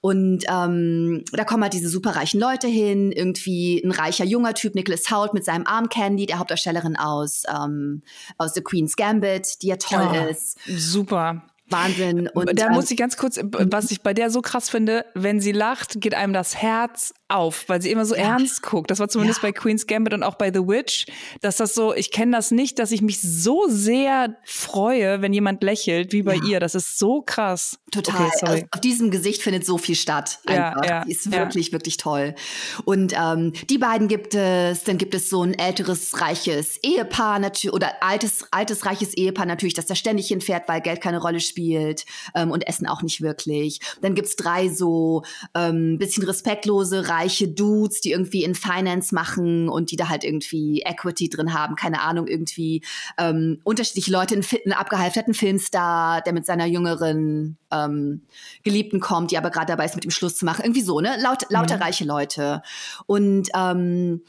Und 0.00 0.44
ähm, 0.48 1.24
da 1.32 1.44
kommen 1.44 1.62
halt 1.62 1.72
diese 1.72 1.88
superreichen 1.88 2.38
Leute 2.38 2.68
hin, 2.68 3.12
irgendwie 3.12 3.82
ein 3.84 3.90
reicher 3.90 4.24
junger 4.24 4.54
Typ, 4.54 4.74
Nicholas 4.74 5.10
Hoult 5.10 5.34
mit 5.34 5.44
seinem 5.44 5.66
Arm 5.66 5.88
Candy, 5.88 6.26
der 6.26 6.38
Hauptdarstellerin 6.38 6.96
aus, 6.96 7.42
ähm, 7.48 8.02
aus 8.38 8.54
The 8.54 8.60
Queen's 8.62 8.96
Gambit, 8.96 9.62
die 9.62 9.68
ja 9.68 9.76
toll 9.76 10.08
oh, 10.12 10.30
ist. 10.30 10.58
Super. 10.68 11.42
Wahnsinn. 11.68 12.28
Und 12.28 12.58
da 12.58 12.70
muss 12.70 12.90
ich 12.90 12.96
ganz 12.96 13.16
kurz, 13.16 13.40
was 13.42 13.90
ich 13.90 14.02
bei 14.02 14.14
der 14.14 14.30
so 14.30 14.40
krass 14.40 14.70
finde, 14.70 15.04
wenn 15.14 15.40
sie 15.40 15.50
lacht, 15.50 16.00
geht 16.00 16.14
einem 16.14 16.32
das 16.32 16.56
Herz 16.56 17.12
auf, 17.28 17.64
weil 17.68 17.82
sie 17.82 17.90
immer 17.90 18.04
so 18.04 18.14
ja. 18.14 18.22
ernst 18.22 18.62
guckt. 18.62 18.88
Das 18.88 19.00
war 19.00 19.08
zumindest 19.08 19.42
ja. 19.42 19.48
bei 19.48 19.52
Queen's 19.52 19.88
Gambit 19.88 20.14
und 20.14 20.22
auch 20.22 20.36
bei 20.36 20.52
The 20.52 20.60
Witch, 20.60 21.06
dass 21.40 21.56
das 21.56 21.74
so, 21.74 21.92
ich 21.92 22.12
kenne 22.12 22.36
das 22.36 22.52
nicht, 22.52 22.78
dass 22.78 22.92
ich 22.92 23.02
mich 23.02 23.20
so 23.20 23.64
sehr 23.68 24.36
freue, 24.44 25.22
wenn 25.22 25.32
jemand 25.32 25.60
lächelt, 25.64 26.12
wie 26.12 26.22
bei 26.22 26.36
ja. 26.36 26.44
ihr. 26.44 26.60
Das 26.60 26.76
ist 26.76 27.00
so 27.00 27.22
krass. 27.22 27.80
Total. 27.90 28.26
Okay, 28.26 28.46
also 28.46 28.66
auf 28.70 28.80
diesem 28.80 29.10
Gesicht 29.10 29.42
findet 29.42 29.66
so 29.66 29.76
viel 29.76 29.96
statt. 29.96 30.38
Einfach. 30.46 30.84
Ja, 30.84 31.04
Die 31.04 31.10
ist 31.10 31.32
wirklich, 31.32 31.72
wirklich 31.72 31.96
toll. 31.96 32.36
Und 32.84 33.12
ähm, 33.12 33.54
die 33.68 33.78
beiden 33.78 34.06
gibt 34.06 34.36
es, 34.36 34.84
dann 34.84 34.98
gibt 34.98 35.16
es 35.16 35.28
so 35.28 35.42
ein 35.42 35.54
älteres, 35.54 36.20
reiches 36.20 36.76
Ehepaar 36.84 37.40
natürlich, 37.40 37.74
oder 37.74 38.04
altes, 38.04 38.44
altes, 38.52 38.86
reiches 38.86 39.14
Ehepaar 39.14 39.46
natürlich, 39.46 39.74
das 39.74 39.86
da 39.86 39.96
ständig 39.96 40.28
hinfährt, 40.28 40.68
weil 40.68 40.80
Geld 40.80 41.00
keine 41.00 41.20
Rolle 41.20 41.40
spielt 41.40 41.55
ähm, 42.34 42.50
und 42.50 42.66
Essen 42.66 42.86
auch 42.86 43.02
nicht 43.02 43.20
wirklich. 43.20 43.80
Dann 44.00 44.14
gibt's 44.14 44.36
drei 44.36 44.68
so 44.68 45.22
ähm, 45.54 45.98
bisschen 45.98 46.24
respektlose, 46.24 47.08
reiche 47.08 47.48
Dudes, 47.48 48.00
die 48.00 48.12
irgendwie 48.12 48.44
in 48.44 48.54
Finance 48.54 49.14
machen 49.14 49.68
und 49.68 49.90
die 49.90 49.96
da 49.96 50.08
halt 50.08 50.24
irgendwie 50.24 50.82
Equity 50.82 51.28
drin 51.28 51.52
haben, 51.52 51.76
keine 51.76 52.02
Ahnung, 52.02 52.26
irgendwie 52.26 52.82
ähm, 53.18 53.60
unterschiedliche 53.64 54.10
Leute, 54.10 54.34
einen, 54.34 54.44
einen 54.64 54.72
abgehalfterten 54.72 55.34
Filmstar, 55.34 56.22
der 56.22 56.32
mit 56.32 56.46
seiner 56.46 56.66
jüngeren 56.66 57.56
ähm, 57.70 58.22
Geliebten 58.62 59.00
kommt, 59.00 59.30
die 59.30 59.38
aber 59.38 59.50
gerade 59.50 59.72
dabei 59.72 59.84
ist, 59.84 59.96
mit 59.96 60.04
ihm 60.04 60.10
Schluss 60.10 60.36
zu 60.36 60.44
machen. 60.44 60.64
Irgendwie 60.64 60.82
so, 60.82 61.00
ne? 61.00 61.16
Laut, 61.20 61.46
lauter 61.50 61.76
mhm. 61.76 61.82
reiche 61.82 62.04
Leute. 62.04 62.62
Und 63.06 63.48
ähm, 63.54 64.22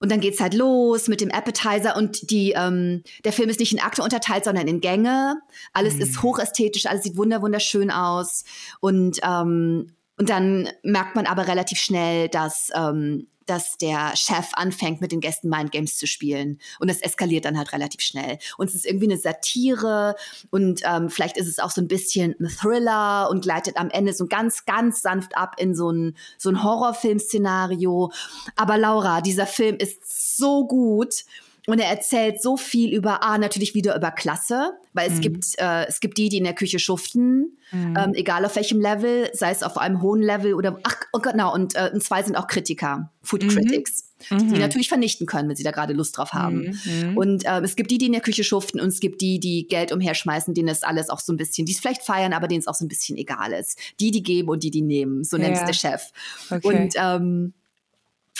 und 0.00 0.12
dann 0.12 0.20
geht's 0.20 0.40
halt 0.40 0.54
los 0.54 1.08
mit 1.08 1.20
dem 1.20 1.30
Appetizer 1.30 1.96
und 1.96 2.30
die, 2.30 2.52
ähm, 2.56 3.02
der 3.24 3.32
Film 3.32 3.48
ist 3.48 3.60
nicht 3.60 3.72
in 3.72 3.80
Akte 3.80 4.02
unterteilt, 4.02 4.44
sondern 4.44 4.68
in 4.68 4.80
Gänge. 4.80 5.40
Alles 5.72 5.94
mhm. 5.94 6.02
ist 6.02 6.22
hochästhetisch, 6.22 6.86
alles 6.86 7.02
sieht 7.02 7.16
wunder 7.16 7.42
wunderschön 7.42 7.90
aus. 7.90 8.44
Und, 8.80 9.18
ähm, 9.22 9.92
und 10.18 10.28
dann 10.28 10.68
merkt 10.82 11.14
man 11.14 11.26
aber 11.26 11.46
relativ 11.46 11.78
schnell, 11.78 12.28
dass, 12.28 12.70
ähm, 12.74 13.28
dass 13.46 13.78
der 13.78 14.14
Chef 14.14 14.48
anfängt, 14.52 15.00
mit 15.00 15.12
den 15.12 15.20
Gästen 15.20 15.48
Mindgames 15.48 15.96
zu 15.96 16.06
spielen. 16.06 16.58
Und 16.80 16.90
das 16.90 17.00
eskaliert 17.00 17.44
dann 17.44 17.56
halt 17.56 17.72
relativ 17.72 18.02
schnell. 18.02 18.38
Und 18.58 18.68
es 18.68 18.74
ist 18.74 18.84
irgendwie 18.84 19.06
eine 19.06 19.16
Satire 19.16 20.16
und 20.50 20.82
ähm, 20.84 21.08
vielleicht 21.08 21.38
ist 21.38 21.46
es 21.46 21.58
auch 21.58 21.70
so 21.70 21.80
ein 21.80 21.88
bisschen 21.88 22.34
ein 22.40 22.48
Thriller 22.48 23.30
und 23.30 23.42
gleitet 23.42 23.76
am 23.78 23.90
Ende 23.90 24.12
so 24.12 24.26
ganz, 24.26 24.66
ganz 24.66 25.00
sanft 25.00 25.36
ab 25.36 25.54
in 25.58 25.74
so 25.74 25.90
ein, 25.90 26.16
so 26.36 26.50
ein 26.50 26.62
Horrorfilm-Szenario. 26.62 28.12
Aber 28.56 28.76
Laura, 28.76 29.20
dieser 29.20 29.46
Film 29.46 29.76
ist 29.76 30.36
so 30.36 30.66
gut. 30.66 31.24
Und 31.68 31.78
er 31.78 31.88
erzählt 31.88 32.42
so 32.42 32.56
viel 32.56 32.94
über, 32.94 33.22
ah, 33.22 33.36
natürlich 33.38 33.74
wieder 33.74 33.94
über 33.94 34.10
Klasse, 34.10 34.72
weil 34.94 35.10
es 35.10 35.16
mhm. 35.16 35.20
gibt, 35.20 35.44
äh, 35.58 35.86
es 35.86 36.00
gibt 36.00 36.16
die, 36.16 36.28
die 36.28 36.38
in 36.38 36.44
der 36.44 36.54
Küche 36.54 36.78
schuften, 36.78 37.58
mhm. 37.70 37.94
ähm, 37.96 38.14
egal 38.14 38.44
auf 38.46 38.56
welchem 38.56 38.80
Level, 38.80 39.28
sei 39.34 39.50
es 39.50 39.62
auf 39.62 39.76
einem 39.76 40.00
hohen 40.00 40.22
Level 40.22 40.54
oder, 40.54 40.78
ach, 40.82 40.96
oh 41.12 41.18
genau, 41.18 41.52
und, 41.52 41.74
äh, 41.76 41.90
und 41.92 42.02
zwei 42.02 42.22
sind 42.22 42.36
auch 42.36 42.46
Kritiker, 42.46 43.12
Food 43.22 43.42
mhm. 43.44 43.48
Critics 43.48 44.08
die 44.30 44.34
mhm. 44.34 44.58
natürlich 44.58 44.88
vernichten 44.88 45.26
können, 45.26 45.48
wenn 45.48 45.56
sie 45.56 45.62
da 45.62 45.70
gerade 45.70 45.92
Lust 45.92 46.16
drauf 46.16 46.32
haben. 46.32 46.76
Mhm. 46.84 47.16
Und 47.16 47.44
äh, 47.44 47.60
es 47.60 47.76
gibt 47.76 47.90
die, 47.90 47.98
die 47.98 48.06
in 48.06 48.12
der 48.12 48.20
Küche 48.20 48.42
schuften 48.42 48.80
und 48.80 48.88
es 48.88 49.00
gibt 49.00 49.20
die, 49.20 49.38
die 49.38 49.68
Geld 49.68 49.92
umherschmeißen, 49.92 50.54
denen 50.54 50.68
es 50.68 50.82
alles 50.82 51.08
auch 51.08 51.20
so 51.20 51.32
ein 51.32 51.36
bisschen, 51.36 51.66
die 51.66 51.72
es 51.72 51.78
vielleicht 51.78 52.02
feiern, 52.02 52.32
aber 52.32 52.48
denen 52.48 52.60
es 52.60 52.66
auch 52.66 52.74
so 52.74 52.84
ein 52.84 52.88
bisschen 52.88 53.16
egal 53.16 53.52
ist. 53.52 53.78
Die, 54.00 54.10
die 54.10 54.22
geben 54.22 54.48
und 54.48 54.64
die, 54.64 54.70
die 54.70 54.82
nehmen, 54.82 55.22
so 55.22 55.36
nennt 55.36 55.56
es 55.56 55.64
der 55.64 55.72
Chef. 55.72 56.02
Okay. 56.50 56.66
Und 56.66 56.94
ähm, 56.96 57.54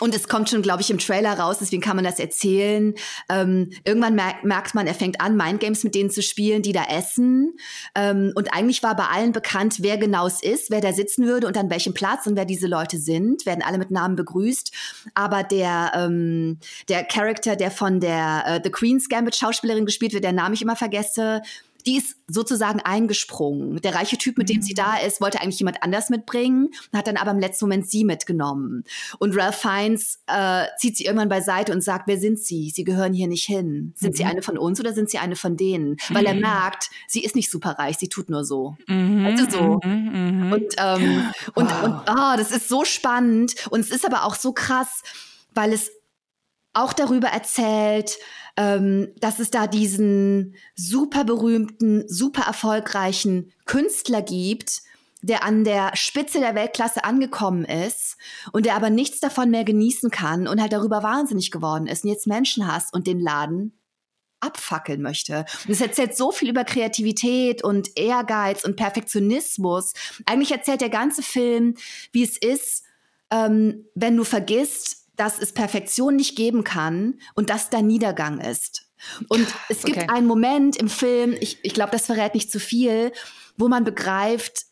und 0.00 0.14
es 0.14 0.28
kommt 0.28 0.48
schon, 0.48 0.62
glaube 0.62 0.82
ich, 0.82 0.90
im 0.90 0.98
Trailer 0.98 1.38
raus, 1.38 1.58
deswegen 1.60 1.82
kann 1.82 1.96
man 1.96 2.04
das 2.04 2.18
erzählen. 2.18 2.94
Ähm, 3.28 3.70
irgendwann 3.84 4.14
merkt, 4.14 4.44
merkt 4.44 4.74
man, 4.74 4.86
er 4.86 4.94
fängt 4.94 5.20
an, 5.20 5.36
Mindgames 5.36 5.84
mit 5.84 5.94
denen 5.94 6.10
zu 6.10 6.22
spielen, 6.22 6.62
die 6.62 6.72
da 6.72 6.84
essen. 6.84 7.56
Ähm, 7.94 8.32
und 8.34 8.52
eigentlich 8.52 8.82
war 8.82 8.94
bei 8.96 9.04
allen 9.04 9.32
bekannt, 9.32 9.76
wer 9.80 9.98
genau 9.98 10.26
es 10.26 10.42
ist, 10.42 10.70
wer 10.70 10.80
da 10.80 10.92
sitzen 10.92 11.26
würde 11.26 11.46
und 11.46 11.56
an 11.56 11.70
welchem 11.70 11.94
Platz 11.94 12.26
und 12.26 12.36
wer 12.36 12.44
diese 12.44 12.66
Leute 12.66 12.98
sind. 12.98 13.46
Werden 13.46 13.62
alle 13.62 13.78
mit 13.78 13.90
Namen 13.90 14.16
begrüßt. 14.16 14.72
Aber 15.14 15.42
der, 15.42 15.92
ähm, 15.94 16.58
der 16.88 17.04
Charakter, 17.04 17.56
der 17.56 17.70
von 17.70 18.00
der 18.00 18.44
äh, 18.46 18.60
The 18.62 18.70
Queen's 18.70 19.08
Gambit 19.08 19.36
Schauspielerin 19.36 19.86
gespielt 19.86 20.12
wird, 20.12 20.24
der 20.24 20.32
Name 20.32 20.54
ich 20.54 20.62
immer 20.62 20.76
vergesse, 20.76 21.42
die 21.88 21.96
ist 21.96 22.16
sozusagen 22.26 22.80
eingesprungen. 22.80 23.80
Der 23.80 23.94
reiche 23.94 24.18
Typ, 24.18 24.36
mit 24.36 24.50
dem 24.50 24.60
sie 24.60 24.74
da 24.74 24.98
ist, 24.98 25.22
wollte 25.22 25.40
eigentlich 25.40 25.58
jemand 25.58 25.82
anders 25.82 26.10
mitbringen, 26.10 26.68
hat 26.92 27.06
dann 27.06 27.16
aber 27.16 27.30
im 27.30 27.38
letzten 27.38 27.64
Moment 27.64 27.88
sie 27.88 28.04
mitgenommen. 28.04 28.84
Und 29.18 29.34
Ralph 29.34 29.56
Fiennes 29.56 30.22
äh, 30.26 30.66
zieht 30.76 30.98
sie 30.98 31.06
irgendwann 31.06 31.30
beiseite 31.30 31.72
und 31.72 31.82
sagt, 31.82 32.06
wer 32.06 32.18
sind 32.18 32.38
sie? 32.38 32.70
Sie 32.74 32.84
gehören 32.84 33.14
hier 33.14 33.26
nicht 33.26 33.44
hin. 33.44 33.94
Sind 33.96 34.10
mhm. 34.10 34.16
sie 34.16 34.24
eine 34.26 34.42
von 34.42 34.58
uns 34.58 34.78
oder 34.78 34.92
sind 34.92 35.08
sie 35.08 35.16
eine 35.16 35.34
von 35.34 35.56
denen? 35.56 35.96
Weil 36.10 36.26
er 36.26 36.34
mhm. 36.34 36.42
merkt, 36.42 36.90
sie 37.06 37.24
ist 37.24 37.34
nicht 37.34 37.50
superreich, 37.50 37.96
sie 37.96 38.08
tut 38.08 38.28
nur 38.28 38.44
so. 38.44 38.76
Mhm. 38.86 39.24
Also 39.24 39.50
so. 39.50 39.80
Mhm. 39.82 40.10
mhm. 40.12 40.52
Und, 40.52 40.74
ähm, 40.76 41.22
und, 41.54 41.70
wow. 41.70 41.84
und 41.84 41.94
oh, 42.06 42.36
das 42.36 42.50
ist 42.50 42.68
so 42.68 42.84
spannend. 42.84 43.54
Und 43.70 43.80
es 43.80 43.90
ist 43.90 44.04
aber 44.04 44.24
auch 44.24 44.34
so 44.34 44.52
krass, 44.52 45.02
weil 45.54 45.72
es 45.72 45.90
auch 46.72 46.92
darüber 46.92 47.28
erzählt, 47.28 48.18
ähm, 48.56 49.12
dass 49.20 49.38
es 49.38 49.50
da 49.50 49.66
diesen 49.66 50.54
super 50.74 51.24
berühmten, 51.24 52.04
super 52.08 52.42
erfolgreichen 52.42 53.52
Künstler 53.66 54.22
gibt, 54.22 54.82
der 55.22 55.44
an 55.44 55.64
der 55.64 55.96
Spitze 55.96 56.38
der 56.40 56.54
Weltklasse 56.54 57.04
angekommen 57.04 57.64
ist 57.64 58.16
und 58.52 58.66
der 58.66 58.76
aber 58.76 58.90
nichts 58.90 59.20
davon 59.20 59.50
mehr 59.50 59.64
genießen 59.64 60.10
kann 60.10 60.46
und 60.46 60.60
halt 60.60 60.72
darüber 60.72 61.02
wahnsinnig 61.02 61.50
geworden 61.50 61.86
ist 61.86 62.04
und 62.04 62.10
jetzt 62.10 62.26
Menschen 62.26 62.72
hasst 62.72 62.94
und 62.94 63.06
den 63.06 63.20
Laden 63.20 63.78
abfackeln 64.40 65.02
möchte. 65.02 65.44
Und 65.66 65.72
es 65.72 65.80
erzählt 65.80 66.16
so 66.16 66.30
viel 66.30 66.50
über 66.50 66.64
Kreativität 66.64 67.64
und 67.64 67.98
Ehrgeiz 67.98 68.64
und 68.64 68.76
Perfektionismus. 68.76 69.92
Eigentlich 70.26 70.52
erzählt 70.52 70.80
der 70.80 70.90
ganze 70.90 71.22
Film, 71.22 71.74
wie 72.12 72.22
es 72.22 72.36
ist, 72.36 72.84
ähm, 73.30 73.86
wenn 73.94 74.16
du 74.16 74.22
vergisst, 74.22 75.07
dass 75.18 75.38
es 75.38 75.52
Perfektion 75.52 76.16
nicht 76.16 76.36
geben 76.36 76.64
kann 76.64 77.20
und 77.34 77.50
dass 77.50 77.70
da 77.70 77.82
Niedergang 77.82 78.40
ist. 78.40 78.86
Und 79.28 79.46
es 79.68 79.82
gibt 79.82 79.98
okay. 79.98 80.08
einen 80.10 80.26
Moment 80.26 80.76
im 80.76 80.88
Film, 80.88 81.36
ich, 81.40 81.64
ich 81.64 81.74
glaube, 81.74 81.92
das 81.92 82.06
verrät 82.06 82.34
nicht 82.34 82.50
zu 82.50 82.58
viel, 82.58 83.12
wo 83.56 83.68
man 83.68 83.84
begreift, 83.84 84.62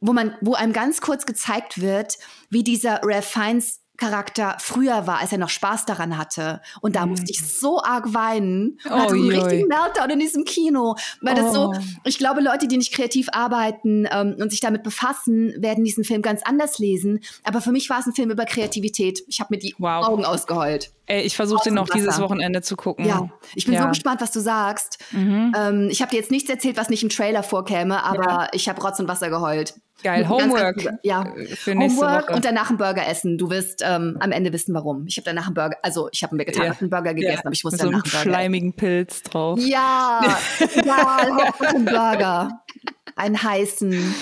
wo 0.00 0.12
man, 0.12 0.36
wo 0.40 0.54
einem 0.54 0.72
ganz 0.72 1.00
kurz 1.00 1.26
gezeigt 1.26 1.80
wird, 1.80 2.18
wie 2.50 2.64
dieser 2.64 3.00
Ralph 3.02 3.26
Fiennes 3.26 3.80
Charakter 3.96 4.56
früher 4.60 5.06
war, 5.06 5.20
als 5.20 5.32
er 5.32 5.38
noch 5.38 5.48
Spaß 5.48 5.86
daran 5.86 6.18
hatte. 6.18 6.60
Und 6.80 6.96
da 6.96 7.04
mhm. 7.04 7.12
musste 7.12 7.30
ich 7.30 7.46
so 7.46 7.82
arg 7.82 8.14
weinen 8.14 8.78
und 8.84 8.92
oh, 8.92 8.98
hatte 8.98 9.14
einen 9.14 9.30
richtigen 9.30 9.68
Meltdown 9.68 10.10
in 10.10 10.18
diesem 10.18 10.44
Kino. 10.44 10.96
Weil 11.20 11.34
oh. 11.34 11.42
das 11.42 11.54
so, 11.54 11.72
oh. 11.74 11.80
ich 12.04 12.18
glaube, 12.18 12.40
Leute, 12.40 12.68
die 12.68 12.76
nicht 12.76 12.92
kreativ 12.92 13.28
arbeiten 13.32 14.06
ähm, 14.10 14.36
und 14.38 14.50
sich 14.50 14.60
damit 14.60 14.82
befassen, 14.82 15.54
werden 15.58 15.84
diesen 15.84 16.04
Film 16.04 16.22
ganz 16.22 16.42
anders 16.44 16.78
lesen. 16.78 17.20
Aber 17.44 17.60
für 17.60 17.72
mich 17.72 17.88
war 17.90 18.00
es 18.00 18.06
ein 18.06 18.14
Film 18.14 18.30
über 18.30 18.44
Kreativität. 18.44 19.22
Ich 19.28 19.40
habe 19.40 19.54
mir 19.54 19.58
die 19.58 19.74
wow. 19.78 20.06
Augen 20.06 20.24
ausgeheult. 20.24 20.92
Ey, 21.06 21.22
ich 21.22 21.36
versuche 21.36 21.64
den 21.64 21.74
noch 21.74 21.88
dieses 21.88 22.20
Wochenende 22.20 22.62
zu 22.62 22.74
gucken. 22.74 23.06
Ja, 23.06 23.30
ich 23.54 23.64
bin 23.64 23.74
ja. 23.74 23.82
so 23.82 23.88
gespannt, 23.88 24.20
was 24.20 24.32
du 24.32 24.40
sagst. 24.40 24.98
Mhm. 25.12 25.54
Ähm, 25.56 25.88
ich 25.88 26.02
habe 26.02 26.10
dir 26.10 26.16
jetzt 26.16 26.32
nichts 26.32 26.50
erzählt, 26.50 26.76
was 26.76 26.88
nicht 26.88 27.04
im 27.04 27.10
Trailer 27.10 27.44
vorkäme, 27.44 28.02
aber 28.02 28.24
ja. 28.24 28.48
ich 28.52 28.68
habe 28.68 28.82
Rotz 28.82 28.98
und 28.98 29.06
Wasser 29.06 29.30
geheult. 29.30 29.74
Geil, 30.02 30.28
Homework. 30.28 30.76
Ganz, 30.76 30.84
ganz, 30.84 30.98
ja, 31.02 31.34
für 31.54 31.74
Homework 31.74 32.30
und 32.30 32.44
danach 32.44 32.68
einen 32.68 32.78
Burger 32.78 33.06
essen. 33.06 33.38
Du 33.38 33.50
wirst 33.50 33.82
ähm, 33.84 34.16
am 34.20 34.30
Ende 34.30 34.52
wissen, 34.52 34.74
warum. 34.74 35.06
Ich 35.06 35.16
habe 35.16 35.24
danach 35.24 35.46
einen 35.46 35.54
Burger, 35.54 35.76
also 35.82 36.08
ich 36.12 36.22
habe 36.22 36.32
einen 36.32 36.40
vegetarischen 36.40 36.88
ja. 36.90 36.96
Burger 36.96 37.14
gegessen, 37.14 37.34
ja. 37.34 37.44
aber 37.44 37.52
ich 37.52 37.64
wusste 37.64 37.78
so 37.78 37.84
danach 37.86 38.04
einen 38.04 38.10
Burger. 38.10 38.22
schleimigen 38.22 38.72
Pilz 38.74 39.22
drauf. 39.22 39.58
Ja, 39.60 40.20
ja, 40.84 41.18
einen 41.60 41.84
Burger. 41.84 42.62
Einen 43.16 43.42
heißen, 43.42 44.14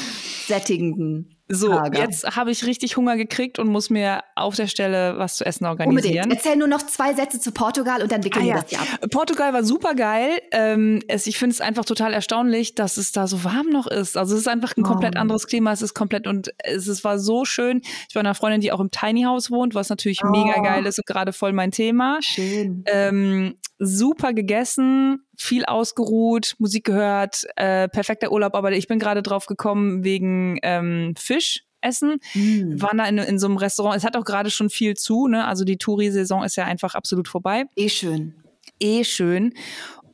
sättigenden. 0.46 1.33
So, 1.48 1.68
Tage. 1.68 1.98
jetzt 1.98 2.36
habe 2.36 2.50
ich 2.50 2.64
richtig 2.64 2.96
Hunger 2.96 3.16
gekriegt 3.16 3.58
und 3.58 3.68
muss 3.68 3.90
mir 3.90 4.22
auf 4.34 4.56
der 4.56 4.66
Stelle 4.66 5.18
was 5.18 5.36
zu 5.36 5.44
essen 5.44 5.66
organisieren. 5.66 6.24
Unbedingt. 6.24 6.32
Erzähl 6.32 6.56
nur 6.56 6.68
noch 6.68 6.86
zwei 6.86 7.12
Sätze 7.12 7.38
zu 7.38 7.52
Portugal 7.52 8.02
und 8.02 8.10
dann 8.10 8.24
wickeln 8.24 8.44
ah, 8.44 8.46
wir 8.46 8.54
ja. 8.54 8.62
das 8.62 8.70
hier 8.70 8.80
ab. 8.80 9.10
Portugal 9.10 9.52
war 9.52 9.62
super 9.62 9.94
geil. 9.94 10.40
Ähm, 10.52 11.02
es, 11.06 11.26
ich 11.26 11.36
finde 11.36 11.52
es 11.52 11.60
einfach 11.60 11.84
total 11.84 12.14
erstaunlich, 12.14 12.74
dass 12.74 12.96
es 12.96 13.12
da 13.12 13.26
so 13.26 13.44
warm 13.44 13.68
noch 13.68 13.86
ist. 13.86 14.16
Also 14.16 14.34
es 14.34 14.40
ist 14.40 14.48
einfach 14.48 14.74
ein 14.78 14.84
oh. 14.84 14.88
komplett 14.88 15.16
anderes 15.18 15.46
Klima. 15.46 15.72
Es 15.72 15.82
ist 15.82 15.92
komplett 15.92 16.26
und 16.26 16.50
es, 16.58 16.86
es 16.86 17.04
war 17.04 17.18
so 17.18 17.44
schön. 17.44 17.82
Ich 18.08 18.14
war 18.14 18.20
eine 18.20 18.34
Freundin, 18.34 18.62
die 18.62 18.72
auch 18.72 18.80
im 18.80 18.90
Tiny 18.90 19.24
House 19.24 19.50
wohnt, 19.50 19.74
was 19.74 19.90
natürlich 19.90 20.20
oh. 20.24 20.30
mega 20.30 20.62
geil 20.62 20.86
ist 20.86 20.98
und 20.98 21.06
gerade 21.06 21.34
voll 21.34 21.52
mein 21.52 21.72
Thema. 21.72 22.20
Schön. 22.22 22.84
Ähm, 22.86 23.56
super 23.78 24.32
gegessen, 24.32 25.23
viel 25.36 25.64
ausgeruht, 25.64 26.54
Musik 26.58 26.84
gehört, 26.84 27.44
äh, 27.56 27.88
perfekter 27.88 28.32
Urlaub, 28.32 28.54
aber 28.54 28.72
ich 28.72 28.88
bin 28.88 28.98
gerade 28.98 29.22
drauf 29.22 29.46
gekommen 29.46 30.04
wegen 30.04 30.58
ähm, 30.62 31.14
Fisch. 31.18 31.64
Essen, 31.84 32.16
mm. 32.32 32.80
waren 32.80 32.96
da 32.96 33.04
in, 33.04 33.18
in 33.18 33.38
so 33.38 33.46
einem 33.46 33.58
Restaurant. 33.58 33.94
Es 33.94 34.04
hat 34.04 34.16
auch 34.16 34.24
gerade 34.24 34.48
schon 34.48 34.70
viel 34.70 34.96
zu, 34.96 35.28
ne? 35.28 35.46
Also 35.46 35.64
die 35.64 35.76
Touri-Saison 35.76 36.42
ist 36.42 36.56
ja 36.56 36.64
einfach 36.64 36.94
absolut 36.94 37.28
vorbei. 37.28 37.64
Eh 37.76 37.90
schön. 37.90 38.32
Eh 38.80 39.04
schön. 39.04 39.52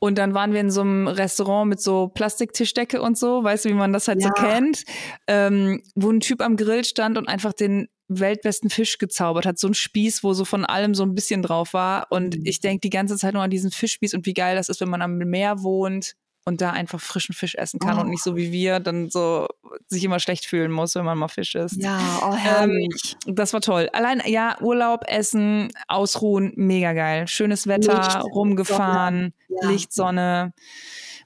Und 0.03 0.17
dann 0.17 0.33
waren 0.33 0.51
wir 0.51 0.59
in 0.59 0.71
so 0.71 0.81
einem 0.81 1.07
Restaurant 1.07 1.69
mit 1.69 1.79
so 1.79 2.07
Plastiktischdecke 2.07 3.01
und 3.01 3.19
so, 3.19 3.43
weißt 3.43 3.65
du, 3.65 3.69
wie 3.69 3.75
man 3.75 3.93
das 3.93 4.07
halt 4.07 4.19
ja. 4.21 4.29
so 4.29 4.33
kennt, 4.33 4.83
ähm, 5.27 5.83
wo 5.93 6.09
ein 6.09 6.21
Typ 6.21 6.41
am 6.41 6.57
Grill 6.57 6.83
stand 6.83 7.19
und 7.19 7.27
einfach 7.27 7.53
den 7.53 7.87
weltbesten 8.19 8.69
Fisch 8.69 8.97
gezaubert 8.97 9.45
hat. 9.45 9.59
So 9.59 9.67
ein 9.67 9.73
Spieß, 9.73 10.23
wo 10.23 10.33
so 10.33 10.45
von 10.45 10.65
allem 10.65 10.93
so 10.95 11.03
ein 11.03 11.15
bisschen 11.15 11.41
drauf 11.41 11.73
war. 11.73 12.07
Und 12.09 12.37
mhm. 12.37 12.45
ich 12.45 12.59
denke 12.59 12.81
die 12.81 12.89
ganze 12.89 13.17
Zeit 13.17 13.33
nur 13.33 13.43
an 13.43 13.49
diesen 13.49 13.71
Fischspieß 13.71 14.13
und 14.13 14.25
wie 14.25 14.33
geil 14.33 14.55
das 14.55 14.69
ist, 14.69 14.81
wenn 14.81 14.89
man 14.89 15.01
am 15.01 15.17
Meer 15.17 15.63
wohnt 15.63 16.15
und 16.43 16.61
da 16.61 16.71
einfach 16.71 16.99
frischen 16.99 17.35
Fisch 17.35 17.55
essen 17.55 17.79
kann 17.79 17.97
oh. 17.97 18.01
und 18.01 18.09
nicht 18.09 18.23
so 18.23 18.35
wie 18.35 18.51
wir 18.51 18.79
dann 18.79 19.09
so 19.09 19.47
sich 19.87 20.03
immer 20.03 20.19
schlecht 20.19 20.45
fühlen 20.45 20.71
muss, 20.71 20.95
wenn 20.95 21.05
man 21.05 21.17
mal 21.17 21.27
Fisch 21.27 21.53
isst. 21.53 21.81
Ja, 21.81 21.99
oh 22.23 22.33
herrlich. 22.33 23.15
Ähm, 23.27 23.35
das 23.35 23.53
war 23.53 23.61
toll. 23.61 23.89
Allein, 23.93 24.21
ja, 24.25 24.59
Urlaub, 24.59 25.03
Essen, 25.07 25.71
Ausruhen, 25.87 26.53
mega 26.55 26.93
geil. 26.93 27.27
Schönes 27.27 27.67
Wetter, 27.67 27.97
Licht, 27.97 28.23
rumgefahren, 28.33 29.33
Sonne. 29.47 29.59
Ja. 29.61 29.69
Licht, 29.69 29.93
Sonne 29.93 30.53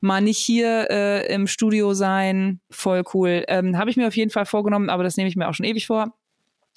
mal 0.01 0.21
nicht 0.21 0.37
hier 0.37 0.87
äh, 0.89 1.33
im 1.33 1.47
Studio 1.47 1.93
sein. 1.93 2.59
Voll 2.69 3.03
cool. 3.13 3.43
Ähm, 3.47 3.77
Habe 3.77 3.89
ich 3.89 3.97
mir 3.97 4.07
auf 4.07 4.15
jeden 4.15 4.31
Fall 4.31 4.45
vorgenommen, 4.45 4.89
aber 4.89 5.03
das 5.03 5.17
nehme 5.17 5.29
ich 5.29 5.35
mir 5.35 5.47
auch 5.49 5.53
schon 5.53 5.65
ewig 5.65 5.87
vor. 5.87 6.13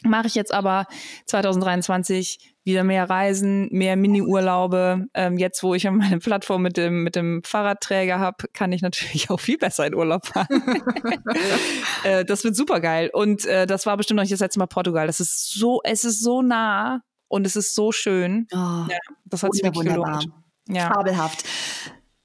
Mache 0.04 0.28
ich 0.28 0.36
jetzt 0.36 0.54
aber 0.54 0.86
2023 1.26 2.54
wieder 2.64 2.84
mehr 2.84 3.10
Reisen, 3.10 3.68
mehr 3.72 3.96
Mini-Urlaube. 3.96 5.06
Ähm, 5.14 5.38
jetzt, 5.38 5.62
wo 5.62 5.74
ich 5.74 5.90
meine 5.90 6.18
Plattform 6.18 6.62
mit 6.62 6.76
dem, 6.76 7.02
mit 7.02 7.16
dem 7.16 7.42
Fahrradträger 7.42 8.18
habe, 8.20 8.46
kann 8.52 8.70
ich 8.72 8.82
natürlich 8.82 9.30
auch 9.30 9.40
viel 9.40 9.58
besser 9.58 9.86
in 9.86 9.94
Urlaub 9.94 10.26
fahren. 10.26 10.46
äh, 12.04 12.24
das 12.24 12.44
wird 12.44 12.54
super 12.54 12.80
geil. 12.80 13.10
Und 13.12 13.44
äh, 13.46 13.66
das 13.66 13.86
war 13.86 13.96
bestimmt 13.96 14.16
noch 14.16 14.22
nicht 14.22 14.32
das 14.32 14.40
letzte 14.40 14.60
Mal 14.60 14.66
Portugal. 14.66 15.06
Das 15.06 15.18
ist 15.18 15.50
so, 15.50 15.80
es 15.82 16.04
ist 16.04 16.22
so 16.22 16.42
nah 16.42 17.00
und 17.26 17.46
es 17.46 17.56
ist 17.56 17.74
so 17.74 17.90
schön. 17.90 18.46
Oh, 18.52 18.56
ja, 18.56 18.98
das 19.24 19.42
hat 19.42 19.52
sich 19.54 19.64
wirklich 19.64 19.88
gelohnt. 19.88 20.28
Ja. 20.68 20.92
Fabelhaft. 20.92 21.44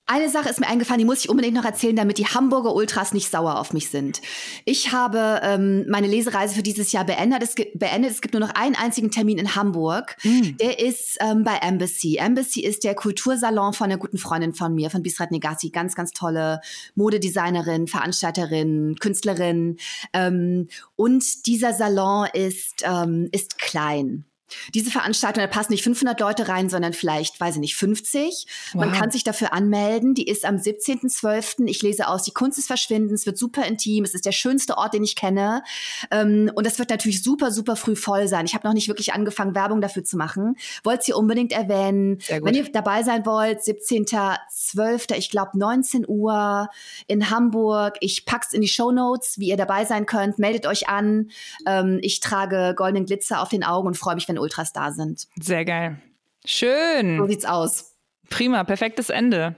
Eine 0.06 0.30
Sache 0.30 0.50
ist 0.50 0.60
mir 0.60 0.68
eingefallen, 0.68 1.00
die 1.00 1.06
muss 1.06 1.24
ich 1.24 1.30
unbedingt 1.30 1.56
noch 1.56 1.64
erzählen, 1.64 1.96
damit 1.96 2.18
die 2.18 2.26
Hamburger 2.26 2.76
Ultras 2.76 3.14
nicht 3.14 3.32
sauer 3.32 3.58
auf 3.58 3.72
mich 3.72 3.90
sind. 3.90 4.22
Ich 4.66 4.92
habe 4.92 5.40
ähm, 5.42 5.86
meine 5.88 6.08
Lesereise 6.08 6.56
für 6.56 6.64
dieses 6.64 6.92
Jahr 6.92 7.06
beendet. 7.06 7.42
Es, 7.42 7.56
beendet. 7.56 8.12
es 8.12 8.20
gibt 8.20 8.34
nur 8.34 8.42
noch 8.42 8.54
einen 8.54 8.76
einzigen 8.76 9.12
Termin 9.12 9.38
in 9.38 9.56
Hamburg. 9.56 10.18
Mm. 10.24 10.58
Der 10.58 10.80
ist 10.80 11.18
ähm, 11.22 11.46
bei 11.46 11.56
Embassy. 11.56 12.18
Embassy 12.18 12.60
ist 12.62 12.84
der 12.84 12.96
Kultursalon 12.96 13.72
von 13.72 13.86
einer 13.86 13.98
guten 13.98 14.18
Freundin 14.18 14.54
von 14.54 14.76
mir, 14.76 14.90
von 14.90 15.04
Bisrat 15.04 15.32
Negassi. 15.32 15.70
Ganz, 15.70 15.96
ganz 15.96 16.12
tolle 16.12 16.60
Modedesignerin, 16.96 17.88
Veranstalterin, 17.88 18.98
Künstlerin. 19.00 19.78
Ähm, 20.12 20.68
und 20.98 21.46
dieser 21.46 21.72
Salon 21.72 22.28
ist, 22.34 22.84
ähm, 22.86 23.30
ist 23.32 23.58
klein. 23.58 24.26
Diese 24.74 24.92
Veranstaltung, 24.92 25.42
da 25.44 25.48
passen 25.48 25.72
nicht 25.72 25.84
500 25.84 26.20
Leute 26.20 26.48
rein, 26.48 26.70
sondern 26.70 26.94
vielleicht, 26.94 27.40
weiß 27.40 27.56
ich 27.56 27.62
nicht, 27.62 27.76
50. 27.76 28.46
Wow. 28.74 28.86
Man 28.86 28.94
kann 28.94 29.12
sich 29.12 29.24
dafür 29.24 29.54
anmelden. 29.54 30.14
Die 30.14 30.28
ist 30.28 30.46
am 30.46 30.56
17.12. 30.56 31.68
Ich 31.68 31.82
lese 31.82 32.08
aus, 32.08 32.24
die 32.24 32.32
Kunst 32.32 32.58
des 32.58 32.68
Verschwindens 32.68 33.26
wird 33.26 33.38
super 33.38 33.66
intim. 33.66 34.04
Es 34.04 34.14
ist 34.14 34.26
der 34.26 34.32
schönste 34.32 34.78
Ort, 34.78 34.94
den 34.94 35.04
ich 35.04 35.16
kenne. 35.16 35.64
Ähm, 36.12 36.52
und 36.56 36.66
das 36.66 36.80
wird 36.80 36.90
natürlich 36.90 37.24
super, 37.24 37.52
super 37.52 37.76
früh 37.76 37.96
voll 37.96 38.28
sein. 38.28 38.46
Ich 38.46 38.54
habe 38.54 38.68
noch 38.68 38.74
nicht 38.74 38.88
wirklich 38.88 39.14
angefangen, 39.14 39.56
Werbung 39.56 39.82
dafür 39.82 40.04
zu 40.04 40.18
machen. 40.18 40.56
Wollt 40.84 41.08
ihr 41.08 41.18
unbedingt 41.18 41.52
erwähnen. 41.52 42.20
Wenn 42.28 42.56
ihr 42.56 42.72
dabei 42.72 43.04
sein 43.04 43.26
wollt, 43.26 43.60
17.12., 43.60 45.16
ich 45.16 45.30
glaube 45.30 45.58
19 45.58 46.06
Uhr 46.08 46.70
in 47.08 47.30
Hamburg. 47.30 47.98
Ich 48.00 48.26
pack's 48.26 48.54
in 48.54 48.62
die 48.62 48.68
Show 48.68 48.92
Notes, 48.92 49.40
wie 49.40 49.50
ihr 49.50 49.58
dabei 49.58 49.86
sein 49.86 50.06
könnt. 50.06 50.40
Meldet 50.40 50.66
euch 50.66 50.88
an. 50.88 51.30
Ähm, 51.66 52.00
ich 52.02 52.20
trage 52.20 52.74
goldenen 52.76 53.06
Glitzer 53.06 53.42
auf 53.42 53.50
den 53.50 53.64
Augen 53.64 53.88
und 53.88 53.98
freue 53.98 54.16
mich, 54.16 54.28
wenn 54.28 54.38
Ultras 54.44 54.74
da 54.74 54.92
sind. 54.92 55.28
Sehr 55.40 55.66
geil. 55.66 56.02
Schön. 56.46 57.18
So 57.18 57.28
sieht's 57.28 57.46
aus. 57.46 57.96
Prima, 58.30 58.64
perfektes 58.64 59.10
Ende. 59.10 59.56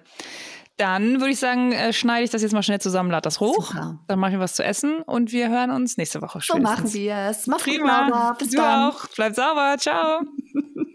Dann 0.78 1.22
würde 1.22 1.32
ich 1.32 1.40
sagen, 1.40 1.72
äh, 1.72 1.94
schneide 1.94 2.26
ich 2.26 2.32
das 2.32 2.42
jetzt 2.42 2.52
mal 2.52 2.62
schnell 2.64 2.82
zusammen, 2.82 3.10
lade 3.10 3.22
das 3.22 3.40
hoch. 3.40 3.68
Super. 3.72 4.00
Dann 4.08 4.20
mache 4.20 4.34
ich 4.34 4.40
was 4.40 4.56
zu 4.56 4.64
essen 4.64 5.02
und 5.04 5.32
wir 5.32 5.50
hören 5.50 5.72
uns 5.72 5.96
nächste 5.98 6.22
Woche. 6.22 6.40
So 6.42 6.58
machen 6.58 6.92
wir 6.94 7.16
es. 7.30 7.48
Mach's 7.48 7.64
Prima. 7.64 8.30
Gut, 8.32 8.40
Bis 8.40 8.50
du 8.50 8.58
dann. 8.58 8.90
auch. 8.90 9.06
Bleib 9.16 9.36
sauber. 9.36 9.76
Ciao. 9.80 10.22